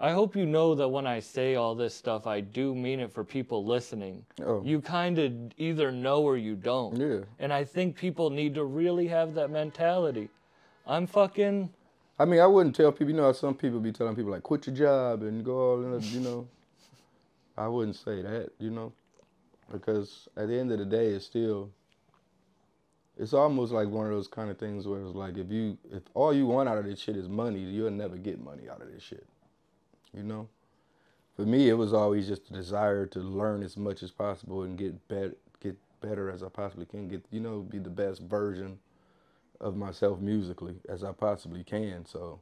I 0.00 0.12
hope 0.12 0.36
you 0.36 0.44
know 0.44 0.74
that 0.74 0.88
when 0.88 1.06
I 1.06 1.20
say 1.20 1.54
all 1.54 1.74
this 1.74 1.94
stuff, 1.94 2.26
I 2.26 2.40
do 2.40 2.74
mean 2.74 3.00
it 3.00 3.12
for 3.12 3.24
people 3.24 3.64
listening. 3.64 4.26
Oh. 4.44 4.62
You 4.62 4.80
kind 4.80 5.18
of 5.18 5.32
either 5.56 5.92
know 5.92 6.22
or 6.22 6.36
you 6.36 6.56
don't. 6.56 6.96
Yeah. 6.96 7.20
And 7.38 7.52
I 7.52 7.64
think 7.64 7.96
people 7.96 8.28
need 8.28 8.54
to 8.56 8.64
really 8.64 9.06
have 9.06 9.34
that 9.34 9.50
mentality. 9.50 10.28
I'm 10.86 11.06
fucking 11.06 11.70
I 12.18 12.24
mean, 12.24 12.40
I 12.40 12.46
wouldn't 12.46 12.76
tell 12.76 12.92
people. 12.92 13.08
You 13.08 13.16
know, 13.16 13.24
how 13.24 13.32
some 13.32 13.54
people 13.54 13.80
be 13.80 13.92
telling 13.92 14.14
people 14.14 14.30
like, 14.30 14.42
quit 14.42 14.66
your 14.66 14.76
job 14.76 15.22
and 15.22 15.44
go 15.44 15.72
all 15.72 15.94
in. 15.94 16.02
You 16.02 16.20
know, 16.20 16.48
I 17.56 17.68
wouldn't 17.68 17.96
say 17.96 18.22
that. 18.22 18.50
You 18.58 18.70
know, 18.70 18.92
because 19.72 20.28
at 20.36 20.48
the 20.48 20.58
end 20.58 20.72
of 20.72 20.78
the 20.78 20.84
day, 20.84 21.08
it's 21.08 21.26
still. 21.26 21.70
It's 23.16 23.32
almost 23.32 23.72
like 23.72 23.88
one 23.88 24.06
of 24.06 24.12
those 24.12 24.26
kind 24.26 24.50
of 24.50 24.58
things 24.58 24.88
where 24.88 25.00
it's 25.00 25.14
like 25.14 25.36
if 25.38 25.48
you 25.48 25.78
if 25.92 26.02
all 26.14 26.34
you 26.34 26.46
want 26.46 26.68
out 26.68 26.78
of 26.78 26.84
this 26.84 26.98
shit 26.98 27.16
is 27.16 27.28
money, 27.28 27.60
you'll 27.60 27.90
never 27.90 28.16
get 28.16 28.42
money 28.42 28.68
out 28.68 28.82
of 28.82 28.92
this 28.92 29.04
shit. 29.04 29.26
You 30.12 30.24
know? 30.24 30.48
For 31.36 31.42
me 31.42 31.68
it 31.68 31.74
was 31.74 31.92
always 31.92 32.26
just 32.26 32.50
a 32.50 32.52
desire 32.52 33.06
to 33.06 33.20
learn 33.20 33.62
as 33.62 33.76
much 33.76 34.02
as 34.02 34.10
possible 34.10 34.62
and 34.62 34.76
get 34.76 35.06
better 35.06 35.36
get 35.60 35.76
better 36.00 36.28
as 36.28 36.42
I 36.42 36.48
possibly 36.48 36.86
can. 36.86 37.06
Get 37.06 37.24
you 37.30 37.38
know, 37.38 37.60
be 37.60 37.78
the 37.78 37.88
best 37.88 38.20
version 38.22 38.78
of 39.60 39.76
myself 39.76 40.20
musically 40.20 40.76
as 40.88 41.04
I 41.04 41.12
possibly 41.12 41.64
can. 41.64 42.04
So 42.06 42.40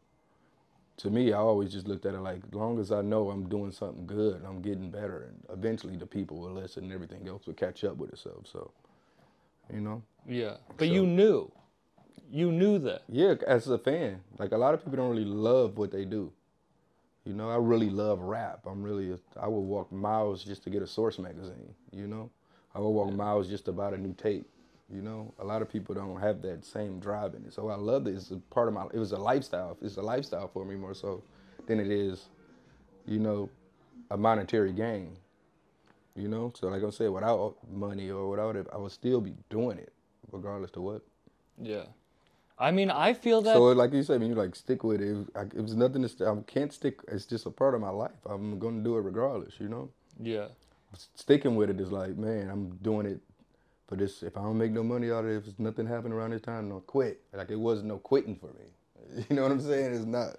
to 0.98 1.10
me 1.10 1.32
I 1.32 1.38
always 1.38 1.72
just 1.72 1.88
looked 1.88 2.06
at 2.06 2.14
it 2.14 2.20
like 2.20 2.42
as 2.46 2.54
long 2.54 2.78
as 2.78 2.92
I 2.92 3.02
know 3.02 3.30
I'm 3.30 3.48
doing 3.48 3.72
something 3.72 4.06
good, 4.06 4.42
I'm 4.46 4.60
getting 4.62 4.90
better 4.90 5.28
and 5.28 5.58
eventually 5.58 5.96
the 5.96 6.06
people 6.06 6.38
will 6.40 6.52
listen 6.52 6.84
and 6.84 6.92
everything 6.92 7.28
else 7.28 7.46
will 7.46 7.54
catch 7.54 7.84
up 7.84 7.96
with 7.96 8.12
itself. 8.12 8.46
So 8.50 8.70
you 9.72 9.80
know? 9.80 10.02
yeah. 10.28 10.56
But 10.76 10.88
So- 10.88 10.94
you 10.94 11.06
knew. 11.06 11.50
You 12.30 12.50
knew 12.50 12.78
that. 12.78 13.02
Yeah, 13.08 13.34
as 13.46 13.68
a 13.68 13.76
fan, 13.78 14.22
like 14.38 14.52
a 14.52 14.56
lot 14.56 14.72
of 14.72 14.80
people 14.82 14.96
don't 14.96 15.10
really 15.10 15.24
love 15.26 15.76
what 15.76 15.90
they 15.90 16.06
do. 16.06 16.32
You 17.24 17.34
know, 17.34 17.50
I 17.50 17.56
really 17.56 17.90
love 17.90 18.20
rap. 18.20 18.60
I'm 18.66 18.82
really, 18.82 19.12
a, 19.12 19.18
I 19.38 19.46
would 19.48 19.60
walk 19.60 19.92
miles 19.92 20.42
just 20.42 20.64
to 20.64 20.70
get 20.70 20.82
a 20.82 20.86
Source 20.86 21.18
magazine. 21.18 21.74
You 21.92 22.06
know, 22.08 22.30
I 22.74 22.80
would 22.80 22.88
walk 22.88 23.12
miles 23.12 23.48
just 23.48 23.66
to 23.66 23.72
buy 23.72 23.92
a 23.92 23.98
new 23.98 24.14
tape. 24.14 24.48
You 24.92 25.00
know, 25.00 25.32
a 25.38 25.44
lot 25.44 25.62
of 25.62 25.70
people 25.70 25.94
don't 25.94 26.20
have 26.20 26.42
that 26.42 26.64
same 26.64 27.00
drive 27.00 27.34
in 27.34 27.44
it. 27.46 27.54
So 27.54 27.70
I 27.70 27.76
love 27.76 28.04
this. 28.04 28.24
It's 28.24 28.30
a 28.30 28.36
part 28.54 28.68
of 28.68 28.74
my. 28.74 28.86
It 28.92 28.98
was 28.98 29.12
a 29.12 29.16
lifestyle. 29.16 29.76
It's 29.80 29.96
a 29.96 30.02
lifestyle 30.02 30.48
for 30.48 30.64
me 30.66 30.74
more 30.74 30.92
so 30.92 31.22
than 31.66 31.80
it 31.80 31.90
is, 31.90 32.26
you 33.06 33.18
know, 33.18 33.48
a 34.10 34.16
monetary 34.16 34.72
gain. 34.72 35.16
You 36.14 36.28
know, 36.28 36.52
so 36.54 36.68
like 36.68 36.84
I 36.84 36.90
said, 36.90 37.10
without 37.10 37.56
money 37.72 38.10
or 38.10 38.28
without 38.28 38.54
it, 38.54 38.66
I 38.70 38.76
would 38.76 38.92
still 38.92 39.22
be 39.22 39.34
doing 39.48 39.78
it, 39.78 39.94
regardless 40.30 40.70
to 40.72 40.82
what. 40.82 41.00
Yeah. 41.60 41.84
I 42.58 42.70
mean, 42.70 42.90
I 42.90 43.14
feel 43.14 43.40
that 43.42 43.54
So 43.54 43.62
like 43.64 43.94
you 43.94 44.02
said, 44.02 44.20
when 44.20 44.28
you 44.28 44.34
like 44.34 44.54
stick 44.54 44.84
with 44.84 45.00
it, 45.00 45.08
it 45.08 45.14
was, 45.14 45.26
it 45.56 45.62
was 45.62 45.74
nothing 45.74 46.02
to. 46.02 46.08
St- 46.08 46.28
I 46.28 46.36
can't 46.46 46.70
stick. 46.70 47.00
It's 47.08 47.24
just 47.24 47.46
a 47.46 47.50
part 47.50 47.74
of 47.74 47.80
my 47.80 47.88
life. 47.88 48.10
I'm 48.26 48.58
gonna 48.58 48.82
do 48.82 48.98
it 48.98 49.00
regardless. 49.00 49.54
You 49.58 49.70
know, 49.70 49.90
yeah. 50.20 50.48
sticking 51.14 51.56
with 51.56 51.70
it 51.70 51.80
is 51.80 51.90
like, 51.90 52.18
man, 52.18 52.50
I'm 52.50 52.76
doing 52.82 53.06
it 53.06 53.22
for 53.88 53.96
this. 53.96 54.22
If 54.22 54.36
I 54.36 54.42
don't 54.42 54.58
make 54.58 54.72
no 54.72 54.82
money 54.82 55.10
out 55.10 55.24
of 55.24 55.30
it, 55.30 55.36
if 55.36 55.46
it's 55.48 55.58
nothing 55.58 55.86
happening 55.86 56.12
around 56.12 56.30
this 56.30 56.40
time, 56.42 56.68
no 56.68 56.80
quit. 56.80 57.20
Like 57.32 57.50
it 57.50 57.56
wasn't 57.58 57.88
no 57.88 57.98
quitting 57.98 58.36
for 58.36 58.48
me. 58.48 59.24
You 59.28 59.36
know 59.36 59.42
what 59.42 59.52
I'm 59.52 59.60
saying? 59.60 59.94
It's 59.94 60.06
not. 60.06 60.36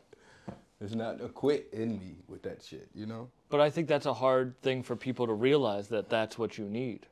It's 0.81 0.95
not 0.95 1.21
a 1.21 1.29
quit 1.29 1.69
in 1.71 1.99
me 1.99 2.17
with 2.27 2.41
that 2.43 2.63
shit. 2.63 2.89
You 2.95 3.05
know. 3.05 3.29
But 3.49 3.59
I 3.61 3.69
think 3.69 3.87
that's 3.87 4.05
a 4.07 4.13
hard 4.13 4.59
thing 4.61 4.81
for 4.83 4.95
people 4.95 5.27
to 5.27 5.33
realize 5.33 5.89
that 5.89 6.09
that's 6.09 6.37
what 6.39 6.57
you 6.57 6.65
need. 6.65 7.05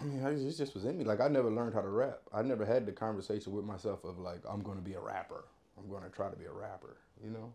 I 0.00 0.04
mean, 0.04 0.24
I- 0.24 0.30
it 0.30 0.56
just 0.56 0.74
was 0.74 0.84
in 0.86 0.96
me. 0.96 1.04
Like 1.04 1.20
I 1.20 1.28
never 1.28 1.50
learned 1.50 1.74
how 1.74 1.82
to 1.82 1.88
rap. 1.88 2.20
I 2.32 2.40
never 2.42 2.64
had 2.64 2.86
the 2.86 2.92
conversation 2.92 3.52
with 3.52 3.64
myself 3.66 4.04
of 4.04 4.18
like, 4.18 4.40
I'm 4.48 4.62
gonna 4.62 4.80
be 4.80 4.94
a 4.94 5.00
rapper. 5.00 5.44
I'm 5.78 5.90
gonna 5.90 6.08
try 6.08 6.30
to 6.30 6.36
be 6.36 6.46
a 6.46 6.52
rapper. 6.52 6.96
You 7.22 7.30
know. 7.30 7.52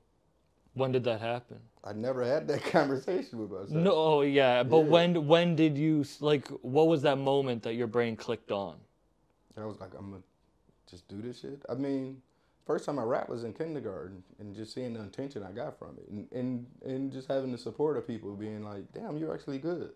When 0.78 0.92
did 0.92 1.04
that 1.06 1.22
happen? 1.22 1.60
I 1.84 1.94
never 1.94 2.24
had 2.24 2.48
that 2.50 2.64
conversation 2.78 3.40
with 3.40 3.50
myself. 3.50 3.72
No, 3.72 3.94
oh, 3.94 4.22
yeah, 4.22 4.62
but 4.64 4.80
Yeah. 4.80 4.92
when 4.92 5.28
when 5.28 5.56
did 5.56 5.78
you 5.78 6.06
like 6.20 6.48
what 6.62 6.88
was 6.88 7.02
that 7.02 7.18
moment 7.18 7.64
that 7.64 7.74
your 7.74 7.88
brain 7.88 8.16
clicked 8.16 8.52
on? 8.52 8.78
I 9.58 9.66
was 9.66 9.80
like, 9.80 9.94
I'm 9.98 10.12
gonna 10.12 10.24
just 10.90 11.08
do 11.08 11.20
this 11.20 11.40
shit. 11.40 11.64
I 11.68 11.74
mean, 11.74 12.22
first 12.68 12.86
time 12.86 13.00
I 13.00 13.04
rapped 13.04 13.30
was 13.30 13.44
in 13.44 13.54
kindergarten, 13.54 14.24
and 14.40 14.54
just 14.54 14.72
seeing 14.74 14.94
the 14.94 15.02
attention 15.02 15.42
I 15.42 15.52
got 15.52 15.80
from 15.80 15.98
it, 15.98 16.08
and 16.10 16.28
and, 16.32 16.68
and 16.86 17.12
just 17.12 17.28
having 17.28 17.52
the 17.52 17.58
support 17.58 17.98
of 17.98 18.06
people 18.06 18.36
being 18.36 18.64
like, 18.64 18.92
damn, 18.94 19.18
you're 19.18 19.34
actually 19.34 19.58
good, 19.58 19.94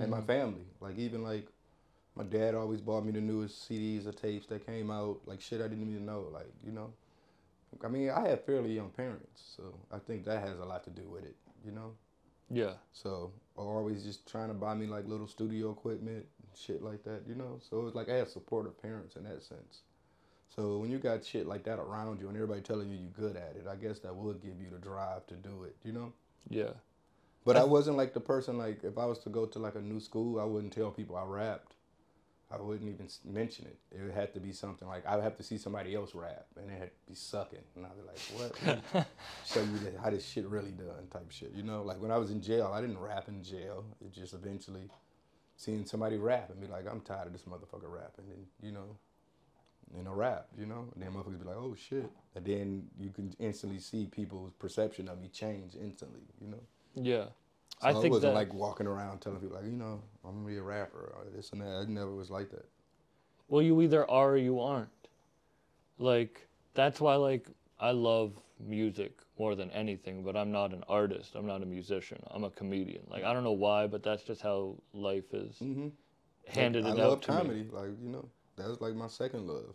and 0.00 0.10
my 0.10 0.18
mm-hmm. 0.18 0.26
family, 0.26 0.66
like 0.80 0.98
even 0.98 1.22
like. 1.22 1.46
My 2.14 2.24
dad 2.24 2.56
always 2.56 2.80
bought 2.80 3.04
me 3.04 3.12
the 3.12 3.20
newest 3.20 3.70
CDs 3.70 4.04
or 4.04 4.10
tapes 4.10 4.48
that 4.48 4.66
came 4.66 4.90
out, 4.90 5.20
like 5.26 5.40
shit 5.40 5.60
I 5.60 5.68
didn't 5.68 5.88
even 5.88 6.04
know, 6.04 6.26
like 6.32 6.48
you 6.66 6.72
know. 6.72 6.92
I 7.84 7.88
mean, 7.88 8.10
I 8.10 8.28
had 8.28 8.44
fairly 8.44 8.74
young 8.74 8.90
parents, 8.90 9.54
so 9.56 9.74
I 9.92 9.98
think 9.98 10.24
that 10.24 10.42
has 10.42 10.58
a 10.58 10.64
lot 10.64 10.84
to 10.84 10.90
do 10.90 11.02
with 11.08 11.24
it, 11.24 11.36
you 11.64 11.72
know. 11.72 11.92
Yeah. 12.50 12.72
So 12.92 13.32
always 13.56 14.04
just 14.04 14.28
trying 14.28 14.48
to 14.48 14.54
buy 14.54 14.74
me 14.74 14.86
like 14.86 15.06
little 15.06 15.28
studio 15.28 15.70
equipment, 15.70 16.26
shit 16.56 16.82
like 16.82 17.04
that, 17.04 17.22
you 17.28 17.34
know. 17.34 17.60
So 17.68 17.86
it's 17.86 17.94
like 17.94 18.08
I 18.08 18.14
have 18.14 18.28
supportive 18.28 18.80
parents 18.80 19.16
in 19.16 19.24
that 19.24 19.42
sense. 19.42 19.82
So 20.54 20.78
when 20.78 20.90
you 20.90 20.98
got 20.98 21.24
shit 21.24 21.46
like 21.46 21.64
that 21.64 21.78
around 21.78 22.20
you 22.20 22.28
and 22.28 22.36
everybody 22.36 22.60
telling 22.62 22.90
you 22.90 22.96
you're 22.96 23.30
good 23.30 23.36
at 23.36 23.54
it, 23.56 23.66
I 23.70 23.76
guess 23.76 23.98
that 24.00 24.14
would 24.14 24.40
give 24.40 24.60
you 24.60 24.70
the 24.72 24.78
drive 24.78 25.26
to 25.28 25.34
do 25.34 25.64
it, 25.64 25.76
you 25.84 25.92
know? 25.92 26.12
Yeah. 26.48 26.72
But 27.44 27.56
I 27.56 27.64
wasn't 27.64 27.96
like 27.96 28.12
the 28.12 28.20
person 28.20 28.58
like 28.58 28.82
if 28.82 28.98
I 28.98 29.06
was 29.06 29.18
to 29.20 29.30
go 29.30 29.46
to 29.46 29.58
like 29.58 29.74
a 29.74 29.80
new 29.80 30.00
school, 30.00 30.40
I 30.40 30.44
wouldn't 30.44 30.72
tell 30.72 30.90
people 30.90 31.16
I 31.16 31.24
rapped. 31.24 31.74
I 32.50 32.60
wouldn't 32.60 32.88
even 32.88 33.08
mention 33.24 33.66
it. 33.66 33.78
It 33.94 34.02
would 34.02 34.14
have 34.14 34.32
to 34.32 34.40
be 34.40 34.52
something 34.52 34.88
like 34.88 35.04
I 35.06 35.16
would 35.16 35.24
have 35.24 35.36
to 35.36 35.42
see 35.42 35.58
somebody 35.58 35.94
else 35.94 36.14
rap, 36.14 36.46
and 36.56 36.70
it 36.70 36.78
had 36.78 36.90
to 36.90 37.06
be 37.06 37.14
sucking, 37.14 37.58
and 37.76 37.84
I'd 37.84 37.92
be 37.96 38.02
like, 38.06 38.52
"What? 38.92 39.06
Show 39.46 39.60
you 39.60 39.78
that, 39.84 39.96
how 40.02 40.10
this 40.10 40.26
shit 40.26 40.46
really 40.46 40.70
done?" 40.70 41.08
Type 41.10 41.30
shit, 41.30 41.52
you 41.54 41.62
know. 41.62 41.82
Like 41.82 42.00
when 42.00 42.10
I 42.10 42.16
was 42.16 42.30
in 42.30 42.40
jail, 42.40 42.72
I 42.74 42.80
didn't 42.80 42.98
rap 42.98 43.28
in 43.28 43.42
jail. 43.42 43.84
It 44.00 44.12
just 44.12 44.32
eventually 44.32 44.88
seeing 45.56 45.84
somebody 45.84 46.16
rap 46.16 46.50
and 46.50 46.60
be 46.60 46.66
like, 46.66 46.86
"I'm 46.90 47.02
tired 47.02 47.26
of 47.26 47.32
this 47.32 47.42
motherfucker 47.42 47.92
rapping," 47.92 48.24
and 48.30 48.46
you 48.62 48.72
know, 48.72 48.96
you 49.94 50.08
a 50.10 50.14
rap, 50.14 50.46
you 50.58 50.66
know, 50.66 50.88
and 50.94 51.02
then 51.02 51.12
motherfuckers 51.12 51.38
be 51.38 51.46
like, 51.46 51.56
"Oh 51.56 51.74
shit," 51.74 52.10
and 52.34 52.44
then 52.44 52.88
you 52.98 53.10
can 53.10 53.34
instantly 53.38 53.78
see 53.78 54.06
people's 54.06 54.52
perception 54.58 55.08
of 55.08 55.20
me 55.20 55.28
change 55.28 55.74
instantly, 55.74 56.22
you 56.40 56.48
know. 56.48 56.62
Yeah. 56.94 57.26
So 57.78 57.92
I 57.94 57.94
I, 57.94 58.08
wasn't 58.08 58.34
that 58.34 58.34
like 58.34 58.52
walking 58.54 58.86
around 58.86 59.20
telling 59.20 59.40
people 59.40 59.56
like, 59.56 59.66
you 59.66 59.72
know, 59.72 60.02
I'm 60.24 60.34
gonna 60.36 60.46
be 60.46 60.56
a 60.58 60.62
rapper 60.62 61.14
or 61.16 61.26
this 61.34 61.50
and 61.52 61.60
that. 61.62 61.74
I 61.76 61.84
never 61.86 62.14
was 62.14 62.30
like 62.30 62.50
that. 62.50 62.66
well 63.48 63.62
you 63.62 63.80
either 63.82 64.08
are 64.10 64.32
or 64.32 64.36
you 64.36 64.60
aren't. 64.60 64.90
Like 65.98 66.48
that's 66.74 67.00
why 67.00 67.16
like 67.16 67.48
I 67.78 67.90
love 67.92 68.40
music 68.58 69.20
more 69.38 69.54
than 69.54 69.70
anything, 69.70 70.22
but 70.24 70.36
I'm 70.36 70.50
not 70.52 70.72
an 70.72 70.84
artist. 70.88 71.34
I'm 71.34 71.46
not 71.46 71.62
a 71.62 71.66
musician. 71.66 72.22
I'm 72.30 72.44
a 72.44 72.50
comedian. 72.50 73.06
Like 73.08 73.24
I 73.24 73.32
don't 73.32 73.44
know 73.44 73.52
why, 73.52 73.86
but 73.86 74.02
that's 74.02 74.22
just 74.22 74.42
how 74.42 74.76
life 74.92 75.32
is 75.34 75.62
Mm-hmm. 75.62 75.88
handed 76.46 76.86
I 76.86 76.88
it 76.88 76.98
love 76.98 77.20
out 77.20 77.22
to 77.22 77.32
me. 77.32 77.38
I 77.38 77.42
love 77.42 77.56
comedy. 77.56 77.68
Like 77.70 77.90
you 78.02 78.08
know, 78.10 78.28
that's 78.56 78.80
like 78.80 78.94
my 78.94 79.08
second 79.08 79.46
love. 79.46 79.74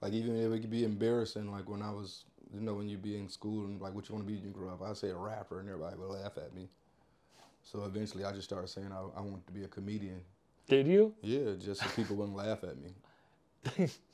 Like 0.00 0.12
even 0.12 0.36
if 0.36 0.52
it 0.52 0.60
could 0.60 0.70
be 0.70 0.84
embarrassing, 0.84 1.50
like 1.50 1.68
when 1.68 1.82
I 1.82 1.90
was, 1.90 2.24
you 2.52 2.60
know, 2.60 2.74
when 2.74 2.88
you 2.88 2.98
be 2.98 3.16
in 3.16 3.28
school 3.28 3.64
and 3.66 3.80
like 3.80 3.94
what 3.94 4.08
you 4.08 4.14
want 4.14 4.26
to 4.26 4.32
be 4.32 4.38
when 4.38 4.46
you 4.46 4.52
grow 4.52 4.70
up, 4.72 4.82
I 4.82 4.92
say 4.94 5.10
a 5.10 5.16
rapper 5.16 5.60
and 5.60 5.68
everybody 5.68 5.96
would 5.96 6.10
laugh 6.10 6.36
at 6.38 6.54
me. 6.54 6.68
So 7.64 7.84
eventually, 7.84 8.24
I 8.24 8.32
just 8.32 8.44
started 8.44 8.68
saying 8.68 8.92
I, 8.92 9.18
I 9.18 9.20
want 9.22 9.46
to 9.46 9.52
be 9.52 9.64
a 9.64 9.68
comedian. 9.68 10.20
Did 10.68 10.86
you? 10.86 11.14
Yeah, 11.22 11.52
just 11.62 11.80
so 11.82 11.88
people 11.96 12.16
wouldn't 12.16 12.36
laugh 12.36 12.62
at 12.64 12.76
me. 12.78 13.88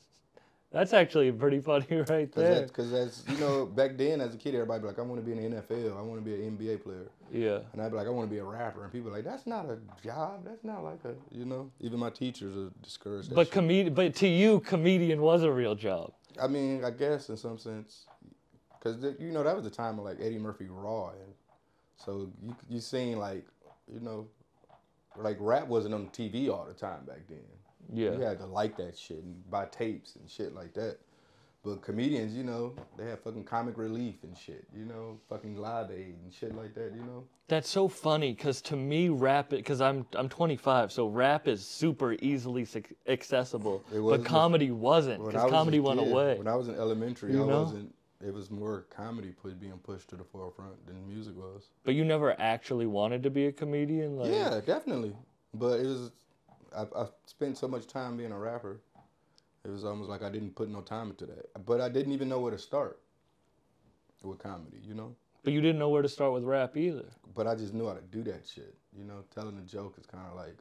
That's 0.72 0.92
actually 0.92 1.32
pretty 1.32 1.58
funny 1.60 1.86
right 2.08 2.30
there. 2.32 2.54
that's, 2.54 2.70
cause 2.70 2.92
that's, 2.92 3.24
you 3.28 3.36
know, 3.38 3.66
back 3.66 3.96
then 3.96 4.20
as 4.20 4.34
a 4.34 4.38
kid, 4.38 4.54
everybody 4.54 4.80
be 4.82 4.86
like, 4.86 5.00
I 5.00 5.02
want 5.02 5.20
to 5.20 5.26
be 5.26 5.32
in 5.32 5.50
the 5.50 5.56
NFL. 5.60 5.98
I 5.98 6.00
want 6.00 6.24
to 6.24 6.30
be 6.30 6.34
an 6.34 6.56
NBA 6.56 6.84
player. 6.84 7.10
Yeah. 7.32 7.58
And 7.72 7.82
I'd 7.82 7.90
be 7.90 7.96
like, 7.96 8.06
I 8.06 8.10
want 8.10 8.28
to 8.28 8.32
be 8.32 8.38
a 8.38 8.44
rapper. 8.44 8.84
And 8.84 8.92
people 8.92 9.10
like, 9.10 9.24
that's 9.24 9.48
not 9.48 9.66
a 9.66 9.78
job. 10.04 10.44
That's 10.44 10.62
not 10.62 10.84
like 10.84 11.04
a, 11.04 11.14
you 11.36 11.44
know, 11.44 11.72
even 11.80 11.98
my 11.98 12.10
teachers 12.10 12.56
are 12.56 12.70
discouraged. 12.82 13.34
But 13.34 13.48
shit. 13.48 13.52
comed- 13.52 13.94
but 13.96 14.14
to 14.16 14.28
you, 14.28 14.60
comedian 14.60 15.20
was 15.22 15.42
a 15.42 15.50
real 15.50 15.74
job. 15.74 16.12
I 16.40 16.46
mean, 16.46 16.84
I 16.84 16.90
guess 16.90 17.28
in 17.30 17.36
some 17.36 17.58
sense, 17.58 18.06
because, 18.78 19.02
you 19.18 19.32
know, 19.32 19.42
that 19.42 19.56
was 19.56 19.64
the 19.64 19.70
time 19.70 19.98
of 19.98 20.04
like 20.04 20.18
Eddie 20.20 20.38
Murphy 20.38 20.66
Raw. 20.70 21.10
And 21.10 21.34
so 22.04 22.30
you, 22.42 22.56
you 22.68 22.80
seen 22.80 23.18
like, 23.18 23.46
you 23.92 24.00
know, 24.00 24.26
like 25.16 25.36
rap 25.40 25.66
wasn't 25.66 25.94
on 25.94 26.08
TV 26.08 26.50
all 26.50 26.64
the 26.66 26.74
time 26.74 27.04
back 27.04 27.20
then. 27.28 27.38
Yeah. 27.92 28.12
You 28.12 28.20
had 28.20 28.38
to 28.38 28.46
like 28.46 28.76
that 28.76 28.96
shit 28.96 29.22
and 29.22 29.50
buy 29.50 29.66
tapes 29.66 30.16
and 30.16 30.28
shit 30.28 30.54
like 30.54 30.74
that. 30.74 30.98
But 31.62 31.82
comedians, 31.82 32.34
you 32.34 32.42
know, 32.42 32.72
they 32.96 33.04
have 33.04 33.20
fucking 33.20 33.44
comic 33.44 33.76
relief 33.76 34.14
and 34.22 34.36
shit, 34.36 34.64
you 34.74 34.86
know, 34.86 35.18
fucking 35.28 35.56
live 35.58 35.90
aid 35.90 36.14
and 36.22 36.32
shit 36.32 36.54
like 36.56 36.74
that, 36.74 36.92
you 36.94 37.02
know. 37.02 37.24
That's 37.48 37.68
so 37.68 37.86
funny 37.86 38.32
because 38.32 38.62
to 38.62 38.76
me, 38.76 39.10
rap, 39.10 39.50
because 39.50 39.82
I'm 39.82 40.06
I'm 40.14 40.30
25, 40.30 40.90
so 40.90 41.06
rap 41.08 41.48
is 41.48 41.62
super 41.62 42.16
easily 42.22 42.66
accessible. 43.06 43.84
It 43.94 43.98
was 43.98 44.18
But 44.18 44.26
comedy 44.26 44.70
wasn't 44.70 45.22
because 45.22 45.42
was 45.42 45.52
comedy 45.52 45.80
went 45.80 46.00
away. 46.00 46.38
When 46.38 46.48
I 46.48 46.54
was 46.54 46.68
in 46.68 46.76
elementary, 46.76 47.32
You 47.34 47.44
I 47.44 47.46
know? 47.46 47.62
wasn't. 47.64 47.94
It 48.24 48.34
was 48.34 48.50
more 48.50 48.86
comedy 48.90 49.30
put 49.30 49.58
being 49.58 49.78
pushed 49.78 50.08
to 50.10 50.16
the 50.16 50.24
forefront 50.24 50.86
than 50.86 51.06
music 51.08 51.36
was. 51.36 51.70
But 51.84 51.94
you 51.94 52.04
never 52.04 52.38
actually 52.38 52.86
wanted 52.86 53.22
to 53.22 53.30
be 53.30 53.46
a 53.46 53.52
comedian, 53.52 54.18
like 54.18 54.30
yeah, 54.30 54.60
definitely. 54.64 55.16
But 55.54 55.80
it 55.80 55.86
was. 55.86 56.12
I, 56.76 56.82
I 56.82 57.06
spent 57.26 57.56
so 57.56 57.66
much 57.66 57.86
time 57.86 58.16
being 58.16 58.32
a 58.32 58.38
rapper. 58.38 58.80
It 59.64 59.70
was 59.70 59.84
almost 59.84 60.08
like 60.10 60.22
I 60.22 60.30
didn't 60.30 60.54
put 60.54 60.68
no 60.68 60.82
time 60.82 61.10
into 61.10 61.26
that. 61.26 61.64
But 61.66 61.80
I 61.80 61.88
didn't 61.88 62.12
even 62.12 62.28
know 62.28 62.40
where 62.40 62.52
to 62.52 62.58
start 62.58 63.00
with 64.22 64.38
comedy, 64.38 64.78
you 64.86 64.94
know. 64.94 65.14
But 65.42 65.54
you 65.54 65.60
didn't 65.60 65.78
know 65.78 65.88
where 65.88 66.02
to 66.02 66.08
start 66.08 66.32
with 66.32 66.44
rap 66.44 66.76
either. 66.76 67.06
But 67.34 67.46
I 67.46 67.54
just 67.54 67.72
knew 67.72 67.86
how 67.86 67.94
to 67.94 68.02
do 68.02 68.22
that 68.24 68.46
shit. 68.46 68.74
You 68.96 69.04
know, 69.04 69.24
telling 69.34 69.56
a 69.58 69.62
joke 69.62 69.96
is 69.98 70.06
kind 70.06 70.26
of 70.30 70.36
like, 70.36 70.58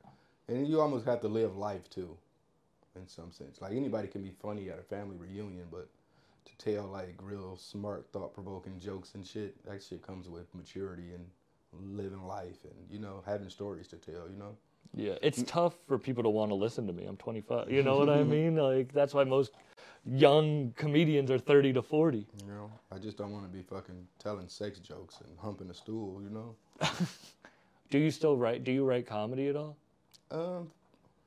and 0.47 0.65
you 0.65 0.79
almost 0.79 1.05
have 1.05 1.19
to 1.21 1.27
live 1.27 1.57
life 1.57 1.89
too, 1.89 2.15
in 2.95 3.07
some 3.07 3.31
sense. 3.31 3.61
Like 3.61 3.73
anybody 3.73 4.07
can 4.07 4.23
be 4.23 4.31
funny 4.41 4.69
at 4.69 4.79
a 4.79 4.83
family 4.83 5.17
reunion, 5.17 5.67
but 5.69 5.89
to 6.57 6.73
tell 6.73 6.85
like 6.87 7.15
real 7.21 7.57
smart, 7.57 8.07
thought 8.11 8.33
provoking 8.33 8.79
jokes 8.79 9.15
and 9.15 9.25
shit, 9.25 9.63
that 9.65 9.81
shit 9.83 10.01
comes 10.01 10.27
with 10.29 10.53
maturity 10.55 11.13
and 11.13 11.25
living 11.95 12.23
life 12.23 12.63
and 12.63 12.73
you 12.89 12.99
know 12.99 13.21
having 13.25 13.49
stories 13.49 13.87
to 13.89 13.97
tell. 13.97 14.29
You 14.29 14.37
know. 14.37 14.55
Yeah, 14.95 15.15
it's 15.21 15.43
tough 15.43 15.75
for 15.87 15.99
people 15.99 16.23
to 16.23 16.29
want 16.29 16.49
to 16.49 16.55
listen 16.55 16.87
to 16.87 16.93
me. 16.93 17.05
I'm 17.05 17.17
25. 17.17 17.69
You 17.71 17.83
know 17.83 17.97
what 17.97 18.09
I 18.09 18.23
mean? 18.37 18.55
Like 18.55 18.91
that's 18.93 19.13
why 19.13 19.23
most 19.23 19.51
young 20.05 20.73
comedians 20.75 21.29
are 21.29 21.37
30 21.37 21.73
to 21.73 21.81
40. 21.81 22.17
You 22.17 22.25
know, 22.47 22.71
I 22.91 22.97
just 22.97 23.17
don't 23.17 23.31
want 23.31 23.45
to 23.45 23.55
be 23.55 23.61
fucking 23.61 24.07
telling 24.17 24.47
sex 24.47 24.79
jokes 24.79 25.19
and 25.25 25.37
humping 25.37 25.69
a 25.69 25.73
stool. 25.73 26.21
You 26.23 26.29
know. 26.29 26.55
Do 27.91 27.97
you 27.97 28.11
still 28.11 28.37
write? 28.37 28.63
Do 28.63 28.71
you 28.71 28.85
write 28.85 29.07
comedy 29.07 29.47
at 29.47 29.55
all, 29.55 29.75
Um, 30.31 30.69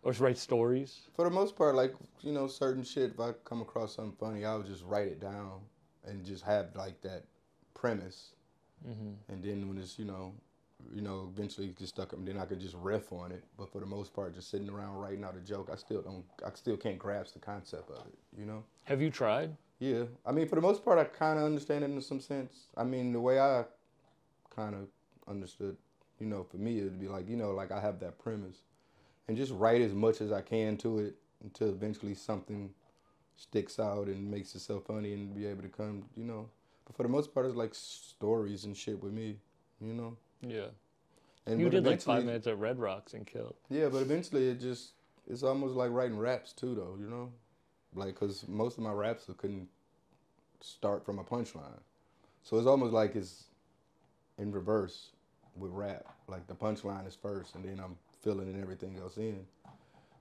or 0.03 0.13
write 0.13 0.39
stories? 0.39 1.09
for 1.15 1.25
the 1.25 1.31
most 1.31 1.57
part, 1.57 1.75
like 1.75 1.95
you 2.21 2.33
know, 2.33 2.47
certain 2.47 2.83
shit. 2.85 3.13
If 3.13 3.21
I 3.21 3.33
come 3.45 3.61
across 3.63 3.95
something 3.95 4.17
funny, 4.19 4.45
I 4.45 4.57
would 4.57 4.67
just 4.67 4.85
write 4.85 5.09
it 5.09 5.21
down 5.21 5.61
and 6.05 6.25
just 6.25 6.45
have 6.45 6.75
like 6.77 7.01
that 7.03 7.25
premise, 7.75 8.33
Mm-hmm. 8.89 9.33
and 9.33 9.45
then 9.45 9.69
when 9.69 9.79
it's 9.79 9.97
you 9.97 10.05
know, 10.05 10.35
you 10.93 11.03
know, 11.03 11.31
eventually 11.33 11.69
it 11.69 11.79
gets 11.79 11.91
stuck 11.91 12.13
up, 12.13 12.19
and 12.19 12.27
then 12.27 12.37
I 12.37 12.45
could 12.47 12.59
just 12.59 12.75
riff 12.75 13.13
on 13.13 13.31
it. 13.31 13.45
But 13.57 13.71
for 13.71 13.79
the 13.79 13.87
most 13.87 14.13
part, 14.13 14.35
just 14.35 14.51
sitting 14.51 14.69
around 14.69 14.97
writing 14.97 15.23
out 15.23 15.37
a 15.37 15.41
joke, 15.41 15.71
I 15.73 15.77
still 15.77 16.03
don't, 16.03 16.25
I 16.45 16.51
still 16.55 16.77
can't 16.77 16.99
grasp 16.99 17.35
the 17.35 17.39
concept 17.39 17.91
of 17.91 18.05
it. 18.07 18.19
You 18.37 18.45
know. 18.47 18.65
Have 18.85 19.01
you 19.01 19.11
tried? 19.11 19.57
Yeah, 19.79 20.05
I 20.27 20.33
mean, 20.33 20.49
for 20.49 20.57
the 20.57 20.61
most 20.61 20.85
part, 20.85 20.99
I 20.99 21.05
kind 21.05 21.39
of 21.39 21.45
understand 21.45 21.85
it 21.85 21.91
in 21.91 22.01
some 22.01 22.21
sense. 22.21 22.67
I 22.77 22.83
mean, 22.85 23.13
the 23.13 23.21
way 23.21 23.39
I 23.41 23.65
kind 24.55 24.75
of 24.75 24.89
understood, 25.29 25.77
you 26.21 26.27
know, 26.27 26.43
for 26.45 26.57
me, 26.57 26.79
it'd 26.79 27.01
be 27.01 27.09
like, 27.09 27.29
you 27.29 27.37
know, 27.37 27.51
like 27.53 27.71
I 27.73 27.81
have 27.81 27.99
that 28.01 28.19
premise, 28.19 28.59
and 29.29 29.37
just 29.37 29.53
write 29.53 29.81
as 29.81 29.93
much 29.93 30.21
as 30.21 30.33
I 30.33 30.41
can 30.41 30.77
to 30.79 30.99
it 30.99 31.17
until 31.43 31.69
eventually 31.69 32.15
something 32.15 32.71
sticks 33.37 33.79
out 33.79 34.07
and 34.07 34.31
makes 34.31 34.55
itself 34.55 34.85
funny 34.87 35.13
and 35.13 35.35
be 35.35 35.47
able 35.47 35.63
to 35.63 35.69
come, 35.69 36.05
you 36.17 36.25
know. 36.25 36.49
But 36.87 36.97
for 36.97 37.03
the 37.03 37.09
most 37.09 37.33
part, 37.35 37.47
it's 37.47 37.57
like 37.57 37.75
stories 37.75 38.65
and 38.65 38.77
shit 38.77 39.03
with 39.03 39.13
me, 39.13 39.37
you 39.81 39.93
know. 39.95 40.17
Yeah. 40.41 40.69
And 41.47 41.61
you 41.61 41.71
did 41.71 41.85
like 41.85 42.01
five 42.01 42.25
minutes 42.25 42.47
at 42.47 42.59
Red 42.59 42.79
Rocks 42.79 43.15
and 43.15 43.27
killed. 43.27 43.55
yeah, 43.69 43.89
but 43.89 44.03
eventually 44.03 44.49
it 44.49 44.61
just 44.61 44.93
it's 45.29 45.43
almost 45.43 45.75
like 45.75 45.91
writing 45.91 46.19
raps 46.19 46.53
too, 46.53 46.75
though. 46.75 46.97
You 47.01 47.09
know, 47.09 47.33
like 47.95 48.15
because 48.15 48.47
most 48.47 48.79
of 48.79 48.85
my 48.85 48.93
raps 48.93 49.29
couldn't 49.39 49.69
start 50.61 51.05
from 51.05 51.19
a 51.19 51.25
punchline, 51.25 51.81
so 52.45 52.59
it's 52.59 52.67
almost 52.67 52.93
like 52.93 53.17
it's 53.17 53.45
in 54.39 54.53
reverse 54.53 55.09
with 55.57 55.73
rap. 55.73 56.07
Like 56.29 56.47
the 56.47 56.55
punchline 56.55 57.09
is 57.09 57.17
first, 57.17 57.57
and 57.57 57.65
then 57.65 57.81
I'm 57.85 57.97
filling 58.23 58.53
in 58.53 58.61
everything 58.61 58.97
else 59.01 59.17
in. 59.17 59.45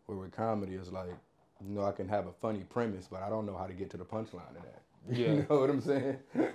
Where 0.06 0.18
with 0.18 0.32
comedy, 0.32 0.76
it's 0.76 0.92
like 0.92 1.10
you 1.66 1.76
know 1.76 1.84
I 1.86 1.92
can 1.92 2.08
have 2.10 2.28
a 2.28 2.34
funny 2.42 2.64
premise, 2.70 3.08
but 3.10 3.22
I 3.22 3.30
don't 3.30 3.46
know 3.46 3.56
how 3.58 3.68
to 3.68 3.74
get 3.74 3.90
to 3.92 3.98
the 3.98 4.06
punchline 4.06 4.56
of 4.56 4.64
that. 4.64 4.82
Yeah. 5.10 5.28
you 5.30 5.46
know 5.50 5.60
what 5.60 5.70
I'm 5.70 5.82
saying? 5.82 6.18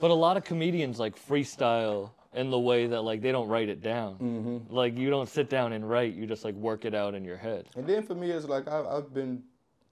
But 0.00 0.10
a 0.10 0.14
lot 0.14 0.36
of 0.36 0.44
comedians 0.44 0.98
like 0.98 1.16
freestyle 1.16 2.10
in 2.34 2.50
the 2.50 2.58
way 2.58 2.88
that 2.88 3.02
like 3.02 3.22
they 3.22 3.30
don't 3.32 3.48
write 3.48 3.68
it 3.68 3.80
down. 3.80 4.14
mm-hmm. 4.14 4.74
Like 4.74 4.98
you 4.98 5.08
don't 5.08 5.28
sit 5.28 5.48
down 5.48 5.72
and 5.72 5.88
write, 5.88 6.14
you 6.14 6.26
just 6.26 6.44
like 6.44 6.54
work 6.56 6.84
it 6.84 6.94
out 6.94 7.14
in 7.14 7.24
your 7.24 7.36
head. 7.36 7.68
And 7.76 7.86
then 7.86 8.02
for 8.02 8.14
me, 8.14 8.30
it's 8.30 8.46
like 8.46 8.68
I've, 8.68 8.86
I've 8.86 9.14
been, 9.14 9.42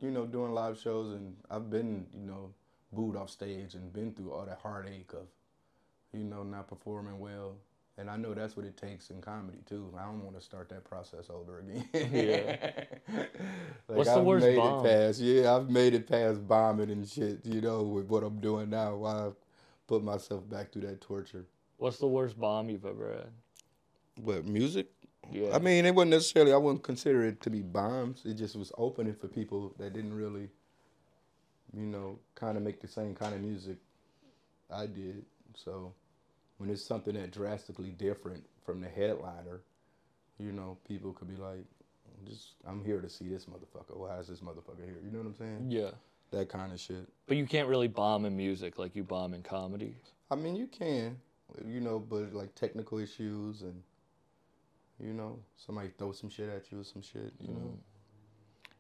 you 0.01 0.11
know, 0.11 0.27
doing 0.27 0.53
live 0.53 0.79
shows 0.79 1.15
and 1.15 1.37
I've 1.51 1.71
been, 1.71 2.05
you 2.13 2.27
know, 2.27 2.53
booed 2.93 3.17
off 3.17 3.31
stage 3.31 3.75
and 3.75 3.93
been 3.93 4.13
through 4.13 4.33
all 4.33 4.45
that 4.45 4.59
heartache 4.63 5.13
of, 5.15 5.27
you 6.13 6.25
know, 6.25 6.43
not 6.43 6.67
performing 6.69 7.19
well. 7.21 7.55
And 7.99 8.09
I 8.09 8.17
know 8.17 8.33
that's 8.33 8.57
what 8.57 8.65
it 8.65 8.77
takes 8.77 9.11
in 9.11 9.21
comedy 9.21 9.59
too. 9.67 9.93
I 9.99 10.05
don't 10.05 10.25
want 10.25 10.35
to 10.37 10.43
start 10.43 10.71
that 10.71 10.85
process 10.85 11.29
over 11.29 11.61
again. 11.61 11.87
Yeah. 11.93 12.57
like 13.89 13.99
What's 13.99 14.11
the 14.11 14.17
I've 14.17 14.25
worst 14.25 14.47
made 14.47 14.57
bomb? 14.57 14.87
it 14.87 14.89
past, 14.89 15.21
yeah, 15.21 15.55
I've 15.55 15.69
made 15.69 15.93
it 15.95 16.09
past 16.09 16.47
bombing 16.49 16.91
and 16.91 17.07
shit. 17.07 17.45
You 17.45 17.61
know, 17.61 17.83
with 17.83 18.07
what 18.07 18.23
I'm 18.23 18.41
doing 18.41 18.71
now, 18.71 18.97
why 18.97 19.13
I 19.13 19.31
put 19.87 20.03
myself 20.03 20.49
back 20.49 20.73
through 20.73 20.83
that 20.83 21.03
torture. 21.03 21.45
What's 21.77 21.99
the 21.99 22.07
worst 22.07 22.39
bomb 22.41 22.71
you've 22.71 22.87
ever 22.87 23.13
had? 23.13 24.25
What 24.25 24.47
music? 24.47 24.89
Yeah. 25.31 25.55
I 25.55 25.59
mean, 25.59 25.85
it 25.85 25.95
wasn't 25.95 26.13
necessarily. 26.13 26.53
I 26.53 26.57
wouldn't 26.57 26.83
consider 26.83 27.25
it 27.25 27.41
to 27.43 27.51
be 27.51 27.61
bombs. 27.61 28.23
It 28.25 28.35
just 28.35 28.57
was 28.57 28.73
opening 28.79 29.15
for 29.15 29.29
people 29.29 29.75
that 29.79 29.93
didn't 29.93 30.15
really, 30.15 30.49
you 31.75 31.87
know, 31.87 32.19
kind 32.35 32.57
of 32.57 32.63
make 32.63 32.81
the 32.81 32.89
same 32.89 33.15
kind 33.15 33.35
of 33.35 33.41
music 33.43 33.77
I 34.71 34.87
did. 34.87 35.25
So, 35.55 35.93
when 36.63 36.71
it's 36.71 36.85
something 36.85 37.15
that 37.15 37.33
drastically 37.33 37.91
different 37.91 38.45
from 38.65 38.81
the 38.81 38.89
headliner, 38.89 39.63
you 40.39 40.53
know, 40.53 40.79
people 40.87 41.13
could 41.13 41.27
be 41.29 41.35
like, 41.35 41.65
"Just, 42.25 42.55
I'm 42.65 42.85
here 42.85 43.01
to 43.01 43.09
see 43.09 43.27
this 43.27 43.47
motherfucker. 43.47 43.97
Why 43.97 44.17
is 44.21 44.29
this 44.29 44.39
motherfucker 44.39 44.85
here?" 44.85 45.01
You 45.05 45.11
know 45.11 45.19
what 45.19 45.27
I'm 45.27 45.35
saying? 45.35 45.67
yeah. 45.69 45.91
that 46.31 46.49
kind 46.49 46.73
of 46.73 46.79
shit. 46.81 47.09
But 47.27 47.37
you 47.37 47.47
can't 47.47 47.69
really 47.69 47.89
bomb 47.89 48.25
in 48.27 48.35
music 48.37 48.79
like 48.79 48.95
you 48.95 49.03
bomb 49.03 49.35
in 49.35 49.43
comedy. 49.43 49.97
I 50.31 50.37
mean, 50.37 50.55
you 50.57 50.67
can, 50.69 51.19
you 51.67 51.81
know, 51.81 51.99
but 51.99 52.33
like 52.33 52.55
technical 52.55 52.99
issues 52.99 53.61
and, 53.63 53.83
you 54.99 55.13
know, 55.13 55.41
somebody 55.57 55.91
throw 55.99 56.13
some 56.13 56.31
shit 56.31 56.49
at 56.49 56.71
you 56.73 56.81
or 56.81 56.85
some 56.85 57.03
shit, 57.03 57.33
you 57.41 57.49
know. 57.49 57.61
Mm. 57.75 57.77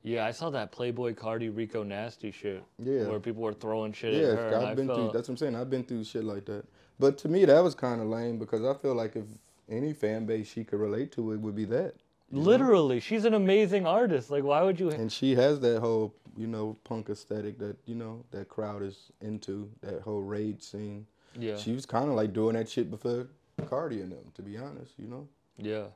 Yeah, 0.05 0.25
I 0.25 0.31
saw 0.31 0.49
that 0.51 0.73
Playboi 0.73 1.15
Carti 1.15 1.55
Rico 1.55 1.83
Nasty 1.83 2.31
shit. 2.31 2.65
Yeah. 2.79 3.07
Where 3.09 3.21
people 3.21 3.43
were 3.43 3.53
throwing 3.53 3.93
shit 3.93 4.15
Yeah, 4.15 4.29
at 4.29 4.39
her. 4.39 4.57
I 4.57 4.71
I've 4.71 4.77
been 4.77 4.87
through. 4.87 4.97
felt- 4.97 5.13
That's 5.13 5.29
what 5.29 5.35
I'm 5.35 5.37
saying. 5.37 5.57
I've 5.57 5.69
been 5.69 5.85
through 5.85 6.05
shit 6.05 6.25
like 6.25 6.47
that. 6.47 6.65
But 6.99 7.19
to 7.19 7.29
me, 7.29 7.45
that 7.45 7.63
was 7.63 7.75
kind 7.75 8.01
of 8.01 8.07
lame 8.07 8.39
because 8.39 8.65
I 8.65 8.75
feel 8.75 8.95
like 8.95 9.17
if 9.17 9.25
any 9.69 9.93
fan 9.93 10.27
base 10.27 10.47
she 10.49 10.65
could 10.65 10.79
relate 10.79 11.13
to, 11.13 11.33
it 11.33 11.41
would 11.41 11.55
be 11.55 11.65
that. 11.67 11.95
Literally, 12.31 12.99
she's 13.01 13.25
an 13.25 13.35
amazing 13.35 13.87
artist. 13.87 14.31
Like, 14.31 14.45
why 14.45 14.63
would 14.63 14.81
you? 14.81 14.91
And 14.91 15.13
she 15.13 15.35
has 15.35 15.61
that 15.61 15.81
whole, 15.81 16.15
you 16.37 16.47
know, 16.47 16.77
punk 16.85 17.11
aesthetic 17.11 17.59
that 17.59 17.77
you 17.85 17.95
know 17.95 18.25
that 18.31 18.49
crowd 18.49 18.83
is 18.83 19.11
into. 19.21 19.71
That 19.83 20.01
whole 20.03 20.23
rage 20.23 20.63
scene. 20.63 21.07
Yeah. 21.39 21.57
She 21.57 21.73
was 21.73 21.85
kind 21.85 22.09
of 22.09 22.15
like 22.15 22.33
doing 22.33 22.55
that 22.55 22.69
shit 22.69 22.91
before 22.91 23.27
Carti 23.63 24.03
and 24.03 24.13
them. 24.13 24.33
To 24.35 24.43
be 24.43 24.57
honest, 24.57 24.93
you 24.99 25.09
know. 25.09 25.29
Yeah. 25.59 25.87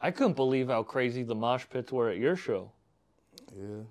I 0.00 0.10
couldn't 0.10 0.34
believe 0.34 0.68
how 0.68 0.82
crazy 0.82 1.22
the 1.22 1.34
mosh 1.34 1.64
pits 1.68 1.92
were 1.92 2.08
at 2.08 2.16
your 2.16 2.36
show. 2.36 2.70
Yeah. 3.56 3.82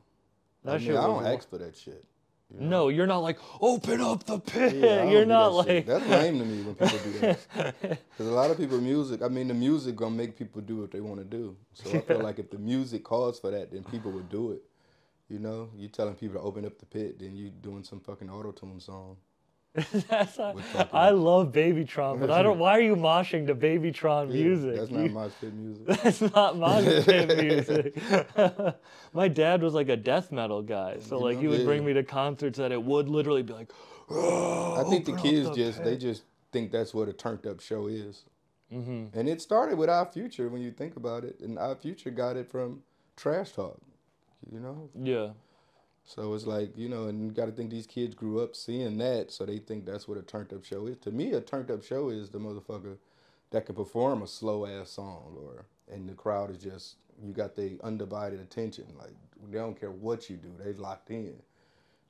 That 0.63 0.75
I 0.75 0.77
mean, 0.77 0.87
shit 0.87 0.95
I 0.97 1.03
don't 1.03 1.23
wa- 1.23 1.29
ask 1.29 1.49
for 1.49 1.57
that 1.59 1.75
shit. 1.77 2.03
You 2.53 2.61
know? 2.61 2.69
No, 2.69 2.87
you're 2.89 3.07
not 3.07 3.19
like 3.19 3.39
open 3.59 4.01
up 4.01 4.25
the 4.25 4.39
pit. 4.39 4.75
Yeah, 4.75 5.09
you're 5.09 5.25
not 5.25 5.49
that 5.49 5.55
like 5.69 5.85
that's 5.85 6.05
lame 6.07 6.39
to 6.39 6.45
me 6.45 6.61
when 6.63 6.75
people 6.75 6.99
do 7.03 7.19
that. 7.19 7.39
Because 8.11 8.27
a 8.27 8.31
lot 8.31 8.51
of 8.51 8.57
people 8.57 8.79
music. 8.79 9.21
I 9.21 9.27
mean, 9.27 9.47
the 9.47 9.53
music 9.53 9.95
gonna 9.95 10.15
make 10.15 10.37
people 10.37 10.61
do 10.61 10.77
what 10.77 10.91
they 10.91 11.01
want 11.01 11.19
to 11.19 11.25
do. 11.25 11.55
So 11.73 11.89
I 11.91 12.01
feel 12.01 12.19
like 12.19 12.39
if 12.39 12.49
the 12.51 12.59
music 12.59 13.03
calls 13.03 13.39
for 13.39 13.51
that, 13.51 13.71
then 13.71 13.83
people 13.83 14.11
would 14.11 14.29
do 14.29 14.51
it. 14.51 14.63
You 15.29 15.39
know, 15.39 15.69
you 15.77 15.87
telling 15.87 16.15
people 16.15 16.35
to 16.35 16.41
open 16.41 16.65
up 16.65 16.77
the 16.77 16.85
pit, 16.85 17.19
then 17.19 17.35
you 17.35 17.49
doing 17.49 17.83
some 17.83 18.01
fucking 18.01 18.29
auto 18.29 18.51
tune 18.51 18.79
song. 18.79 19.15
I 19.75 21.11
love 21.11 21.51
Babytron, 21.53 22.19
but 22.19 22.29
I 22.29 22.43
don't. 22.43 22.59
Why 22.59 22.77
are 22.77 22.81
you 22.81 22.95
moshing 22.95 23.47
to 23.47 23.55
Babytron 23.55 24.27
Yeah, 24.27 24.43
music? 24.43 24.75
That's 24.75 24.91
You- 24.91 24.97
not 25.07 25.11
my 25.11 25.29
pit 25.29 25.53
music. 25.53 25.85
That's 26.03 26.21
not 26.21 26.57
my 26.57 26.81
pit 26.81 27.37
music. 27.41 28.75
my 29.13 29.27
dad 29.27 29.61
was 29.63 29.73
like 29.73 29.87
a 29.89 29.95
death 29.95 30.31
metal 30.31 30.61
guy, 30.61 30.97
so 30.99 31.17
You 31.19 31.23
like 31.23 31.35
know, 31.35 31.41
he 31.41 31.47
would 31.47 31.59
yeah. 31.61 31.65
bring 31.65 31.85
me 31.85 31.93
to 31.93 32.03
concerts 32.03 32.57
that 32.57 32.71
it 32.71 32.81
would 32.83 33.07
literally 33.07 33.43
be 33.43 33.53
like. 33.53 33.71
I 34.09 34.83
think 34.89 35.05
the 35.05 35.13
kids 35.15 35.49
the 35.49 35.55
just 35.55 35.83
they 35.83 35.95
just 35.95 36.23
think 36.51 36.71
that's 36.71 36.93
what 36.93 37.07
a 37.07 37.13
turned 37.13 37.47
up 37.47 37.61
show 37.61 37.87
is. 37.87 38.25
Mm-hmm. 38.73 39.17
And 39.17 39.29
it 39.29 39.41
started 39.41 39.77
with 39.77 39.89
Odd 39.89 40.11
Future 40.13 40.49
when 40.49 40.61
you 40.61 40.71
think 40.71 40.97
about 40.97 41.23
it, 41.23 41.39
and 41.39 41.57
Odd 41.57 41.81
Future 41.81 42.09
got 42.09 42.35
it 42.35 42.49
from 42.49 42.83
trash 43.15 43.51
talk. 43.51 43.79
You 44.51 44.59
know, 44.59 44.89
Yeah. 45.01 45.29
So 46.13 46.33
it's 46.33 46.45
like, 46.45 46.77
you 46.77 46.89
know, 46.89 47.07
and 47.07 47.25
you 47.25 47.31
got 47.31 47.45
to 47.45 47.53
think 47.53 47.69
these 47.69 47.87
kids 47.87 48.15
grew 48.15 48.43
up 48.43 48.53
seeing 48.53 48.97
that, 48.97 49.31
so 49.31 49.45
they 49.45 49.59
think 49.59 49.85
that's 49.85 50.09
what 50.09 50.17
a 50.17 50.21
turned 50.21 50.51
up 50.51 50.65
show 50.65 50.87
is. 50.87 50.97
To 50.99 51.11
me, 51.11 51.31
a 51.31 51.39
turned 51.39 51.71
up 51.71 51.85
show 51.85 52.09
is 52.09 52.29
the 52.29 52.37
motherfucker 52.37 52.97
that 53.51 53.65
can 53.65 53.75
perform 53.75 54.21
a 54.21 54.27
slow 54.27 54.65
ass 54.65 54.91
song, 54.91 55.37
or 55.41 55.65
and 55.89 56.09
the 56.09 56.13
crowd 56.13 56.51
is 56.51 56.57
just 56.57 56.95
you 57.23 57.31
got 57.31 57.55
the 57.55 57.79
undivided 57.81 58.41
attention. 58.41 58.87
Like 58.99 59.13
they 59.49 59.57
don't 59.57 59.79
care 59.79 59.91
what 59.91 60.29
you 60.29 60.35
do, 60.35 60.51
they 60.61 60.73
locked 60.73 61.11
in. 61.11 61.35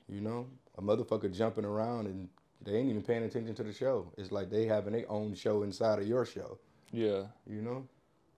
You 0.09 0.21
know, 0.21 0.47
a 0.79 0.81
motherfucker 0.81 1.31
jumping 1.31 1.65
around 1.65 2.07
and 2.07 2.27
they 2.63 2.77
ain't 2.77 2.89
even 2.89 3.03
paying 3.03 3.23
attention 3.23 3.53
to 3.53 3.63
the 3.63 3.71
show. 3.71 4.11
It's 4.17 4.31
like 4.31 4.49
they 4.49 4.65
having 4.65 4.93
their 4.93 5.09
own 5.11 5.35
show 5.35 5.61
inside 5.61 5.99
of 5.99 6.07
your 6.07 6.25
show. 6.25 6.57
Yeah. 6.91 7.25
You 7.47 7.61
know. 7.61 7.87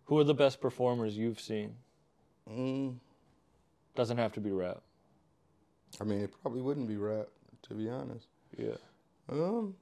Who 0.06 0.20
are 0.20 0.24
the 0.26 0.34
best 0.34 0.60
performers 0.60 1.18
you've 1.18 1.40
seen? 1.40 1.76
Mm, 2.52 2.96
Doesn't 3.96 4.18
have 4.18 4.34
to 4.34 4.42
be 4.42 4.52
rap. 4.52 4.82
I 6.02 6.04
mean, 6.04 6.22
it 6.22 6.34
probably 6.42 6.62
wouldn't 6.62 6.88
be 6.88 6.98
rap, 6.98 7.28
to 7.64 7.74
be 7.74 7.90
honest. 7.90 8.28
Yeah. 8.58 8.76
Um, 9.32 9.76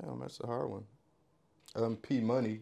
well, 0.00 0.18
that's 0.20 0.40
a 0.40 0.46
hard 0.46 0.70
one. 0.70 0.84
Um, 1.76 1.96
P 1.96 2.20
Money 2.20 2.60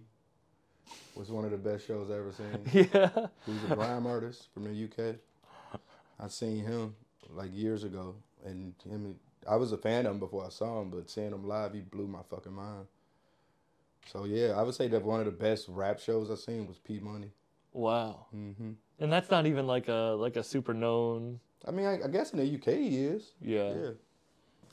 was 1.14 1.30
one 1.30 1.44
of 1.44 1.50
the 1.50 1.58
best 1.58 1.86
shows 1.86 2.10
I 2.10 2.14
ever 2.14 2.32
seen. 2.32 2.88
Yeah. 2.92 3.26
He's 3.46 3.70
a 3.70 3.74
grime 3.74 4.06
artist 4.06 4.48
from 4.52 4.64
the 4.64 4.84
UK. 4.84 5.16
I 6.18 6.28
seen 6.28 6.64
him 6.64 6.94
like 7.30 7.50
years 7.52 7.84
ago, 7.84 8.14
and 8.44 8.74
him. 8.88 9.16
I 9.48 9.56
was 9.56 9.72
a 9.72 9.76
fan 9.76 10.06
of 10.06 10.12
him 10.12 10.18
before 10.20 10.46
I 10.46 10.50
saw 10.50 10.80
him, 10.80 10.90
but 10.90 11.10
seeing 11.10 11.32
him 11.32 11.46
live, 11.48 11.74
he 11.74 11.80
blew 11.80 12.06
my 12.06 12.20
fucking 12.30 12.52
mind. 12.52 12.86
So 14.06 14.24
yeah, 14.24 14.52
I 14.52 14.62
would 14.62 14.74
say 14.74 14.88
that 14.88 15.02
one 15.02 15.20
of 15.20 15.26
the 15.26 15.32
best 15.32 15.66
rap 15.68 15.98
shows 15.98 16.30
I've 16.30 16.38
seen 16.38 16.66
was 16.66 16.78
P 16.78 17.00
Money. 17.00 17.32
Wow. 17.72 18.26
hmm 18.30 18.72
And 18.98 19.12
that's 19.12 19.30
not 19.30 19.46
even 19.46 19.66
like 19.66 19.88
a 19.88 20.14
like 20.18 20.36
a 20.36 20.42
super 20.42 20.74
known. 20.74 21.40
I 21.66 21.70
mean, 21.70 21.86
I, 21.86 22.04
I 22.04 22.08
guess 22.08 22.32
in 22.32 22.38
the 22.38 22.54
UK 22.54 22.78
he 22.78 23.04
is. 23.04 23.32
Yeah. 23.40 23.74
Yeah. 23.74 23.90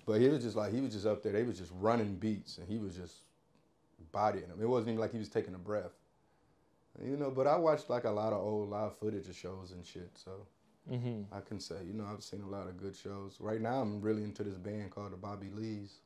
But 0.06 0.22
he 0.22 0.28
was 0.28 0.43
just 0.43 0.56
like 0.56 0.74
he 0.74 0.82
was 0.82 0.93
just 0.93 1.06
up 1.06 1.22
there. 1.24 1.32
They 1.32 1.43
was 1.43 1.58
just 1.58 1.72
running 1.80 2.16
beats, 2.16 2.58
and 2.58 2.68
he 2.68 2.78
was 2.80 2.95
just 2.95 3.16
bodying 4.12 4.47
them. 4.47 4.60
It 4.62 4.68
wasn't 4.68 4.89
even 4.89 5.00
like 5.02 5.12
he 5.12 5.20
was 5.20 5.30
taking 5.30 5.54
a 5.54 5.60
breath. 5.60 5.91
You 7.04 7.16
know, 7.16 7.32
but 7.32 7.47
I 7.47 7.56
watched 7.56 7.89
like 7.89 8.04
a 8.04 8.10
lot 8.10 8.34
of 8.34 8.39
old 8.39 8.70
live 8.70 8.97
footage 8.97 9.28
of 9.30 9.36
shows 9.36 9.72
and 9.72 9.86
shit, 9.86 10.12
so 10.16 10.47
hmm 10.89 11.22
I 11.32 11.39
can 11.41 11.60
say, 11.60 11.76
you 11.86 11.93
know, 11.93 12.06
I've 12.12 12.24
seen 12.24 12.41
a 12.41 12.50
lot 12.50 12.68
of 12.68 12.78
good 12.78 12.95
shows. 12.95 13.38
Right 13.39 13.62
now, 13.62 13.82
I'm 13.82 14.02
really 14.02 14.24
into 14.24 14.43
this 14.43 14.58
band 14.58 14.91
called 14.91 15.14
the 15.14 15.18
Bobby 15.18 15.50
Lees. 15.54 16.00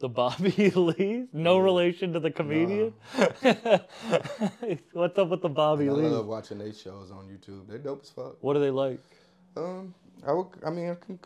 The 0.00 0.08
Bobby 0.08 0.70
Lee? 0.74 1.26
No 1.32 1.58
Yeah. 1.58 1.64
relation 1.64 2.12
to 2.14 2.20
the 2.20 2.30
comedian? 2.30 2.94
What's 4.92 5.18
up 5.18 5.28
with 5.28 5.42
the 5.42 5.48
Bobby 5.50 5.88
I 5.88 5.92
Lee? 5.92 6.08
love 6.08 6.26
watching 6.26 6.58
their 6.58 6.72
shows 6.72 7.10
on 7.10 7.28
YouTube. 7.28 7.68
They're 7.68 7.78
dope 7.78 8.00
as 8.02 8.10
fuck. 8.10 8.42
What 8.42 8.56
are 8.56 8.60
they 8.60 8.70
like? 8.70 8.98
Um, 9.56 9.94
I 10.26 10.32
would, 10.32 10.46
I 10.66 10.70
mean, 10.70 10.90
I 10.90 10.94
can 10.94 11.18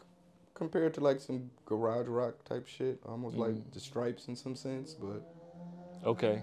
compare 0.54 0.86
it 0.86 0.94
to 0.94 1.00
like 1.00 1.20
some 1.20 1.50
garage 1.66 2.08
rock 2.08 2.44
type 2.44 2.66
shit, 2.66 2.98
almost 3.06 3.36
Mm. 3.36 3.40
like 3.40 3.70
the 3.72 3.80
Stripes 3.80 4.26
in 4.28 4.36
some 4.36 4.56
sense, 4.56 4.94
but 4.94 5.22
Okay. 6.04 6.42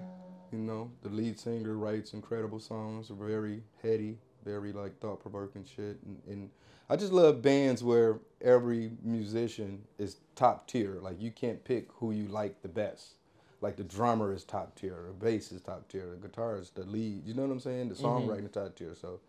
You 0.52 0.58
know, 0.58 0.92
the 1.02 1.10
lead 1.10 1.40
singer 1.40 1.78
writes 1.78 2.14
incredible 2.14 2.60
songs, 2.60 3.10
very 3.10 3.64
heady, 3.82 4.18
very 4.44 4.72
like 4.72 5.00
thought 5.00 5.20
provoking 5.20 5.66
shit. 5.66 5.98
And, 6.06 6.22
and 6.28 6.50
I 6.90 6.96
just 6.96 7.14
love 7.14 7.42
bands 7.42 7.84
where 7.84 8.20
every 8.42 8.92
musician 9.04 9.84
is 9.98 10.18
top 10.36 10.68
tier. 10.68 10.98
Like 11.02 11.22
you 11.22 11.32
can't 11.32 11.64
pick 11.64 11.88
who 11.94 12.12
you 12.12 12.28
like 12.28 12.62
the 12.62 12.68
best. 12.68 13.16
Like 13.62 13.76
the 13.76 13.84
drummer 13.84 14.34
is 14.34 14.44
top 14.44 14.76
tier, 14.76 15.06
the 15.08 15.14
bass 15.14 15.52
is 15.52 15.62
top 15.62 15.88
tier, 15.88 16.10
the 16.10 16.28
guitar 16.28 16.58
is 16.58 16.72
the 16.72 16.84
lead. 16.84 17.26
You 17.28 17.36
know 17.36 17.44
what 17.44 17.52
I'm 17.52 17.60
saying? 17.60 17.90
The 17.90 17.96
mm-hmm. 17.96 18.06
songwriting 18.06 18.46
is 18.46 18.52
top 18.52 18.76
tier. 18.76 18.96
So 19.00 19.20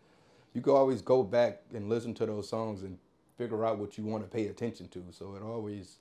you 0.53 0.61
can 0.61 0.73
always 0.73 1.01
go 1.01 1.23
back 1.23 1.61
and 1.73 1.87
listen 1.87 2.13
to 2.15 2.25
those 2.25 2.49
songs 2.49 2.81
and 2.81 2.97
figure 3.37 3.65
out 3.65 3.77
what 3.77 3.97
you 3.97 4.05
want 4.05 4.23
to 4.23 4.29
pay 4.29 4.47
attention 4.47 4.87
to. 4.89 5.03
So 5.11 5.35
it 5.35 5.43
always 5.43 5.97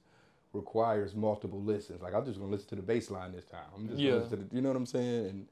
requires 0.52 1.14
multiple 1.14 1.62
listens. 1.62 2.02
Like 2.02 2.14
I'm 2.14 2.24
just 2.24 2.38
gonna 2.38 2.50
listen 2.50 2.68
to 2.70 2.76
the 2.76 2.82
bass 2.82 3.10
line 3.10 3.32
this 3.32 3.44
time. 3.44 3.60
I'm 3.76 3.88
just 3.88 4.00
Yeah. 4.00 4.12
gonna 4.12 4.22
listen 4.22 4.38
to 4.38 4.44
the, 4.44 4.54
you 4.56 4.62
know 4.62 4.68
what 4.68 4.76
I'm 4.76 4.86
saying? 4.86 5.26
And 5.26 5.46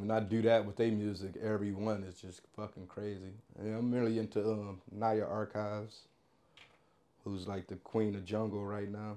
when 0.00 0.10
I 0.10 0.20
do 0.20 0.42
that 0.42 0.64
with 0.66 0.76
their 0.76 0.90
music, 0.90 1.34
every 1.42 1.72
one 1.72 2.02
is 2.04 2.20
just 2.20 2.40
fucking 2.56 2.86
crazy. 2.86 3.32
And 3.58 3.74
I'm 3.74 3.92
really 3.92 4.18
into 4.18 4.40
um, 4.44 4.80
Nia 4.90 5.26
Archives, 5.26 6.08
who's 7.24 7.46
like 7.48 7.66
the 7.66 7.76
queen 7.76 8.14
of 8.14 8.24
jungle 8.24 8.64
right 8.64 8.90
now. 8.90 9.16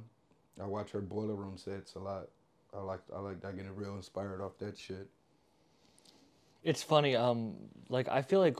I 0.61 0.65
watch 0.65 0.91
her 0.91 1.01
boiler 1.01 1.35
room 1.35 1.57
sets 1.57 1.95
a 1.95 1.99
lot. 1.99 2.27
I 2.75 2.79
like 2.81 2.99
I 3.15 3.19
like 3.19 3.43
I 3.45 3.51
getting 3.51 3.75
real 3.75 3.95
inspired 3.95 4.41
off 4.41 4.57
that 4.59 4.77
shit. 4.77 5.07
It's 6.63 6.83
funny. 6.83 7.15
Um, 7.15 7.55
like 7.89 8.07
I 8.09 8.21
feel 8.21 8.39
like 8.39 8.57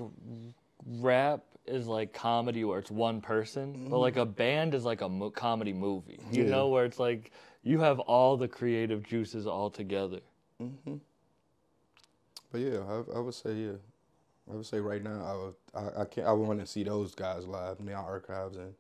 rap 1.00 1.44
is 1.66 1.88
like 1.88 2.14
comedy 2.14 2.64
where 2.64 2.80
it's 2.80 2.92
one 2.92 3.20
person, 3.22 3.90
but 3.90 4.00
like 4.00 4.16
a 4.16 4.26
band 4.26 4.74
is 4.74 4.86
like 4.86 5.02
a 5.02 5.10
mo- 5.10 5.30
comedy 5.32 5.74
movie. 5.74 6.20
You 6.32 6.44
Yeah. 6.46 6.50
know, 6.52 6.70
where 6.70 6.86
it's 6.86 7.00
like 7.00 7.32
you 7.64 7.80
have 7.82 8.00
all 8.00 8.38
the 8.38 8.48
creative 8.48 9.04
juices 9.04 9.46
all 9.48 9.70
together. 9.70 10.20
hmm 10.60 10.98
But 12.58 12.66
yeah, 12.66 12.80
I, 12.90 13.18
I 13.18 13.20
would 13.20 13.36
say 13.36 13.54
yeah, 13.54 13.74
I 14.52 14.56
would 14.56 14.66
say 14.66 14.80
right 14.80 15.04
now 15.04 15.24
I 15.24 15.36
would 15.36 15.54
I, 15.76 16.02
I 16.02 16.06
can't 16.06 16.26
I 16.26 16.32
want 16.32 16.60
to 16.60 16.66
see 16.66 16.84
those 16.84 17.14
guys 17.14 17.46
live. 17.46 17.80
Nia 17.80 17.98
Archives 17.98 18.58
and 18.58 18.74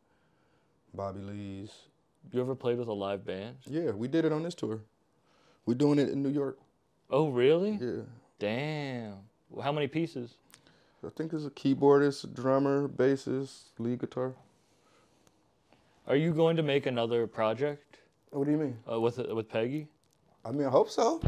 Bobby 0.95 1.19
Lees. 1.19 1.69
You 2.33 2.41
ever 2.41 2.55
played 2.55 2.79
with 2.79 2.87
a 2.87 2.93
live 2.93 3.23
band? 3.23 3.57
Yeah, 3.69 3.91
we 3.91 4.07
did 4.07 4.25
it 4.25 4.31
on 4.31 4.41
this 4.41 4.55
tour. 4.55 4.81
We're 5.67 5.75
doing 5.75 5.99
it 5.99 6.09
in 6.09 6.23
New 6.23 6.29
York. 6.31 6.57
Oh, 7.11 7.29
really? 7.29 7.77
Yeah. 7.79 8.01
Damn. 8.39 9.17
How 9.61 9.71
many 9.71 9.85
pieces? 9.85 10.37
I 11.05 11.09
think 11.09 11.29
there's 11.29 11.45
a 11.45 11.51
keyboardist, 11.51 12.33
drummer, 12.33 12.87
bassist, 12.87 13.69
lead 13.77 13.99
guitar. 13.99 14.33
Are 16.07 16.15
you 16.15 16.33
going 16.33 16.57
to 16.57 16.63
make 16.63 16.87
another 16.87 17.27
project 17.27 17.99
What 18.31 18.45
do 18.45 18.51
you 18.51 18.57
mean? 18.57 18.77
uh, 18.91 18.99
with 18.99 19.19
with 19.19 19.49
Peggy? 19.49 19.87
I 20.43 20.49
mean, 20.51 20.65
I 20.65 20.71
hope 20.71 20.89
so. 20.89 21.21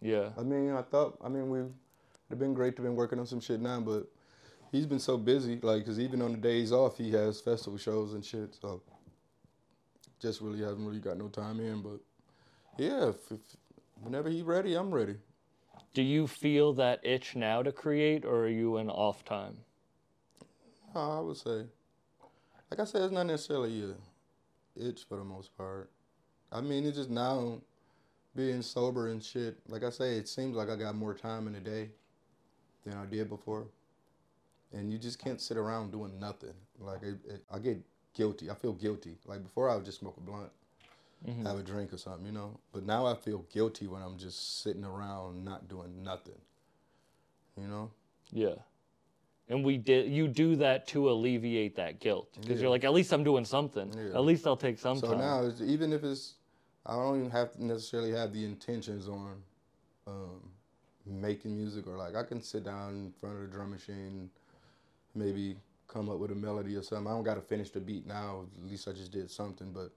Yeah. 0.00 0.28
I 0.38 0.42
mean, 0.42 0.70
I 0.70 0.82
thought, 0.82 1.18
I 1.24 1.28
mean, 1.28 1.50
we've, 1.50 1.72
it'd 2.28 2.38
been 2.38 2.54
great 2.54 2.76
to 2.76 2.82
been 2.82 2.96
working 2.96 3.18
on 3.18 3.26
some 3.26 3.40
shit 3.40 3.60
now, 3.60 3.80
but 3.80 4.06
he's 4.72 4.86
been 4.86 4.98
so 4.98 5.16
busy, 5.16 5.58
like, 5.62 5.84
cause 5.84 5.98
even 5.98 6.22
on 6.22 6.32
the 6.32 6.38
days 6.38 6.72
off, 6.72 6.98
he 6.98 7.10
has 7.12 7.40
festival 7.40 7.78
shows 7.78 8.14
and 8.14 8.24
shit, 8.24 8.54
so 8.60 8.82
just 10.20 10.40
really 10.40 10.60
hasn't 10.60 10.86
really 10.86 11.00
got 11.00 11.18
no 11.18 11.28
time 11.28 11.60
in, 11.60 11.82
but 11.82 12.00
yeah, 12.78 13.08
if, 13.08 13.30
if, 13.30 13.40
whenever 14.02 14.28
he 14.28 14.42
ready, 14.42 14.74
I'm 14.74 14.90
ready. 14.90 15.16
Do 15.94 16.02
you 16.02 16.26
feel 16.26 16.74
that 16.74 17.00
itch 17.04 17.36
now 17.36 17.62
to 17.62 17.72
create, 17.72 18.24
or 18.24 18.44
are 18.44 18.48
you 18.48 18.76
in 18.78 18.90
off 18.90 19.24
time? 19.24 19.56
No, 20.94 21.00
I 21.12 21.20
would 21.20 21.36
say, 21.36 21.66
Like 22.70 22.80
I 22.80 22.84
said, 22.84 23.02
it's 23.02 23.12
not 23.12 23.26
necessarily 23.26 23.82
a 23.82 23.94
itch 24.88 25.04
for 25.08 25.18
the 25.18 25.24
most 25.24 25.56
part. 25.56 25.90
I 26.52 26.60
mean, 26.60 26.86
it's 26.86 26.96
just 26.96 27.10
now 27.10 27.60
being 28.34 28.62
sober 28.62 29.08
and 29.08 29.22
shit. 29.22 29.58
Like 29.68 29.84
I 29.84 29.90
say, 29.90 30.16
it 30.16 30.28
seems 30.28 30.56
like 30.56 30.68
I 30.68 30.76
got 30.76 30.94
more 30.94 31.14
time 31.14 31.46
in 31.46 31.54
the 31.54 31.60
day 31.60 31.90
than 32.86 32.96
I 32.96 33.04
did 33.04 33.28
before, 33.28 33.66
and 34.72 34.90
you 34.92 34.98
just 34.98 35.18
can't 35.18 35.40
sit 35.40 35.56
around 35.56 35.92
doing 35.92 36.18
nothing. 36.18 36.54
Like 36.80 37.02
it, 37.02 37.16
it, 37.28 37.42
I 37.52 37.58
get 37.58 37.78
guilty. 38.14 38.50
I 38.50 38.54
feel 38.54 38.72
guilty. 38.72 39.16
Like 39.26 39.42
before, 39.42 39.68
I 39.68 39.76
would 39.76 39.84
just 39.84 39.98
smoke 39.98 40.16
a 40.16 40.20
blunt, 40.20 40.50
have 41.44 41.58
a 41.58 41.62
drink 41.62 41.92
or 41.92 41.98
something, 41.98 42.24
you 42.26 42.32
know. 42.32 42.58
But 42.72 42.84
now 42.86 43.06
I 43.06 43.14
feel 43.14 43.44
guilty 43.52 43.86
when 43.86 44.02
I'm 44.02 44.16
just 44.16 44.62
sitting 44.62 44.84
around 44.84 45.44
not 45.44 45.68
doing 45.68 46.02
nothing. 46.02 46.40
You 47.60 47.68
know. 47.68 47.90
Yeah. 48.32 48.54
And 49.48 49.64
we 49.64 49.78
did. 49.78 50.10
You 50.10 50.26
do 50.28 50.56
that 50.56 50.86
to 50.88 51.08
alleviate 51.10 51.76
that 51.76 52.00
guilt 52.00 52.28
because 52.34 52.56
Yeah. 52.56 52.62
you're 52.62 52.70
like, 52.70 52.84
at 52.84 52.92
least 52.92 53.12
I'm 53.12 53.22
doing 53.24 53.44
something. 53.44 53.92
Yeah. 53.96 54.14
At 54.16 54.24
least 54.24 54.46
I'll 54.46 54.56
take 54.56 54.78
some 54.78 54.98
So 54.98 55.08
time. 55.10 55.18
now, 55.18 55.50
even 55.64 55.92
if 55.92 56.02
it's, 56.02 56.34
I 56.84 56.94
don't 56.96 57.18
even 57.18 57.30
have 57.30 57.52
to 57.52 57.64
necessarily 57.64 58.10
have 58.10 58.32
the 58.32 58.44
intentions 58.44 59.08
on 59.08 59.36
um, 60.08 60.50
making 61.06 61.56
music 61.56 61.86
or 61.86 61.96
like 61.96 62.14
I 62.16 62.22
can 62.22 62.40
sit 62.42 62.64
down 62.64 62.90
in 62.90 63.12
front 63.20 63.36
of 63.36 63.42
the 63.42 63.48
drum 63.48 63.70
machine, 63.70 64.30
maybe 65.14 65.56
come 65.88 66.08
up 66.08 66.18
with 66.18 66.30
a 66.32 66.34
melody 66.34 66.76
or 66.76 66.82
something. 66.82 67.06
I 67.06 67.10
don't 67.10 67.22
got 67.22 67.34
to 67.34 67.40
finish 67.40 67.70
the 67.70 67.80
beat 67.80 68.06
now. 68.06 68.44
At 68.62 68.68
least 68.70 68.88
I 68.88 68.92
just 68.92 69.12
did 69.12 69.30
something. 69.30 69.72
But 69.72 69.90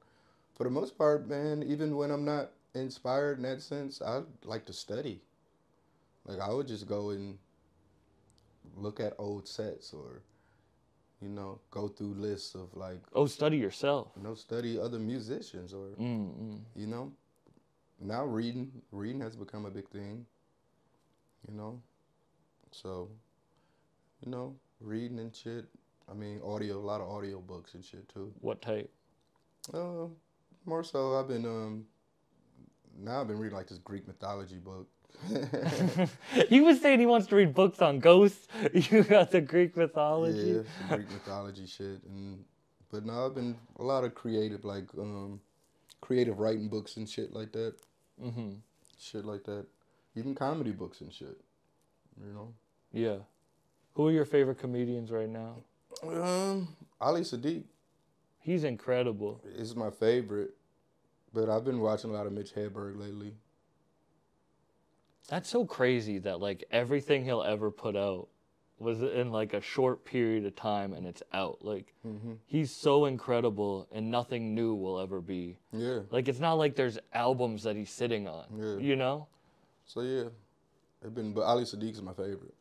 for 0.56 0.64
the 0.64 0.70
most 0.70 0.98
part, 0.98 1.28
man, 1.28 1.64
even 1.64 1.96
when 1.98 2.12
I'm 2.12 2.26
not 2.26 2.52
inspired 2.76 3.38
in 3.38 3.44
that 3.44 3.62
sense, 3.62 4.02
I 4.02 4.22
like 4.44 4.66
to 4.66 4.74
study. 4.74 5.22
Like 6.26 6.40
I 6.40 6.54
would 6.54 6.68
just 6.68 6.88
go 6.88 7.10
and 7.10 7.38
look 8.76 9.00
at 9.00 9.14
old 9.18 9.48
sets 9.48 9.94
or, 9.94 10.22
you 11.22 11.30
know, 11.30 11.60
go 11.72 11.88
through 11.88 12.14
lists 12.16 12.56
of 12.56 12.76
like 12.76 13.02
oh, 13.14 13.26
study 13.26 13.58
yourself. 13.58 14.10
you 14.16 14.24
know, 14.24 14.36
study 14.36 14.80
other 14.80 15.00
musicians 15.00 15.74
or 15.74 15.88
Mm-mm. 16.00 16.60
you 16.76 16.88
know. 16.88 17.12
Now 18.00 18.24
reading 18.26 18.72
reading 18.92 19.22
has 19.22 19.36
become 19.36 19.66
a 19.66 19.70
big 19.72 19.90
thing. 19.90 20.26
You 21.48 21.56
know. 21.56 21.82
So, 22.72 23.10
you 24.24 24.32
know, 24.32 24.56
reading 24.80 25.20
and 25.20 25.36
shit. 25.36 25.66
I 26.10 26.14
mean 26.14 26.42
audio 26.44 26.78
a 26.78 26.80
lot 26.80 27.02
of 27.02 27.10
audio 27.10 27.40
books 27.40 27.74
and 27.74 27.84
shit 27.84 28.08
too. 28.10 28.32
What 28.42 28.62
type? 28.62 28.92
Uh 29.74 30.08
more 30.66 30.84
so 30.84 31.18
I've 31.20 31.28
been 31.28 31.46
um 31.46 31.86
now 32.98 33.22
I've 33.22 33.28
been 33.28 33.40
reading 33.40 33.58
like 33.58 33.68
this 33.68 33.78
Greek 33.78 34.08
mythology 34.08 34.58
book. 34.58 34.88
he 36.50 36.62
was 36.62 36.80
saying 36.82 37.00
he 37.00 37.06
wants 37.06 37.28
to 37.28 37.36
read 37.36 37.54
books 37.54 37.82
on 37.82 38.00
ghosts. 38.00 38.48
You 38.74 39.04
got 39.04 39.32
the 39.32 39.42
Greek 39.42 39.76
mythology. 39.76 40.64
Yeah, 40.90 40.96
Greek 40.96 41.12
mythology 41.12 41.66
shit, 41.66 42.04
and 42.04 42.44
but 42.92 43.06
now 43.06 43.26
I've 43.26 43.36
been 43.36 43.56
a 43.78 43.84
lot 43.84 44.04
of 44.04 44.16
creative, 44.16 44.66
like 44.66 44.86
um, 44.98 45.42
creative 46.02 46.40
writing 46.40 46.70
books 46.70 46.98
and 46.98 47.08
shit 47.10 47.34
like 47.34 47.52
that. 47.54 47.74
Mm-hmm. 48.24 48.52
Shit 49.00 49.26
like 49.26 49.44
that, 49.46 49.66
even 50.16 50.36
comedy 50.36 50.72
books 50.72 51.02
and 51.02 51.14
shit. 51.14 51.40
You 52.20 52.34
know, 52.34 52.54
Yeah. 52.92 53.18
Who 53.94 54.08
are 54.08 54.12
your 54.12 54.26
favorite 54.26 54.60
comedians 54.60 55.12
right 55.12 55.30
now? 55.30 55.58
um, 56.04 56.76
Ali 57.02 57.22
Siddiq 57.22 57.64
He's 58.40 58.64
incredible. 58.64 59.42
is 59.46 59.76
my 59.76 59.90
favorite, 59.90 60.52
but 61.34 61.50
I've 61.50 61.66
been 61.66 61.80
watching 61.80 62.10
a 62.10 62.14
lot 62.14 62.26
of 62.26 62.32
Mitch 62.34 62.54
Hedberg 62.56 62.98
lately. 62.98 63.34
That's 65.28 65.50
so 65.50 65.66
crazy 65.66 66.18
that 66.20 66.40
like 66.40 66.64
everything 66.72 67.24
he'll 67.26 67.44
ever 67.44 67.70
put 67.70 67.96
out 67.96 68.30
was 68.80 69.02
in 69.02 69.32
like 69.32 69.54
a 69.54 69.60
short 69.62 70.06
period 70.06 70.46
of 70.46 70.56
time 70.56 70.94
and 70.94 71.06
it's 71.06 71.22
out. 71.34 71.60
Like 71.64 71.94
hmm 72.02 72.34
he's 72.46 72.72
so 72.72 73.06
incredible 73.06 73.88
and 73.92 74.10
nothing 74.10 74.56
new 74.56 74.74
will 74.74 75.00
ever 75.00 75.22
be. 75.22 75.60
Yeah, 75.74 76.00
Like 76.10 76.28
it's 76.28 76.40
not 76.40 76.54
like 76.54 76.76
there's 76.76 76.98
albums 77.14 77.64
that 77.64 77.76
he's 77.76 77.92
sitting 77.92 78.28
on. 78.28 78.46
Yeah. 78.58 78.78
You 78.78 78.96
know? 78.96 79.28
So 79.90 80.02
yeah, 80.02 80.26
it's 81.02 81.10
been, 81.10 81.34
but 81.34 81.42
Ali 81.42 81.64
Siddiq 81.64 81.94
is 81.94 82.02
my 82.04 82.14
favorite. 82.14 82.54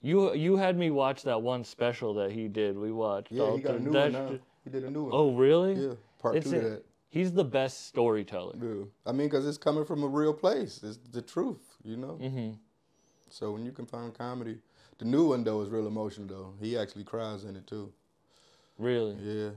You 0.00 0.34
you 0.34 0.56
had 0.56 0.76
me 0.76 0.90
watch 0.90 1.22
that 1.22 1.40
one 1.40 1.62
special 1.62 2.14
that 2.14 2.32
he 2.32 2.48
did. 2.48 2.76
We 2.76 2.90
watched. 2.90 3.30
Yeah, 3.30 3.44
all 3.44 3.56
he 3.56 3.62
got 3.62 3.76
a 3.76 3.80
new 3.80 3.92
one 3.92 4.12
now. 4.12 4.38
He 4.64 4.70
did 4.70 4.82
a 4.82 4.90
new 4.90 5.04
one. 5.04 5.12
Oh 5.14 5.32
really? 5.36 5.74
yeah, 5.74 5.94
part 6.18 6.34
It's 6.34 6.50
two 6.50 6.56
a- 6.56 6.58
of 6.58 6.64
that. 6.64 6.84
He's 7.10 7.32
the 7.32 7.44
best 7.44 7.86
storyteller. 7.86 8.54
Yeah, 8.60 8.84
I 9.06 9.12
mean, 9.12 9.28
cause 9.30 9.46
it's 9.46 9.58
coming 9.58 9.84
from 9.84 10.02
a 10.02 10.08
real 10.08 10.32
place. 10.32 10.80
It's 10.82 10.98
the 11.12 11.22
truth, 11.22 11.76
you 11.84 11.96
know. 11.96 12.18
Mm-hmm. 12.20 12.52
So 13.30 13.52
when 13.52 13.64
you 13.64 13.70
can 13.70 13.86
find 13.86 14.12
comedy, 14.12 14.58
the 14.98 15.04
new 15.04 15.28
one 15.28 15.44
though 15.44 15.60
is 15.60 15.68
real 15.68 15.86
emotional 15.86 16.26
though. 16.26 16.54
He 16.60 16.76
actually 16.76 17.04
cries 17.04 17.44
in 17.44 17.54
it 17.54 17.68
too. 17.68 17.92
Really? 18.78 19.14
Yeah, 19.22 19.50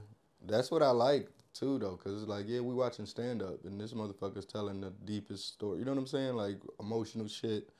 that's 0.46 0.70
what 0.70 0.82
I 0.84 0.90
like 0.90 1.30
too 1.58 1.78
though, 1.78 1.96
cause 1.96 2.22
it's 2.22 2.28
like 2.28 2.46
yeah, 2.48 2.60
we 2.60 2.74
watching 2.74 3.06
stand 3.06 3.42
up 3.42 3.64
and 3.64 3.80
this 3.80 3.92
motherfucker's 3.92 4.44
telling 4.44 4.80
the 4.80 4.90
deepest 5.04 5.48
story. 5.54 5.78
You 5.78 5.84
know 5.84 5.92
what 5.92 5.98
I'm 5.98 6.06
saying? 6.06 6.34
Like 6.34 6.58
emotional 6.80 7.28
shit. 7.28 7.70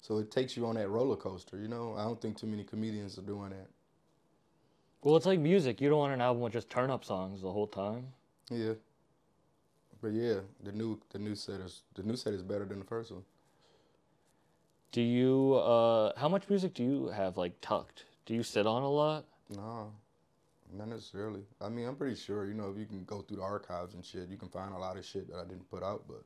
So 0.00 0.18
it 0.18 0.30
takes 0.30 0.56
you 0.56 0.66
on 0.66 0.74
that 0.74 0.88
roller 0.88 1.16
coaster. 1.16 1.58
You 1.58 1.68
know, 1.68 1.94
I 1.96 2.02
don't 2.02 2.20
think 2.20 2.36
too 2.36 2.46
many 2.46 2.64
comedians 2.64 3.18
are 3.18 3.22
doing 3.22 3.50
that. 3.50 3.68
Well, 5.02 5.16
it's 5.16 5.26
like 5.26 5.40
music. 5.40 5.80
You 5.80 5.88
don't 5.88 5.98
want 5.98 6.12
an 6.12 6.20
album 6.20 6.42
with 6.42 6.52
just 6.52 6.70
turn 6.70 6.90
up 6.90 7.04
songs 7.04 7.42
the 7.42 7.52
whole 7.52 7.66
time. 7.66 8.08
Yeah. 8.50 8.74
But 10.00 10.12
yeah, 10.12 10.40
the 10.62 10.72
new 10.72 11.00
the 11.10 11.18
new 11.18 11.34
set 11.34 11.60
is 11.60 11.82
the 11.94 12.02
new 12.02 12.16
set 12.16 12.34
is 12.34 12.42
better 12.42 12.64
than 12.64 12.80
the 12.80 12.84
first 12.84 13.12
one. 13.12 13.22
Do 14.90 15.00
you? 15.00 15.54
uh 15.54 16.12
How 16.18 16.28
much 16.28 16.48
music 16.48 16.74
do 16.74 16.82
you 16.82 17.06
have 17.08 17.36
like 17.36 17.60
tucked? 17.60 18.04
Do 18.26 18.34
you 18.34 18.42
sit 18.42 18.66
on 18.66 18.82
a 18.82 18.90
lot? 18.90 19.24
No, 19.48 19.92
not 20.72 20.88
necessarily. 20.88 21.42
I 21.60 21.68
mean, 21.68 21.86
I'm 21.86 21.96
pretty 21.96 22.16
sure, 22.16 22.46
you 22.46 22.54
know, 22.54 22.70
if 22.70 22.78
you 22.78 22.86
can 22.86 23.04
go 23.04 23.22
through 23.22 23.38
the 23.38 23.42
archives 23.42 23.94
and 23.94 24.04
shit, 24.04 24.28
you 24.28 24.36
can 24.36 24.48
find 24.48 24.74
a 24.74 24.78
lot 24.78 24.96
of 24.96 25.04
shit 25.04 25.28
that 25.28 25.38
I 25.38 25.44
didn't 25.44 25.70
put 25.70 25.82
out, 25.82 26.04
but 26.06 26.22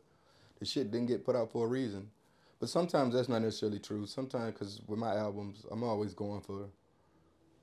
the 0.59 0.64
shit 0.64 0.90
didn't 0.90 1.09
get 1.09 1.24
put 1.24 1.36
out 1.36 1.53
for 1.53 1.66
a 1.66 1.68
reason. 1.68 2.11
But 2.59 2.68
sometimes 2.68 3.14
that's 3.14 3.28
not 3.28 3.42
necessarily 3.42 3.78
true. 3.78 4.07
Sometimes, 4.07 4.53
because 4.53 4.80
with 4.86 4.99
my 4.99 5.14
albums, 5.14 5.66
I'm 5.70 5.82
always 5.82 6.14
going 6.14 6.40
for 6.40 6.68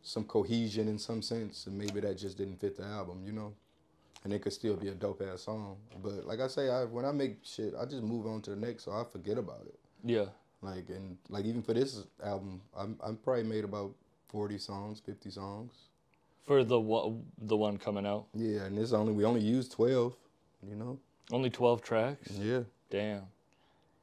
some 0.03 0.25
cohesion 0.25 0.87
in 0.87 0.99
some 0.99 1.21
sense, 1.21 1.65
and 1.65 1.77
maybe 1.77 1.99
that 2.01 2.17
just 2.17 2.37
didn't 2.37 2.59
fit 2.59 2.77
the 2.77 2.83
album, 2.83 3.23
you 3.25 3.31
know? 3.31 3.53
And 4.23 4.31
it 4.31 4.41
could 4.41 4.53
still 4.53 4.75
be 4.75 4.89
a 4.89 4.93
dope 4.93 5.21
ass 5.21 5.41
song. 5.41 5.77
But 6.01 6.25
like 6.25 6.39
I 6.39 6.47
say, 6.47 6.69
I, 6.69 6.83
when 6.83 7.05
I 7.05 7.11
make 7.11 7.37
shit, 7.43 7.73
I 7.79 7.85
just 7.85 8.03
move 8.03 8.27
on 8.27 8.41
to 8.43 8.51
the 8.51 8.55
next, 8.55 8.83
so 8.83 8.91
I 8.91 9.03
forget 9.11 9.37
about 9.37 9.65
it. 9.65 9.79
Yeah. 10.03 10.25
Like 10.61 10.89
and 10.89 11.17
like 11.29 11.45
even 11.45 11.61
for 11.61 11.73
this 11.73 12.05
album, 12.23 12.61
I'm 12.77 12.97
I'm 13.03 13.17
probably 13.17 13.43
made 13.43 13.65
about 13.65 13.93
forty 14.29 14.57
songs, 14.57 15.01
fifty 15.05 15.29
songs. 15.29 15.73
For 16.45 16.63
the 16.63 16.79
one, 16.79 17.23
the 17.37 17.55
one 17.55 17.77
coming 17.77 18.05
out, 18.05 18.25
Yeah, 18.33 18.63
and 18.65 18.77
this 18.77 18.91
only 18.91 19.13
we 19.13 19.23
only 19.23 19.41
use 19.41 19.69
twelve. 19.69 20.15
You 20.67 20.75
know. 20.75 20.99
only 21.31 21.49
twelve 21.49 21.81
tracks. 21.81 22.31
Yeah. 22.31 22.61
Damn. 22.89 23.23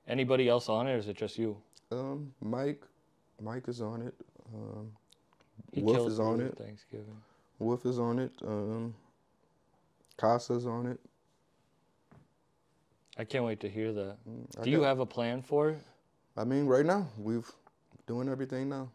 Anybody 0.09 0.49
else 0.49 0.69
on 0.69 0.87
it, 0.89 0.93
or 0.93 0.97
is 0.99 1.09
it 1.09 1.17
just 1.17 1.39
you? 1.39 1.57
Um, 1.93 2.33
Mike, 2.41 2.83
Mike 3.43 3.69
is 3.69 3.81
on 3.81 4.03
it. 4.03 4.15
Um, 4.55 4.91
He 5.73 5.83
Wolf 5.83 6.09
is 6.09 6.19
on 6.19 6.41
it. 6.41 6.57
Thanksgiving. 6.57 7.17
Wolf 7.59 7.85
is 7.85 7.99
on 7.99 8.19
it. 8.19 8.33
Um, 8.43 8.95
Kassa's 10.17 10.67
on 10.67 10.87
it. 10.87 10.99
I 13.19 13.25
can't 13.25 13.45
wait 13.45 13.61
to 13.61 13.69
hear 13.69 13.93
that. 13.93 14.17
Mm, 14.29 14.61
I 14.61 14.65
Do 14.65 14.71
you 14.71 14.83
have 14.83 14.99
a 15.01 15.07
plan 15.07 15.43
for 15.43 15.71
it? 15.71 15.81
I 16.37 16.45
mean, 16.45 16.67
right 16.67 16.87
now 16.87 17.07
we've 17.19 17.51
doing 18.07 18.29
everything 18.29 18.69
now. 18.69 18.89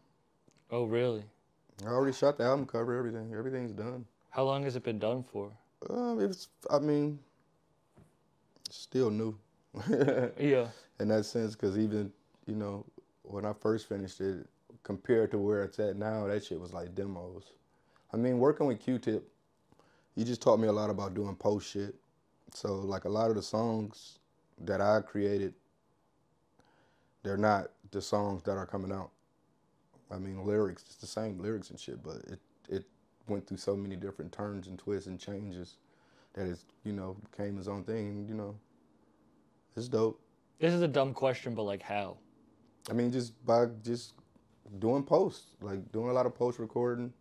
Oh, 0.70 0.84
really? 0.84 1.22
I 1.84 1.88
already 1.88 2.16
shot 2.16 2.38
the 2.38 2.44
album 2.44 2.66
cover. 2.66 2.96
Everything. 2.96 3.34
Everything's 3.36 3.72
done. 3.72 4.04
How 4.30 4.44
long 4.44 4.62
has 4.64 4.76
it 4.76 4.82
been 4.84 4.98
done 4.98 5.24
for? 5.32 5.50
Um, 5.90 6.20
it's. 6.20 6.48
I 6.70 6.78
mean, 6.78 7.18
still 8.70 9.10
new. 9.10 9.36
Yeah. 10.38 10.68
in 11.00 11.08
that 11.08 11.24
sense 11.26 11.52
because 11.54 11.78
even 11.78 12.10
you 12.46 12.54
know 12.54 12.86
when 13.24 13.44
i 13.44 13.52
first 13.52 13.88
finished 13.90 14.22
it 14.22 14.46
compared 14.84 15.30
to 15.32 15.38
where 15.38 15.64
it's 15.64 15.78
at 15.78 15.96
now 15.96 16.26
that 16.26 16.42
shit 16.42 16.58
was 16.58 16.72
like 16.72 16.94
demos 16.94 17.52
i 18.14 18.16
mean 18.16 18.38
working 18.38 18.66
with 18.66 18.80
q-tip 18.80 19.28
he 20.14 20.24
just 20.24 20.40
taught 20.40 20.58
me 20.58 20.68
a 20.68 20.72
lot 20.72 20.88
about 20.88 21.12
doing 21.12 21.34
post 21.36 21.70
shit 21.70 21.94
so 22.54 22.76
like 22.76 23.04
a 23.04 23.08
lot 23.08 23.28
of 23.28 23.36
the 23.36 23.42
songs 23.42 24.18
that 24.64 24.80
i 24.80 24.98
created 25.02 25.52
they're 27.22 27.36
not 27.36 27.70
the 27.90 28.00
songs 28.00 28.42
that 28.44 28.56
are 28.56 28.66
coming 28.66 28.92
out 28.92 29.10
i 30.10 30.18
mean 30.18 30.44
lyrics 30.44 30.84
it's 30.86 30.96
the 30.96 31.06
same 31.06 31.38
lyrics 31.38 31.70
and 31.70 31.78
shit 31.80 32.02
but 32.02 32.16
it 32.28 32.40
it 32.68 32.84
went 33.28 33.46
through 33.46 33.56
so 33.56 33.76
many 33.76 33.96
different 33.96 34.32
turns 34.32 34.66
and 34.66 34.78
twists 34.78 35.06
and 35.06 35.18
changes 35.18 35.76
that 36.34 36.46
it's 36.46 36.64
you 36.84 36.92
know 36.92 37.16
became 37.30 37.56
his 37.56 37.68
own 37.68 37.84
thing 37.84 38.26
you 38.28 38.34
know 38.34 38.54
it's 39.76 39.88
dope 39.88 40.20
This 40.58 40.72
is 40.72 40.80
a 40.80 40.88
dumb 40.88 41.12
question, 41.12 41.54
but 41.54 41.64
like 41.64 41.82
how? 41.82 42.16
I 42.88 42.94
mean, 42.94 43.12
just 43.12 43.44
by 43.44 43.66
just 43.84 44.14
doing 44.78 45.02
posts, 45.02 45.50
like 45.60 45.92
doing 45.92 46.08
a 46.08 46.12
lot 46.12 46.24
of 46.24 46.34
post 46.34 46.58
recording, 46.58 47.12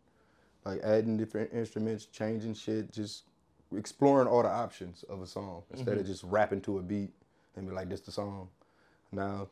like 0.63 0.79
adding 0.81 1.17
different 1.17 1.51
instruments, 1.53 2.05
changing 2.05 2.53
shit, 2.53 2.91
just 2.93 3.23
exploring 3.75 4.27
all 4.27 4.41
the 4.41 4.49
options 4.49 5.03
of 5.09 5.21
a 5.21 5.27
song 5.27 5.63
instead 5.71 5.91
mm-hmm. 5.91 5.99
of 5.99 6.07
just 6.07 6.23
rapping 6.23 6.61
to 6.61 6.77
a 6.79 6.81
beat 6.81 7.11
and 7.57 7.67
be 7.67 7.73
like, 7.73 7.89
"This 7.89 8.01
the 8.01 8.11
song." 8.11 8.47
Now, 9.11 9.49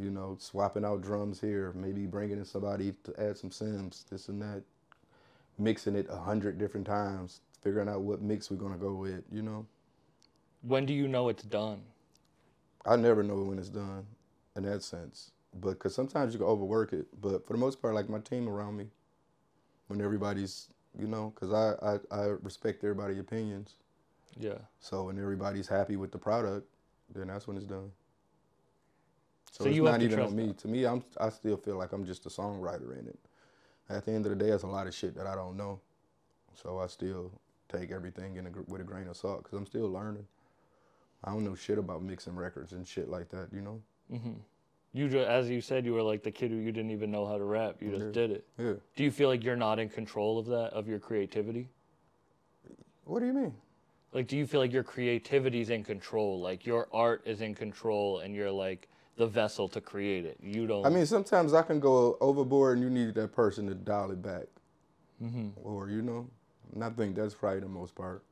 you 0.00 0.10
know, 0.10 0.36
swapping 0.40 0.84
out 0.84 1.02
drums 1.02 1.40
here, 1.40 1.72
maybe 1.74 2.06
bringing 2.06 2.38
in 2.38 2.44
somebody 2.44 2.94
to 3.04 3.14
add 3.20 3.38
some 3.38 3.50
synths, 3.50 4.08
this 4.08 4.28
and 4.28 4.42
that, 4.42 4.62
mixing 5.58 5.96
it 5.96 6.06
a 6.10 6.16
hundred 6.16 6.58
different 6.58 6.86
times, 6.86 7.40
figuring 7.62 7.88
out 7.88 8.02
what 8.02 8.22
mix 8.22 8.50
we're 8.50 8.56
gonna 8.58 8.76
go 8.78 8.94
with. 8.94 9.24
You 9.32 9.42
know, 9.42 9.66
When 10.62 10.86
do 10.86 10.94
you 10.94 11.08
know 11.08 11.28
it's 11.28 11.42
done? 11.44 11.82
I 12.86 12.96
never 12.96 13.22
know 13.22 13.42
when 13.42 13.58
it's 13.58 13.68
done, 13.68 14.06
in 14.56 14.64
that 14.64 14.82
sense. 14.82 15.32
But 15.54 15.72
because 15.72 15.94
sometimes 15.94 16.34
you 16.34 16.38
can 16.40 16.48
overwork 16.48 16.92
it. 16.92 17.06
But 17.20 17.46
for 17.46 17.54
the 17.54 17.58
most 17.58 17.82
part, 17.82 17.94
like 17.94 18.08
my 18.08 18.20
team 18.20 18.48
around 18.48 18.76
me, 18.76 18.86
when 19.88 20.00
everybody's, 20.00 20.68
you 20.98 21.06
know, 21.06 21.32
because 21.34 21.52
I, 21.52 21.94
I 21.94 21.98
I 22.16 22.24
respect 22.42 22.84
everybody's 22.84 23.18
opinions. 23.18 23.74
Yeah. 24.38 24.58
So 24.80 25.04
when 25.04 25.18
everybody's 25.18 25.68
happy 25.68 25.96
with 25.96 26.12
the 26.12 26.18
product, 26.18 26.68
then 27.14 27.28
that's 27.28 27.46
when 27.48 27.56
it's 27.56 27.66
done. 27.66 27.92
So, 29.52 29.64
So 29.64 29.70
it's 29.70 29.78
not 29.78 30.02
even 30.02 30.20
on 30.20 30.36
me. 30.36 30.52
To 30.52 30.68
me, 30.68 30.84
I'm 30.84 31.02
I 31.18 31.28
still 31.30 31.56
feel 31.56 31.76
like 31.76 31.92
I'm 31.92 32.04
just 32.04 32.26
a 32.26 32.28
songwriter 32.28 32.98
in 32.98 33.06
it. 33.06 33.18
At 33.88 34.04
the 34.04 34.12
end 34.12 34.26
of 34.26 34.36
the 34.36 34.44
day, 34.44 34.50
it's 34.50 34.64
a 34.64 34.66
lot 34.68 34.86
of 34.86 34.94
shit 34.94 35.14
that 35.16 35.26
I 35.26 35.34
don't 35.34 35.56
know. 35.56 35.80
So 36.54 36.78
I 36.78 36.86
still 36.88 37.30
take 37.68 37.90
everything 37.90 38.36
in 38.36 38.46
a, 38.46 38.50
with 38.66 38.80
a 38.80 38.84
grain 38.84 39.08
of 39.08 39.16
salt 39.16 39.44
because 39.44 39.56
I'm 39.56 39.66
still 39.66 39.90
learning. 39.90 40.26
I 41.24 41.30
don't 41.30 41.44
know 41.44 41.54
shit 41.54 41.78
about 41.78 42.02
mixing 42.02 42.34
records 42.34 42.72
and 42.72 42.86
shit 42.86 43.08
like 43.08 43.28
that, 43.30 43.48
you 43.52 43.60
know? 43.60 43.82
Mm-hmm. 44.12 44.34
You 44.92 45.08
just, 45.08 45.28
as 45.28 45.50
you 45.50 45.60
said, 45.60 45.84
you 45.84 45.92
were 45.92 46.02
like 46.02 46.22
the 46.22 46.30
kid 46.30 46.50
who 46.50 46.56
you 46.56 46.72
didn't 46.72 46.90
even 46.90 47.10
know 47.10 47.26
how 47.26 47.36
to 47.36 47.44
rap. 47.44 47.76
You 47.80 47.90
just 47.90 48.06
Yeah. 48.06 48.12
did 48.12 48.30
it. 48.30 48.46
Yeah. 48.58 48.74
Do 48.94 49.04
you 49.04 49.10
feel 49.10 49.28
like 49.28 49.44
you're 49.44 49.56
not 49.56 49.78
in 49.78 49.88
control 49.88 50.38
of 50.38 50.46
that, 50.46 50.72
of 50.72 50.88
your 50.88 50.98
creativity? 50.98 51.68
What 53.04 53.20
do 53.20 53.26
you 53.26 53.32
mean? 53.32 53.54
Like, 54.12 54.26
do 54.26 54.36
you 54.36 54.46
feel 54.46 54.60
like 54.60 54.72
your 54.72 54.82
creativity's 54.82 55.70
in 55.70 55.84
control? 55.84 56.40
Like 56.40 56.64
your 56.64 56.88
art 56.92 57.22
is 57.26 57.40
in 57.40 57.54
control, 57.54 58.20
and 58.20 58.34
you're 58.34 58.50
like 58.50 58.88
the 59.16 59.26
vessel 59.26 59.68
to 59.68 59.80
create 59.80 60.24
it. 60.24 60.36
You 60.42 60.66
don't. 60.66 60.84
I 60.86 60.90
mean, 60.90 61.06
sometimes 61.06 61.54
I 61.54 61.62
can 61.62 61.80
go 61.80 62.16
overboard 62.20 62.78
and 62.78 62.82
you 62.84 62.90
need 62.90 63.14
that 63.14 63.32
person 63.34 63.66
to 63.68 63.74
dial 63.74 64.10
it 64.10 64.22
back. 64.22 64.44
Or, 65.64 65.88
you 65.88 66.02
know, 66.02 66.28
and 66.74 66.84
I 66.84 66.90
think 66.90 67.16
that's 67.16 67.34
probably 67.34 67.60
the 67.60 67.68
most 67.68 67.94
part. 67.94 68.22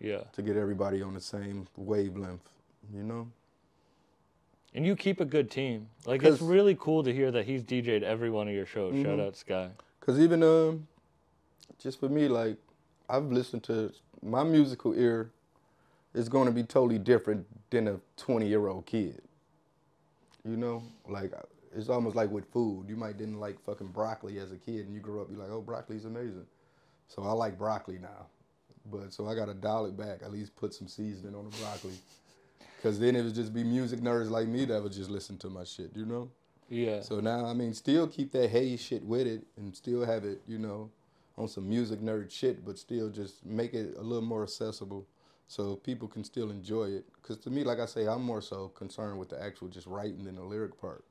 yeah. 0.00 0.20
to 0.32 0.40
get 0.40 0.56
everybody 0.56 1.02
on 1.02 1.12
the 1.12 1.20
same 1.20 1.68
wavelength, 1.76 2.48
you 2.94 3.02
know? 3.02 3.28
And 4.74 4.86
you 4.86 4.96
keep 4.96 5.20
a 5.20 5.26
good 5.26 5.50
team. 5.50 5.88
Like 6.06 6.22
it's 6.22 6.40
really 6.40 6.74
cool 6.80 7.02
to 7.02 7.12
hear 7.12 7.30
that 7.32 7.44
he's 7.44 7.62
DJ'd 7.62 8.02
every 8.02 8.30
one 8.30 8.48
of 8.48 8.54
your 8.54 8.64
shows. 8.64 8.94
Shout 8.94 9.18
Mhm. 9.18 9.26
out 9.26 9.36
Sky. 9.36 9.68
Cause 10.00 10.18
even 10.18 10.42
um, 10.42 10.86
just 11.78 12.00
for 12.00 12.08
me, 12.08 12.28
like 12.28 12.56
I've 13.10 13.30
listened 13.30 13.64
to 13.64 13.92
my 14.22 14.42
musical 14.44 14.94
ear 14.94 15.30
is 16.14 16.30
going 16.30 16.46
to 16.46 16.52
be 16.52 16.62
totally 16.62 16.98
different 16.98 17.46
than 17.68 17.86
a 17.88 18.00
20 18.16 18.46
year 18.48 18.68
old 18.68 18.86
kid. 18.86 19.20
You 20.48 20.56
know, 20.56 20.82
like 21.08 21.32
it's 21.76 21.88
almost 21.88 22.16
like 22.16 22.30
with 22.30 22.50
food. 22.52 22.86
You 22.88 22.96
might 22.96 23.18
didn't 23.18 23.38
like 23.38 23.62
fucking 23.64 23.88
broccoli 23.88 24.38
as 24.38 24.52
a 24.52 24.56
kid, 24.56 24.86
and 24.86 24.94
you 24.94 25.00
grew 25.00 25.20
up, 25.20 25.28
you're 25.30 25.40
like, 25.40 25.50
oh, 25.50 25.60
broccoli's 25.60 26.04
amazing. 26.04 26.46
So 27.08 27.22
I 27.22 27.32
like 27.32 27.58
broccoli 27.58 27.98
now, 27.98 28.26
but 28.90 29.12
so 29.12 29.28
I 29.28 29.34
got 29.34 29.46
to 29.46 29.54
dial 29.54 29.86
it 29.86 29.96
back. 29.96 30.22
At 30.22 30.32
least 30.32 30.54
put 30.56 30.72
some 30.74 30.88
seasoning 30.88 31.34
on 31.34 31.50
the 31.50 31.56
broccoli. 31.58 31.94
Cause 32.82 32.98
then 32.98 33.14
it 33.14 33.22
would 33.22 33.34
just 33.34 33.52
be 33.52 33.62
music 33.62 34.00
nerds 34.00 34.30
like 34.30 34.48
me 34.48 34.64
that 34.64 34.82
would 34.82 34.92
just 34.92 35.10
listen 35.10 35.36
to 35.38 35.50
my 35.50 35.64
shit, 35.64 35.90
you 35.94 36.06
know. 36.06 36.30
Yeah. 36.70 37.02
So 37.02 37.20
now, 37.20 37.44
I 37.44 37.52
mean, 37.52 37.74
still 37.74 38.06
keep 38.06 38.32
that 38.32 38.48
hey 38.48 38.76
shit 38.78 39.04
with 39.04 39.26
it 39.26 39.42
and 39.58 39.76
still 39.76 40.06
have 40.06 40.24
it, 40.24 40.40
you 40.46 40.58
know, 40.58 40.88
on 41.36 41.46
some 41.46 41.68
music 41.68 42.00
nerd 42.00 42.30
shit, 42.30 42.64
but 42.64 42.78
still 42.78 43.10
just 43.10 43.44
make 43.44 43.74
it 43.74 43.96
a 43.98 44.02
little 44.02 44.24
more 44.24 44.44
accessible 44.44 45.06
so 45.50 45.74
people 45.74 46.06
can 46.06 46.22
still 46.22 46.52
enjoy 46.52 46.84
it. 46.84 47.04
Because 47.20 47.36
to 47.38 47.50
me, 47.50 47.64
like 47.64 47.80
I 47.80 47.86
say, 47.86 48.06
I'm 48.06 48.22
more 48.22 48.40
so 48.40 48.68
concerned 48.68 49.18
with 49.18 49.30
the 49.30 49.42
actual 49.42 49.66
just 49.66 49.88
writing 49.88 50.22
than 50.22 50.36
the 50.36 50.44
lyric 50.44 50.80
part. 50.80 51.04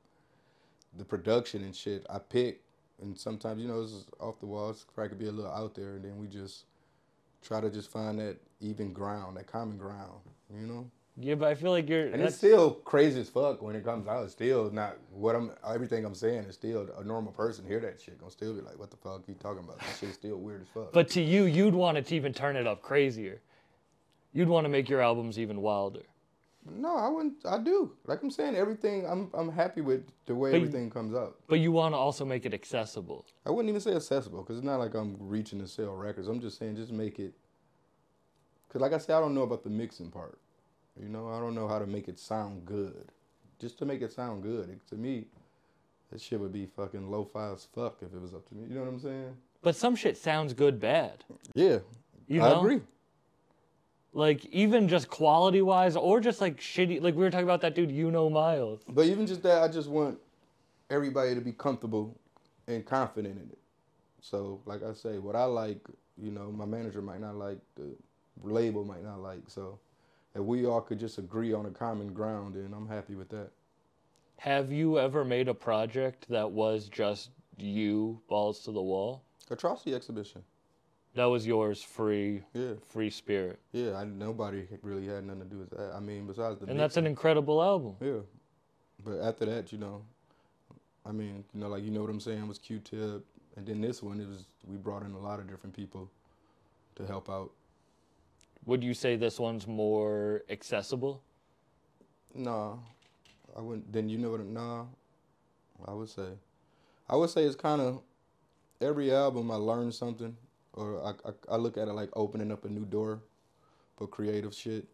The 0.96 1.04
production 1.04 1.62
and 1.62 1.76
shit, 1.76 2.06
I 2.08 2.20
pick, 2.20 2.62
and 3.02 3.18
sometimes, 3.18 3.60
you 3.60 3.68
know, 3.68 3.82
it's 3.82 4.06
off 4.18 4.40
the 4.40 4.46
walls, 4.46 4.86
probably 4.94 5.10
could 5.10 5.18
be 5.18 5.26
a 5.26 5.30
little 5.30 5.52
out 5.52 5.74
there, 5.74 5.96
and 5.96 6.04
then 6.06 6.16
we 6.16 6.26
just 6.26 6.64
try 7.42 7.60
to 7.60 7.68
just 7.68 7.90
find 7.90 8.18
that 8.18 8.38
even 8.62 8.94
ground, 8.94 9.36
that 9.36 9.46
common 9.46 9.76
ground, 9.76 10.20
you 10.50 10.66
know? 10.66 10.90
yeah, 11.18 11.34
but 11.34 11.48
I 11.48 11.54
feel 11.54 11.72
like 11.72 11.86
you're. 11.86 12.06
And 12.06 12.22
it's 12.22 12.36
still 12.36 12.70
crazy 12.70 13.20
as 13.20 13.28
fuck 13.28 13.60
when 13.60 13.76
it 13.76 13.84
comes 13.84 14.08
out. 14.08 14.24
It's 14.24 14.32
still 14.32 14.70
not 14.70 14.96
what 15.12 15.36
I'm. 15.36 15.50
Everything 15.68 16.06
I'm 16.06 16.14
saying 16.14 16.44
is 16.44 16.54
still 16.54 16.88
a 16.98 17.04
normal 17.04 17.32
person 17.32 17.66
hear 17.66 17.80
that 17.80 18.00
shit 18.00 18.18
gonna 18.18 18.30
still 18.30 18.54
be 18.54 18.62
like, 18.62 18.78
"What 18.78 18.90
the 18.90 18.96
fuck 18.96 19.24
you 19.28 19.34
talking 19.34 19.64
about?" 19.64 19.80
That 19.80 19.96
shit's 20.00 20.14
still 20.14 20.38
weird 20.38 20.62
as 20.62 20.68
fuck. 20.68 20.92
But 20.94 21.10
to 21.10 21.20
you, 21.20 21.44
you'd 21.44 21.74
want 21.74 21.98
it 21.98 22.06
to 22.06 22.14
even 22.14 22.32
turn 22.32 22.56
it 22.56 22.66
up 22.66 22.80
crazier. 22.80 23.42
You'd 24.32 24.48
want 24.48 24.64
to 24.64 24.68
make 24.68 24.88
your 24.88 25.00
albums 25.00 25.38
even 25.38 25.60
wilder. 25.60 26.02
no, 26.70 26.94
I 26.96 27.08
wouldn't. 27.08 27.44
I 27.46 27.58
do. 27.58 27.92
Like 28.06 28.22
I'm 28.22 28.30
saying, 28.30 28.54
everything. 28.54 29.06
I'm 29.06 29.30
I'm 29.34 29.50
happy 29.50 29.80
with 29.80 30.02
the 30.26 30.34
way 30.34 30.50
But 30.52 30.56
you- 30.60 30.66
everything 30.66 30.90
comes 30.90 31.14
out. 31.14 31.36
But 31.48 31.58
you 31.60 31.72
want 31.72 31.94
to 31.94 31.98
also 31.98 32.24
make 32.24 32.44
it 32.46 32.54
accessible. 32.54 33.24
I 33.46 33.50
wouldn't 33.50 33.68
even 33.70 33.80
say 33.80 33.94
accessible 33.94 34.42
because 34.42 34.58
it's 34.58 34.64
not 34.66 34.78
like 34.78 34.94
I'm 34.94 35.16
reaching 35.18 35.58
to 35.60 35.66
sell 35.66 35.94
records. 35.94 36.28
I'm 36.28 36.40
just 36.40 36.58
saying, 36.58 36.76
just 36.76 36.92
make 36.92 37.18
it. 37.18 37.34
Cause 38.68 38.80
like 38.80 38.92
I 38.92 38.98
said, 38.98 39.16
I 39.16 39.20
don't 39.20 39.34
know 39.34 39.42
about 39.42 39.64
the 39.64 39.70
mixing 39.70 40.10
part. 40.10 40.38
You 41.00 41.08
know, 41.08 41.28
I 41.28 41.40
don't 41.40 41.54
know 41.54 41.66
how 41.66 41.78
to 41.78 41.86
make 41.86 42.08
it 42.08 42.18
sound 42.20 42.64
good. 42.66 43.10
Just 43.58 43.78
to 43.78 43.84
make 43.84 44.00
it 44.02 44.12
sound 44.12 44.42
good, 44.42 44.68
it, 44.70 44.86
to 44.90 44.94
me, 44.96 45.26
that 46.10 46.20
shit 46.20 46.38
would 46.38 46.52
be 46.52 46.66
fucking 46.66 47.10
lo-fi 47.10 47.50
as 47.52 47.66
fuck 47.74 47.98
if 48.02 48.12
it 48.14 48.20
was 48.20 48.32
up 48.34 48.48
to 48.48 48.54
me. 48.54 48.68
You 48.68 48.74
know 48.76 48.82
what 48.82 48.88
I'm 48.90 49.00
saying? 49.00 49.36
But 49.62 49.76
some 49.76 49.96
shit 49.96 50.16
sounds 50.16 50.54
good 50.54 50.78
bad. 50.80 51.24
Yeah, 51.54 51.78
You 52.28 52.42
I 52.42 52.58
agree. 52.58 52.80
Like 54.12 54.44
even 54.46 54.88
just 54.88 55.08
quality 55.08 55.62
wise, 55.62 55.96
or 55.96 56.20
just 56.20 56.40
like 56.40 56.58
shitty. 56.58 57.00
Like 57.00 57.14
we 57.14 57.22
were 57.22 57.30
talking 57.30 57.44
about 57.44 57.60
that 57.60 57.74
dude, 57.74 57.90
you 57.92 58.10
know 58.10 58.28
Miles. 58.28 58.80
But 58.88 59.06
even 59.06 59.26
just 59.26 59.42
that, 59.44 59.62
I 59.62 59.68
just 59.68 59.88
want 59.88 60.18
everybody 60.90 61.34
to 61.34 61.40
be 61.40 61.52
comfortable 61.52 62.18
and 62.66 62.84
confident 62.84 63.36
in 63.36 63.48
it. 63.50 63.58
So, 64.20 64.60
like 64.66 64.82
I 64.82 64.92
say, 64.92 65.18
what 65.18 65.36
I 65.36 65.44
like, 65.44 65.78
you 66.20 66.30
know, 66.30 66.52
my 66.52 66.66
manager 66.66 67.00
might 67.00 67.20
not 67.20 67.36
like, 67.36 67.58
the 67.76 67.94
label 68.42 68.84
might 68.84 69.02
not 69.02 69.20
like. 69.20 69.42
So, 69.46 69.78
if 70.34 70.42
we 70.42 70.66
all 70.66 70.80
could 70.80 71.00
just 71.00 71.18
agree 71.18 71.52
on 71.52 71.66
a 71.66 71.70
common 71.70 72.12
ground, 72.12 72.54
and 72.54 72.74
I'm 72.74 72.88
happy 72.88 73.14
with 73.14 73.28
that. 73.30 73.50
Have 74.36 74.72
you 74.72 74.98
ever 74.98 75.24
made 75.24 75.48
a 75.48 75.54
project 75.54 76.26
that 76.28 76.50
was 76.50 76.88
just 76.88 77.30
you, 77.58 78.20
balls 78.28 78.60
to 78.64 78.72
the 78.72 78.82
wall? 78.82 79.22
Atrocity 79.50 79.94
exhibition. 79.94 80.42
That 81.14 81.24
was 81.24 81.44
yours, 81.46 81.82
free, 81.82 82.42
Yeah, 82.54 82.74
free 82.88 83.10
spirit, 83.10 83.58
yeah. 83.72 83.94
I, 83.96 84.04
nobody 84.04 84.66
really 84.82 85.08
had 85.08 85.24
nothing 85.24 85.42
to 85.42 85.48
do 85.48 85.58
with 85.58 85.70
that. 85.70 85.92
I 85.94 85.98
mean, 86.00 86.26
besides 86.26 86.60
the. 86.60 86.66
and 86.66 86.78
that's 86.78 86.96
an 86.96 87.06
incredible 87.06 87.60
album. 87.62 87.96
Yeah, 88.00 88.20
but 89.04 89.20
after 89.20 89.44
that, 89.46 89.72
you 89.72 89.78
know, 89.78 90.02
I 91.04 91.10
mean, 91.10 91.44
you 91.52 91.60
know, 91.60 91.68
like 91.68 91.82
you 91.82 91.90
know 91.90 92.00
what 92.02 92.10
I'm 92.10 92.20
saying 92.20 92.46
was 92.46 92.58
Q-Tip, 92.58 93.24
and 93.56 93.66
then 93.66 93.80
this 93.80 94.02
one 94.02 94.20
it 94.20 94.28
was 94.28 94.44
we 94.68 94.76
brought 94.76 95.02
in 95.02 95.12
a 95.12 95.18
lot 95.18 95.40
of 95.40 95.48
different 95.50 95.74
people 95.74 96.08
to 96.94 97.06
help 97.06 97.28
out. 97.28 97.50
Would 98.66 98.84
you 98.84 98.94
say 98.94 99.16
this 99.16 99.40
one's 99.40 99.66
more 99.66 100.42
accessible? 100.48 101.22
No, 102.34 102.80
I 103.56 103.60
wouldn't. 103.60 103.92
Then 103.92 104.08
you 104.08 104.18
know 104.18 104.30
what? 104.30 104.44
Nah, 104.46 104.84
I 105.86 105.92
would 105.92 106.08
say, 106.08 106.28
I 107.08 107.16
would 107.16 107.30
say 107.30 107.42
it's 107.42 107.56
kind 107.56 107.80
of 107.80 108.00
every 108.80 109.12
album 109.12 109.50
I 109.50 109.56
learned 109.56 109.94
something, 109.94 110.36
or 110.74 111.04
I, 111.04 111.28
I 111.28 111.54
I 111.54 111.56
look 111.56 111.76
at 111.76 111.88
it 111.88 111.92
like 111.92 112.10
opening 112.14 112.50
up 112.52 112.64
a 112.64 112.68
new 112.68 112.84
door 112.84 113.20
for 113.96 114.06
creative 114.06 114.54
shit. 114.54 114.86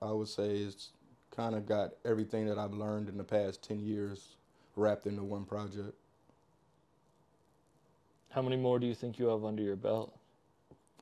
I 0.00 0.10
would 0.12 0.28
say 0.28 0.56
it's 0.56 0.90
kind 1.34 1.54
of 1.54 1.66
got 1.66 1.92
everything 2.04 2.46
that 2.46 2.58
I've 2.58 2.72
learned 2.74 3.08
in 3.08 3.16
the 3.16 3.24
past 3.24 3.62
ten 3.62 3.80
years 3.80 4.36
wrapped 4.76 5.06
into 5.06 5.22
one 5.22 5.44
project. 5.44 5.94
How 8.30 8.42
many 8.42 8.56
more 8.56 8.78
do 8.78 8.86
you 8.86 8.94
think 8.94 9.18
you 9.18 9.26
have 9.26 9.44
under 9.44 9.62
your 9.62 9.76
belt? 9.76 10.16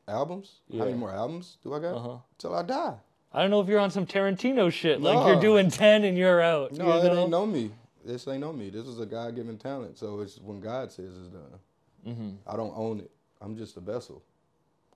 Albums? 0.08 0.60
How 0.72 0.78
many 0.84 0.94
more 0.94 1.12
albums 1.12 1.58
do 1.62 1.72
I 1.74 1.78
got? 1.78 1.94
Uh 1.94 2.00
huh. 2.00 2.16
Till 2.38 2.54
I 2.54 2.62
die. 2.62 2.94
I 3.32 3.40
don't 3.42 3.50
know 3.50 3.60
if 3.60 3.68
you're 3.68 3.78
on 3.78 3.92
some 3.92 4.06
Tarantino 4.06 4.72
shit. 4.72 5.00
Like 5.00 5.24
you're 5.26 5.40
doing 5.40 5.70
ten 5.70 6.02
and 6.04 6.18
you're 6.18 6.40
out. 6.40 6.72
No, 6.72 6.86
you 6.86 7.06
it 7.06 7.12
know? 7.12 7.20
ain't 7.20 7.30
know 7.30 7.46
me. 7.46 7.70
This 8.04 8.26
ain't 8.26 8.40
know 8.40 8.52
me. 8.52 8.70
This 8.70 8.86
is 8.86 8.98
a 8.98 9.06
God 9.06 9.36
given 9.36 9.56
talent. 9.56 9.98
So 9.98 10.20
it's 10.20 10.38
when 10.38 10.60
God 10.60 10.90
says 10.90 11.12
it's 11.16 11.28
done. 11.28 11.58
Mhm. 12.06 12.36
I 12.46 12.56
don't 12.56 12.72
own 12.74 12.98
it. 13.00 13.10
I'm 13.40 13.56
just 13.56 13.76
a 13.76 13.80
vessel. 13.80 14.22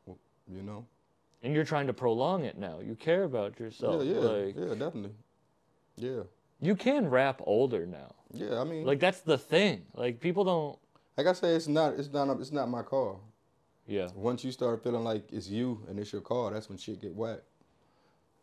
You 0.06 0.62
know? 0.62 0.84
And 1.42 1.54
you're 1.54 1.64
trying 1.64 1.86
to 1.86 1.92
prolong 1.92 2.44
it 2.44 2.58
now. 2.58 2.80
You 2.80 2.94
care 2.94 3.24
about 3.24 3.58
yourself. 3.58 4.04
yeah, 4.04 4.14
yeah, 4.14 4.20
Like 4.20 4.56
yeah, 4.56 4.74
definitely. 4.74 5.12
Yeah, 5.96 6.22
you 6.60 6.74
can 6.74 7.08
rap 7.08 7.40
older 7.44 7.86
now. 7.86 8.14
yeah. 8.32 8.60
I 8.60 8.64
mean, 8.64 8.84
like, 8.84 8.98
that's 9.00 9.20
the 9.20 9.38
thing. 9.38 9.84
Like 9.94 10.20
people 10.20 10.44
don't. 10.44 10.78
Like 11.16 11.26
I 11.28 11.32
say, 11.32 11.54
it's 11.54 11.68
not, 11.68 11.94
it's 11.94 12.12
not, 12.12 12.28
it's 12.40 12.50
not 12.52 12.68
my 12.68 12.82
call. 12.82 13.20
Yeah. 13.86 14.08
Once 14.14 14.42
you 14.42 14.50
start 14.50 14.82
feeling 14.82 15.04
like 15.04 15.32
it's 15.32 15.48
you 15.48 15.80
and 15.88 15.98
it's 15.98 16.12
your 16.12 16.22
call, 16.22 16.50
that's 16.50 16.68
when 16.68 16.76
shit 16.78 17.00
get 17.00 17.14
whacked. 17.14 17.44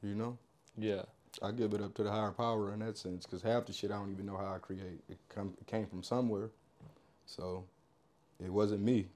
You 0.02 0.16
know? 0.16 0.38
Yeah. 0.78 1.02
I 1.42 1.52
give 1.52 1.74
it 1.74 1.82
up 1.82 1.94
to 1.96 2.04
the 2.04 2.12
higher 2.12 2.32
power 2.32 2.74
in 2.74 2.80
that 2.80 2.98
sense, 2.98 3.26
because 3.26 3.42
half 3.42 3.66
the 3.66 3.74
shit 3.74 3.92
I 3.92 3.96
don't 3.96 4.12
even 4.12 4.26
know 4.26 4.38
how 4.38 4.54
I 4.56 4.60
create. 4.60 5.02
It 5.10 5.18
come, 5.30 5.54
it 5.60 5.68
came 5.68 5.86
from 5.88 6.04
somewhere, 6.04 6.50
so 7.26 7.64
it 8.44 8.50
wasn't 8.52 8.82
me. 8.84 9.08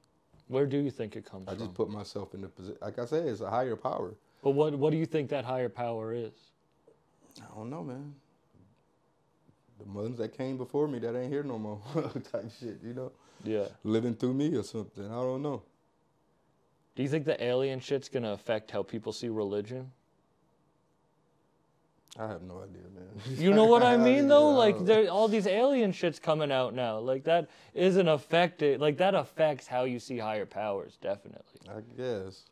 Where 0.47 0.65
do 0.65 0.77
you 0.77 0.91
think 0.91 1.15
it 1.15 1.25
comes 1.25 1.45
from? 1.45 1.53
I 1.53 1.57
from? 1.57 1.65
just 1.67 1.73
put 1.75 1.89
myself 1.89 2.33
in 2.33 2.41
the 2.41 2.47
position. 2.47 2.77
Like 2.81 2.99
I 2.99 3.05
said, 3.05 3.27
it's 3.27 3.41
a 3.41 3.49
higher 3.49 3.75
power. 3.75 4.13
But 4.43 4.51
what 4.51 4.75
what 4.75 4.91
do 4.91 4.97
you 4.97 5.05
think 5.05 5.29
that 5.29 5.43
higher 5.45 5.69
power 5.69 6.13
is? 6.13 6.33
I 7.41 7.55
don't 7.55 7.69
know, 7.69 7.83
man. 7.83 8.13
The 9.79 9.85
ones 9.91 10.17
that 10.19 10.37
came 10.37 10.57
before 10.57 10.87
me 10.87 10.99
that 10.99 11.15
ain't 11.15 11.31
here 11.31 11.43
no 11.43 11.57
more, 11.59 11.81
type 12.31 12.49
shit. 12.59 12.79
You 12.83 12.93
know, 12.93 13.11
Yeah. 13.43 13.65
living 13.83 14.15
through 14.15 14.33
me 14.35 14.55
or 14.55 14.63
something. 14.63 15.05
I 15.05 15.09
don't 15.15 15.41
know. 15.41 15.63
Do 16.95 17.03
you 17.03 17.09
think 17.09 17.25
the 17.25 17.43
alien 17.43 17.79
shit's 17.81 18.07
gonna 18.07 18.31
affect 18.31 18.71
how 18.71 18.83
people 18.83 19.11
see 19.11 19.27
religion? 19.29 19.91
I 22.17 22.27
have 22.27 22.43
no 22.43 22.61
idea, 22.63 22.81
man. 22.93 23.37
You 23.37 23.53
know 23.53 23.65
what 23.65 23.83
I 23.83 23.97
mean, 23.97 24.27
though? 24.27 24.51
Yeah, 24.51 24.57
Like, 24.57 24.85
there 24.85 25.09
all 25.09 25.27
these 25.27 25.47
alien 25.47 25.91
shits 25.91 26.21
coming 26.21 26.51
out 26.51 26.73
now. 26.73 26.99
Like 26.99 27.23
that 27.25 27.49
isn't 27.73 28.07
affected. 28.07 28.79
Like 28.79 28.97
that 28.97 29.15
affects 29.15 29.67
how 29.67 29.83
you 29.83 29.99
see 29.99 30.17
higher 30.17 30.45
powers, 30.45 30.97
definitely. 31.01 31.61
I 31.69 31.81
guess. 31.97 32.43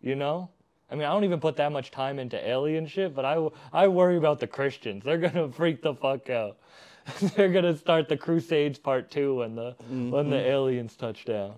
You 0.00 0.14
know? 0.14 0.50
I 0.90 0.94
mean, 0.94 1.04
I 1.04 1.12
don't 1.12 1.24
even 1.24 1.40
put 1.40 1.56
that 1.56 1.70
much 1.70 1.90
time 1.90 2.18
into 2.18 2.48
alien 2.48 2.86
shit, 2.86 3.14
but 3.14 3.24
I, 3.24 3.48
I 3.72 3.88
worry 3.88 4.16
about 4.16 4.40
the 4.40 4.46
Christians. 4.46 5.04
They're 5.04 5.18
gonna 5.18 5.50
freak 5.52 5.82
the 5.82 5.94
fuck 5.94 6.28
out. 6.30 6.58
They're 7.36 7.52
gonna 7.52 7.76
start 7.76 8.08
the 8.08 8.16
Crusades 8.16 8.78
Part 8.78 9.10
Two 9.10 9.36
when 9.36 9.54
the 9.54 9.74
when 9.88 10.30
the 10.30 10.36
mm-hmm. 10.36 10.50
aliens 10.50 10.96
touch 10.96 11.24
down. 11.24 11.54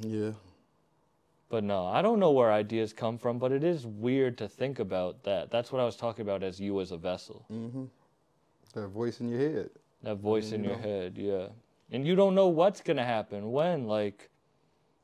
Yeah. 0.00 0.30
But 1.50 1.64
no, 1.64 1.84
I 1.86 2.00
don't 2.00 2.20
know 2.20 2.30
where 2.30 2.52
ideas 2.52 2.92
come 2.92 3.18
from, 3.18 3.38
but 3.40 3.50
it 3.52 3.64
is 3.64 3.84
weird 3.84 4.38
to 4.38 4.48
think 4.48 4.78
about 4.78 5.24
that. 5.24 5.50
That's 5.50 5.72
what 5.72 5.80
I 5.80 5.84
was 5.84 5.96
talking 5.96 6.22
about 6.22 6.42
as 6.44 6.60
you 6.60 6.80
as 6.80 6.92
a 6.92 6.96
vessel. 6.96 7.44
Mm-hmm. 7.52 7.84
That 8.74 8.86
voice 8.86 9.20
in 9.20 9.28
your 9.28 9.40
head. 9.40 9.70
That 10.04 10.14
voice 10.16 10.52
in 10.52 10.62
you 10.62 10.70
your 10.70 10.78
know. 10.78 10.82
head, 10.82 11.18
yeah. 11.18 11.46
And 11.90 12.06
you 12.06 12.14
don't 12.14 12.36
know 12.36 12.46
what's 12.46 12.80
gonna 12.80 13.04
happen 13.04 13.50
when. 13.50 13.86
Like, 13.88 14.30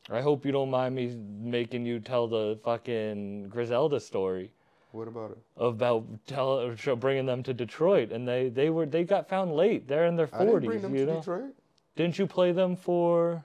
I 0.09 0.21
hope 0.21 0.47
you 0.47 0.53
don't 0.53 0.71
mind 0.71 0.95
me 0.95 1.17
making 1.41 1.85
you 1.85 1.99
tell 1.99 2.29
the 2.29 2.61
fucking 2.65 3.49
Griselda 3.49 3.99
story 3.99 4.53
What 4.93 5.09
about 5.09 5.33
it? 5.33 5.39
about 5.57 6.05
tell 6.29 6.77
show- 6.77 6.95
bringing 6.95 7.27
them 7.27 7.43
to 7.43 7.53
Detroit, 7.53 8.13
and 8.13 8.27
they 8.27 8.51
they 8.51 8.71
were 8.71 8.87
they 8.87 9.03
got 9.03 9.29
found 9.29 9.57
late. 9.57 9.89
They're 9.89 10.07
in 10.07 10.15
their 10.15 10.29
I 10.33 10.45
didn't 10.45 10.61
bring 10.61 10.63
forties, 10.63 10.83
them 10.83 10.95
you 10.95 11.07
to 11.07 11.13
know. 11.13 11.19
Detroit. 11.19 11.55
Didn't 11.97 12.19
you 12.21 12.27
play 12.29 12.53
them 12.53 12.77
for? 12.77 13.45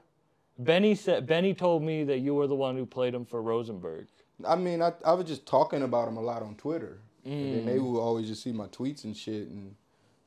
Benny 0.59 0.95
said 0.95 1.25
Benny 1.27 1.53
told 1.53 1.83
me 1.83 2.03
that 2.03 2.19
you 2.19 2.35
were 2.35 2.47
the 2.47 2.55
one 2.55 2.75
who 2.75 2.85
played 2.85 3.13
them 3.13 3.25
for 3.25 3.41
Rosenberg. 3.41 4.07
I 4.45 4.55
mean, 4.55 4.81
I, 4.81 4.93
I 5.05 5.13
was 5.13 5.25
just 5.25 5.45
talking 5.45 5.81
about 5.83 6.05
them 6.05 6.17
a 6.17 6.21
lot 6.21 6.41
on 6.43 6.55
Twitter. 6.55 6.99
And 7.23 7.67
they 7.67 7.77
Mm. 7.77 7.91
would 7.91 7.99
always 7.99 8.27
just 8.27 8.41
see 8.41 8.51
my 8.51 8.65
tweets 8.67 9.03
and 9.03 9.15
shit 9.15 9.47
and, 9.47 9.75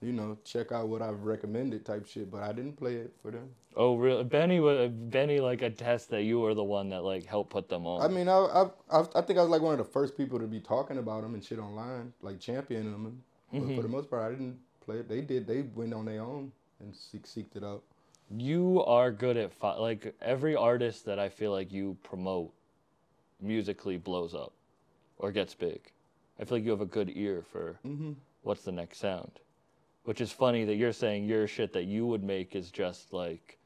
you 0.01 0.12
know, 0.12 0.39
check 0.45 0.70
out 0.70 0.87
what 0.89 1.03
I've 1.03 1.25
recommended 1.25 1.85
type 1.85 2.07
shit. 2.07 2.31
But 2.31 2.43
I 2.45 2.53
didn't 2.53 2.75
play 2.77 2.95
it 2.95 3.12
for 3.20 3.33
them. 3.33 3.51
Oh, 3.77 3.97
really? 3.97 4.22
Benny 4.22 4.61
was 4.61 4.91
Benny 4.91 5.41
like 5.41 5.62
attest 5.62 6.11
that 6.11 6.22
you 6.22 6.39
were 6.39 6.55
the 6.55 6.62
one 6.62 6.91
that 6.91 7.03
like 7.03 7.25
helped 7.27 7.51
put 7.51 7.68
them 7.68 7.85
on. 7.87 8.01
I 8.03 8.07
mean, 8.14 8.29
I, 8.29 8.37
I, 8.39 8.62
I, 8.93 9.05
I 9.16 9.20
think 9.22 9.41
I 9.41 9.43
was 9.43 9.51
like 9.51 9.62
one 9.62 9.72
of 9.72 9.79
the 9.85 9.93
first 9.93 10.16
people 10.16 10.39
to 10.39 10.47
be 10.47 10.61
talking 10.61 10.99
about 10.99 11.22
them 11.22 11.35
and 11.35 11.43
shit 11.45 11.59
online, 11.59 12.12
like 12.22 12.39
championing 12.39 12.93
them. 12.93 13.22
But 13.53 13.61
Mm-hmm. 13.61 13.77
for 13.77 13.83
the 13.83 13.89
most 13.89 14.09
part, 14.11 14.22
I 14.22 14.31
didn't 14.31 14.59
play 14.85 14.97
it. 14.99 15.09
They 15.09 15.20
did. 15.20 15.47
They 15.49 15.62
went 15.62 15.95
on 15.95 16.05
their 16.07 16.22
own 16.22 16.53
and 16.81 16.95
seek, 16.95 17.25
seeked 17.25 17.57
it 17.57 17.64
out. 17.64 17.83
You 18.31 18.83
are 18.85 19.11
good 19.11 19.37
at 19.37 19.53
fi- 19.53 19.77
like 19.77 20.14
every 20.20 20.57
artist 20.57 21.05
that 21.07 21.18
I 21.18 21.29
feel 21.29 21.53
like 21.53 21.72
you 21.72 21.97
promote 22.03 22.53
musically 23.41 23.97
blows 23.97 24.35
up 24.35 24.53
or 25.18 25.31
gets 25.33 25.55
big. 25.55 25.93
I 26.41 26.45
feel 26.45 26.59
like 26.59 26.64
you 26.64 26.70
have 26.70 26.81
a 26.81 26.87
good 26.87 27.11
ear 27.14 27.43
for 27.53 27.79
Mm-hmm. 27.87 28.12
what's 28.43 28.62
the 28.62 28.72
next 28.72 28.99
sound. 28.99 29.31
Which 30.05 30.20
is 30.20 30.31
funny 30.33 30.64
that 30.64 30.75
you're 30.75 30.93
saying 30.93 31.25
your 31.25 31.47
shit 31.47 31.72
that 31.72 31.85
you 31.85 32.07
would 32.07 32.22
make 32.22 32.55
is 32.55 32.70
just 32.70 33.12
like 33.12 33.59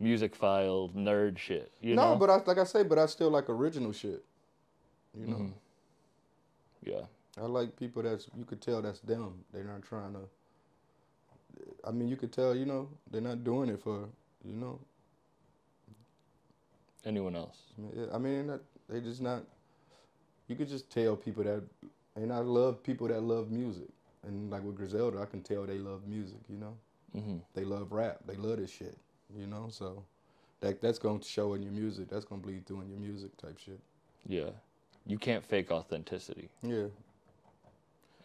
music 0.00 0.34
file 0.34 0.90
nerd 0.96 1.38
shit. 1.38 1.70
You 1.80 1.94
no, 1.96 2.12
know? 2.14 2.16
but 2.16 2.30
I, 2.30 2.36
like 2.46 2.58
I 2.58 2.64
say, 2.64 2.82
but 2.82 2.98
I 2.98 3.06
still 3.06 3.30
like 3.30 3.48
original 3.50 3.92
shit. 3.92 4.24
You 5.14 5.26
know, 5.26 5.36
Mhm. 5.36 5.52
yeah. 6.84 7.00
I 7.40 7.42
like 7.46 7.76
people 7.76 8.02
that's 8.02 8.28
you 8.36 8.44
could 8.44 8.60
tell 8.60 8.82
that's 8.82 9.00
them. 9.00 9.44
They're 9.52 9.64
not 9.64 9.82
trying 9.82 10.12
to. 10.14 10.20
I 11.84 11.90
mean, 11.90 12.08
you 12.08 12.16
could 12.16 12.32
tell. 12.32 12.54
You 12.54 12.66
know, 12.66 12.88
they're 13.10 13.20
not 13.20 13.44
doing 13.44 13.68
it 13.68 13.80
for. 13.82 14.08
You 14.44 14.54
know, 14.54 14.80
Anyone 17.04 17.36
else? 17.36 17.58
I 18.12 18.18
mean, 18.18 18.48
that- 18.48 18.62
they 18.88 19.00
just 19.00 19.20
not. 19.20 19.44
You 20.46 20.56
could 20.56 20.68
just 20.68 20.90
tell 20.90 21.16
people 21.16 21.44
that, 21.44 21.62
and 22.16 22.32
I 22.32 22.38
love 22.38 22.82
people 22.82 23.08
that 23.08 23.20
love 23.22 23.50
music, 23.50 23.88
and 24.22 24.50
like 24.50 24.62
with 24.62 24.76
Griselda, 24.76 25.20
I 25.20 25.26
can 25.26 25.42
tell 25.42 25.66
they 25.66 25.78
love 25.78 26.06
music. 26.06 26.38
You 26.48 26.56
know, 26.58 26.76
hmm 27.12 27.38
they 27.54 27.64
love 27.64 27.92
rap. 27.92 28.20
They 28.26 28.36
love 28.36 28.58
this 28.58 28.70
shit. 28.70 28.96
You 29.36 29.46
know, 29.46 29.68
so 29.70 30.04
that 30.60 30.80
that's 30.80 30.98
gonna 30.98 31.22
show 31.22 31.54
in 31.54 31.62
your 31.62 31.72
music. 31.72 32.08
That's 32.08 32.24
gonna 32.24 32.40
bleed 32.40 32.66
through 32.66 32.80
in 32.82 32.90
your 32.90 33.00
music 33.00 33.36
type 33.36 33.58
shit. 33.58 33.80
Yeah. 34.26 34.50
You 35.06 35.18
can't 35.18 35.44
fake 35.44 35.70
authenticity. 35.70 36.48
Yeah. 36.62 36.88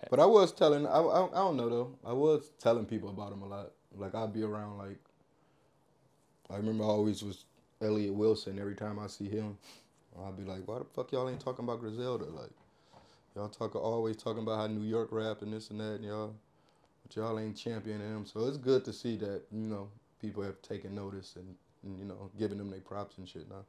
But 0.09 0.19
I 0.19 0.25
was 0.25 0.51
telling, 0.51 0.85
I, 0.85 0.99
I, 0.99 1.25
I 1.27 1.35
don't 1.35 1.57
know 1.57 1.69
though. 1.69 1.95
I 2.05 2.13
was 2.13 2.51
telling 2.59 2.85
people 2.85 3.09
about 3.09 3.31
him 3.33 3.41
a 3.41 3.47
lot. 3.47 3.71
Like 3.95 4.15
I'd 4.15 4.33
be 4.33 4.43
around, 4.43 4.77
like 4.77 4.97
I 6.49 6.57
remember 6.57 6.83
I 6.83 6.87
always 6.87 7.23
was 7.23 7.45
Elliott 7.81 8.13
Wilson. 8.13 8.59
Every 8.59 8.75
time 8.75 8.99
I 8.99 9.07
see 9.07 9.29
him, 9.29 9.57
I'd 10.25 10.37
be 10.37 10.43
like, 10.43 10.67
"Why 10.67 10.79
the 10.79 10.85
fuck 10.85 11.11
y'all 11.11 11.29
ain't 11.29 11.39
talking 11.39 11.65
about 11.65 11.79
Griselda? 11.79 12.25
Like 12.25 12.51
y'all 13.35 13.49
talk 13.49 13.75
always 13.75 14.17
talking 14.17 14.43
about 14.43 14.57
how 14.57 14.67
New 14.67 14.87
York 14.87 15.09
rap 15.11 15.41
and 15.41 15.53
this 15.53 15.69
and 15.69 15.79
that, 15.79 15.95
and 15.95 16.05
y'all, 16.05 16.35
but 17.03 17.15
y'all 17.15 17.39
ain't 17.39 17.57
championing 17.57 18.07
him. 18.07 18.25
So 18.25 18.47
it's 18.47 18.57
good 18.57 18.83
to 18.85 18.93
see 18.93 19.15
that 19.17 19.43
you 19.51 19.67
know 19.67 19.89
people 20.19 20.43
have 20.43 20.61
taken 20.61 20.95
notice 20.95 21.35
and, 21.35 21.55
and 21.83 21.99
you 21.99 22.05
know 22.05 22.29
giving 22.37 22.57
them 22.57 22.69
their 22.69 22.81
props 22.81 23.17
and 23.17 23.27
shit 23.27 23.49
now. 23.49 23.65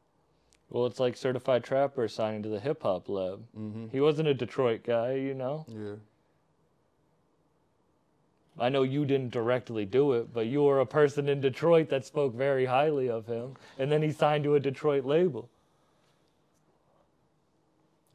Well, 0.71 0.87
it's 0.87 0.99
like 0.99 1.17
Certified 1.17 1.63
Trapper 1.63 2.09
signing 2.09 2.43
to 2.43 2.49
the 2.49 2.59
Hip 2.61 2.83
Hop 2.83 3.09
Lab. 3.09 3.45
hmm 3.55 3.87
He 3.93 4.01
wasn't 4.01 4.29
a 4.29 4.35
Detroit 4.35 4.83
guy, 4.83 5.15
you 5.15 5.35
know? 5.35 5.67
Yeah. 5.69 5.97
I 8.59 8.69
know 8.69 8.83
you 8.83 9.05
didn't 9.05 9.33
directly 9.33 9.85
do 9.85 10.13
it, 10.13 10.33
but 10.33 10.47
you 10.47 10.63
were 10.63 10.81
a 10.81 10.87
person 10.87 11.29
in 11.29 11.41
Detroit 11.41 11.89
that 11.89 12.05
spoke 12.07 12.35
very 12.35 12.65
highly 12.67 13.11
of 13.11 13.27
him, 13.27 13.55
and 13.79 13.91
then 13.91 14.01
he 14.03 14.13
signed 14.13 14.45
to 14.45 14.55
a 14.55 14.61
Detroit 14.61 15.05
label. 15.05 15.49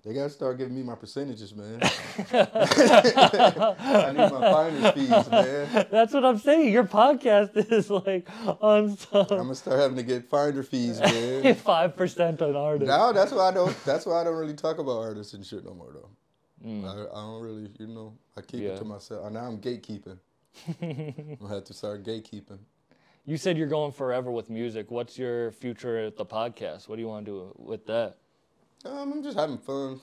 They 0.06 0.14
gotta 0.14 0.30
start 0.30 0.58
giving 0.58 0.74
me 0.76 0.82
my 0.82 0.96
percentages, 0.96 1.54
man. 1.54 1.82
I 2.32 4.12
need 4.14 4.32
my 4.32 4.52
finder's 4.52 4.92
fees, 4.94 5.30
man. 5.30 5.88
That's 5.92 6.14
what 6.14 6.24
I'm 6.24 6.38
saying. 6.38 6.72
Your 6.72 6.86
podcast 6.86 7.58
is 7.72 7.90
like 7.90 8.26
on 8.62 8.98
I'm 9.12 9.28
gonna 9.28 9.56
start 9.56 9.80
having 9.82 9.98
to 9.98 10.04
get 10.04 10.30
finder 10.30 10.64
fees, 10.64 11.02
man. 11.02 11.54
five 11.56 11.98
percent 11.98 12.42
on 12.42 12.56
artists. 12.56 12.88
now 12.88 13.12
that's 13.12 13.34
why 13.34 13.50
I 13.50 13.52
don't. 13.52 13.76
That's 13.86 14.06
why 14.06 14.22
I 14.22 14.24
don't 14.24 14.38
really 14.38 14.54
talk 14.54 14.78
about 14.78 15.00
artists 15.00 15.34
and 15.34 15.46
shit 15.46 15.66
no 15.66 15.74
more, 15.74 15.92
though. 15.94 16.10
Mm. 16.66 16.86
I, 16.86 16.92
I 17.18 17.22
don't 17.22 17.42
really, 17.42 17.70
you 17.78 17.88
know, 17.88 18.18
I 18.38 18.42
keep 18.42 18.62
Yeah. 18.62 18.70
it 18.70 18.78
to 18.78 18.86
myself. 18.86 19.30
Now 19.32 19.42
I'm 19.42 19.58
gatekeeping. 19.60 20.18
I 20.82 21.54
have 21.54 21.64
to 21.66 21.74
start 21.74 22.04
gatekeeping. 22.04 22.60
You 23.26 23.38
said 23.38 23.58
you're 23.58 23.68
going 23.68 23.92
forever 23.92 24.32
with 24.32 24.50
music. 24.50 24.90
What's 24.90 25.18
your 25.18 25.52
future 25.52 25.98
at 25.98 26.18
the 26.18 26.26
podcast? 26.26 26.88
What 26.88 26.96
do 26.96 27.02
you 27.02 27.08
want 27.08 27.26
to 27.26 27.32
do 27.32 27.54
with 27.58 27.86
that? 27.88 28.18
Um, 28.86 29.14
I'm 29.14 29.24
just 29.24 29.38
having 29.38 29.58
fun 29.58 30.02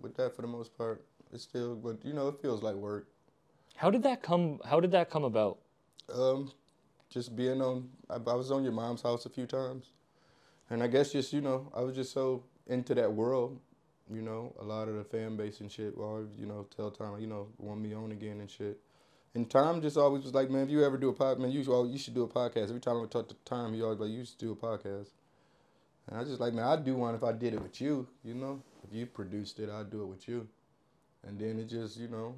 with 0.00 0.16
that 0.16 0.36
for 0.36 0.42
the 0.42 0.48
most 0.48 0.76
part. 0.76 1.04
It's 1.32 1.42
still, 1.42 1.74
but 1.74 2.04
you 2.04 2.12
know, 2.12 2.28
it 2.28 2.40
feels 2.40 2.62
like 2.62 2.74
work. 2.74 3.08
How 3.76 3.90
did 3.90 4.02
that 4.04 4.22
come? 4.22 4.60
How 4.64 4.80
did 4.80 4.92
that 4.92 5.10
come 5.10 5.24
about? 5.24 5.58
Um, 6.12 6.52
just 7.10 7.36
being 7.36 7.60
on, 7.60 7.88
I, 8.08 8.14
I 8.14 8.34
was 8.34 8.50
on 8.50 8.62
your 8.62 8.72
mom's 8.72 9.02
house 9.02 9.26
a 9.26 9.30
few 9.30 9.46
times, 9.46 9.92
and 10.70 10.82
I 10.82 10.86
guess 10.86 11.12
just 11.12 11.32
you 11.32 11.40
know, 11.40 11.70
I 11.74 11.80
was 11.80 11.94
just 11.94 12.12
so 12.12 12.44
into 12.66 12.94
that 12.94 13.12
world. 13.12 13.58
You 14.10 14.22
know, 14.22 14.54
a 14.58 14.64
lot 14.64 14.88
of 14.88 14.96
the 14.96 15.04
fan 15.04 15.36
base 15.36 15.60
and 15.60 15.70
shit. 15.70 15.96
Well, 15.96 16.26
you 16.38 16.46
know, 16.46 16.66
tell 16.74 16.90
time, 16.90 17.20
you 17.20 17.26
know, 17.26 17.48
want 17.58 17.80
me 17.80 17.92
on 17.92 18.12
again 18.12 18.40
and 18.40 18.50
shit. 18.50 18.78
And 19.34 19.48
Tom 19.48 19.82
just 19.82 19.96
always 19.96 20.24
was 20.24 20.34
like, 20.34 20.50
man, 20.50 20.62
if 20.62 20.70
you 20.70 20.84
ever 20.84 20.96
do 20.96 21.10
a 21.10 21.14
podcast, 21.14 21.38
man, 21.38 21.50
you 21.50 21.62
should, 21.62 21.86
you 21.86 21.98
should 21.98 22.14
do 22.14 22.24
a 22.24 22.28
podcast. 22.28 22.68
Every 22.68 22.80
time 22.80 23.00
I 23.02 23.06
talk 23.06 23.28
to 23.28 23.36
Tom, 23.44 23.74
he 23.74 23.82
always 23.82 24.00
like, 24.00 24.10
you 24.10 24.24
should 24.24 24.38
do 24.38 24.52
a 24.52 24.56
podcast. 24.56 25.08
And 26.08 26.18
I 26.18 26.24
just 26.24 26.40
like, 26.40 26.54
man, 26.54 26.64
I'd 26.64 26.84
do 26.84 26.94
one 26.96 27.14
if 27.14 27.22
I 27.22 27.32
did 27.32 27.54
it 27.54 27.62
with 27.62 27.80
you. 27.80 28.06
You 28.24 28.34
know, 28.34 28.62
if 28.88 28.94
you 28.94 29.06
produced 29.06 29.60
it, 29.60 29.68
I'd 29.68 29.90
do 29.90 30.02
it 30.02 30.06
with 30.06 30.26
you. 30.26 30.48
And 31.26 31.38
then 31.38 31.58
it 31.58 31.68
just, 31.68 31.98
you 31.98 32.08
know, 32.08 32.34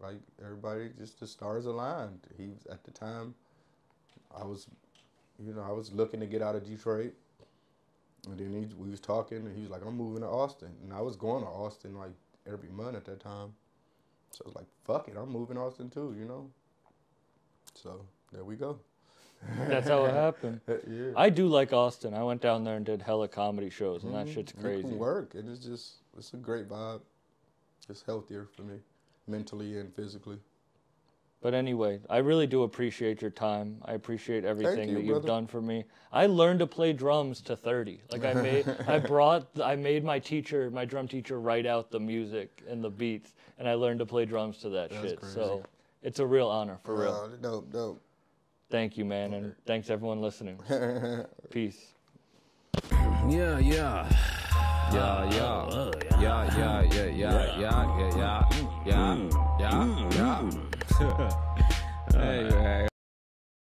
like 0.00 0.16
everybody, 0.42 0.90
just 0.98 1.20
the 1.20 1.26
stars 1.26 1.66
aligned. 1.66 2.20
He 2.36 2.48
was 2.48 2.66
at 2.70 2.84
the 2.84 2.90
time, 2.90 3.34
I 4.36 4.44
was, 4.44 4.66
you 5.38 5.54
know, 5.54 5.62
I 5.62 5.72
was 5.72 5.92
looking 5.92 6.20
to 6.20 6.26
get 6.26 6.42
out 6.42 6.56
of 6.56 6.66
Detroit. 6.66 7.14
And 8.26 8.38
then 8.38 8.52
he, 8.52 8.74
we 8.76 8.90
was 8.90 9.00
talking, 9.00 9.38
and 9.38 9.54
he 9.54 9.62
was 9.62 9.70
like, 9.70 9.82
"I'm 9.84 9.96
moving 9.96 10.22
to 10.22 10.28
Austin," 10.28 10.70
and 10.82 10.94
I 10.94 11.02
was 11.02 11.14
going 11.14 11.42
to 11.42 11.48
Austin 11.48 11.94
like 11.94 12.14
every 12.46 12.70
month 12.70 12.96
at 12.96 13.04
that 13.04 13.20
time. 13.20 13.52
So 14.34 14.42
I 14.44 14.48
was 14.48 14.56
like, 14.56 14.66
"Fuck 14.84 15.08
it, 15.08 15.16
I'm 15.16 15.30
moving 15.30 15.56
to 15.56 15.62
Austin 15.62 15.88
too," 15.90 16.14
you 16.18 16.24
know. 16.24 16.50
So 17.74 18.04
there 18.32 18.44
we 18.44 18.56
go. 18.56 18.78
That's 19.68 19.88
how 19.88 20.04
it 20.06 20.14
happened. 20.14 20.60
yeah. 20.66 21.10
I 21.16 21.30
do 21.30 21.46
like 21.46 21.72
Austin. 21.72 22.14
I 22.14 22.22
went 22.24 22.40
down 22.42 22.64
there 22.64 22.76
and 22.76 22.84
did 22.84 23.02
hella 23.02 23.28
comedy 23.28 23.70
shows, 23.70 24.02
and 24.04 24.14
that 24.14 24.26
Mhm. 24.26 24.34
shit's 24.34 24.52
It 24.52 24.60
crazy. 24.60 24.82
can 24.82 24.98
work, 24.98 25.34
and 25.34 25.48
it's 25.48 25.64
just 25.64 25.96
it's 26.16 26.32
a 26.34 26.36
great 26.36 26.68
vibe. 26.68 27.02
It's 27.88 28.02
healthier 28.02 28.46
for 28.46 28.62
me, 28.62 28.80
mentally 29.26 29.78
and 29.78 29.94
physically. 29.94 30.40
But 31.44 31.52
anyway, 31.52 32.00
I 32.08 32.18
really 32.18 32.46
do 32.46 32.62
appreciate 32.62 33.20
your 33.20 33.30
time. 33.30 33.76
I 33.84 33.92
appreciate 33.92 34.46
everything 34.46 34.88
you, 34.88 34.94
that 34.94 35.02
you've 35.02 35.16
brother. 35.16 35.26
done 35.26 35.46
for 35.46 35.60
me. 35.60 35.84
I 36.10 36.24
learned 36.24 36.60
to 36.60 36.66
play 36.66 36.94
drums 36.94 37.42
to 37.42 37.54
30. 37.54 38.00
Like 38.10 38.24
I 38.24 38.32
made 38.32 38.66
I 38.88 38.98
brought 38.98 39.46
I 39.62 39.76
made 39.76 40.04
my 40.04 40.18
teacher, 40.18 40.70
my 40.70 40.86
drum 40.86 41.06
teacher 41.06 41.38
write 41.38 41.66
out 41.66 41.90
the 41.90 42.00
music 42.00 42.62
and 42.66 42.82
the 42.82 42.88
beats 42.88 43.34
and 43.58 43.68
I 43.68 43.74
learned 43.74 43.98
to 43.98 44.06
play 44.06 44.24
drums 44.24 44.56
to 44.60 44.70
that 44.70 44.88
That's 44.88 45.02
shit. 45.02 45.20
crazy. 45.20 45.34
So 45.34 45.62
it's 46.02 46.18
a 46.18 46.26
real 46.26 46.48
honor 46.48 46.78
for 46.82 46.94
real. 46.96 47.12
Uh, 47.12 47.36
dope, 47.36 47.70
dope. 47.70 48.02
Thank 48.70 48.96
you, 48.96 49.04
man, 49.04 49.34
and 49.34 49.54
thanks 49.66 49.90
everyone 49.90 50.22
listening. 50.22 50.58
Peace. 51.50 51.92
Yeah, 53.28 53.58
yeah. 53.58 54.08
Yeah, 54.94 55.28
yeah, 55.30 55.90
yeah, 56.20 56.20
yeah, 56.20 56.56
yeah, 56.56 56.82
yeah, 56.82 57.58
yeah, 57.58 57.58
yeah, 57.58 58.16
yeah, 58.16 58.48
yeah, 58.86 59.28
yeah, 59.58 60.08
yeah. 60.10 60.73
Hey. 62.14 62.93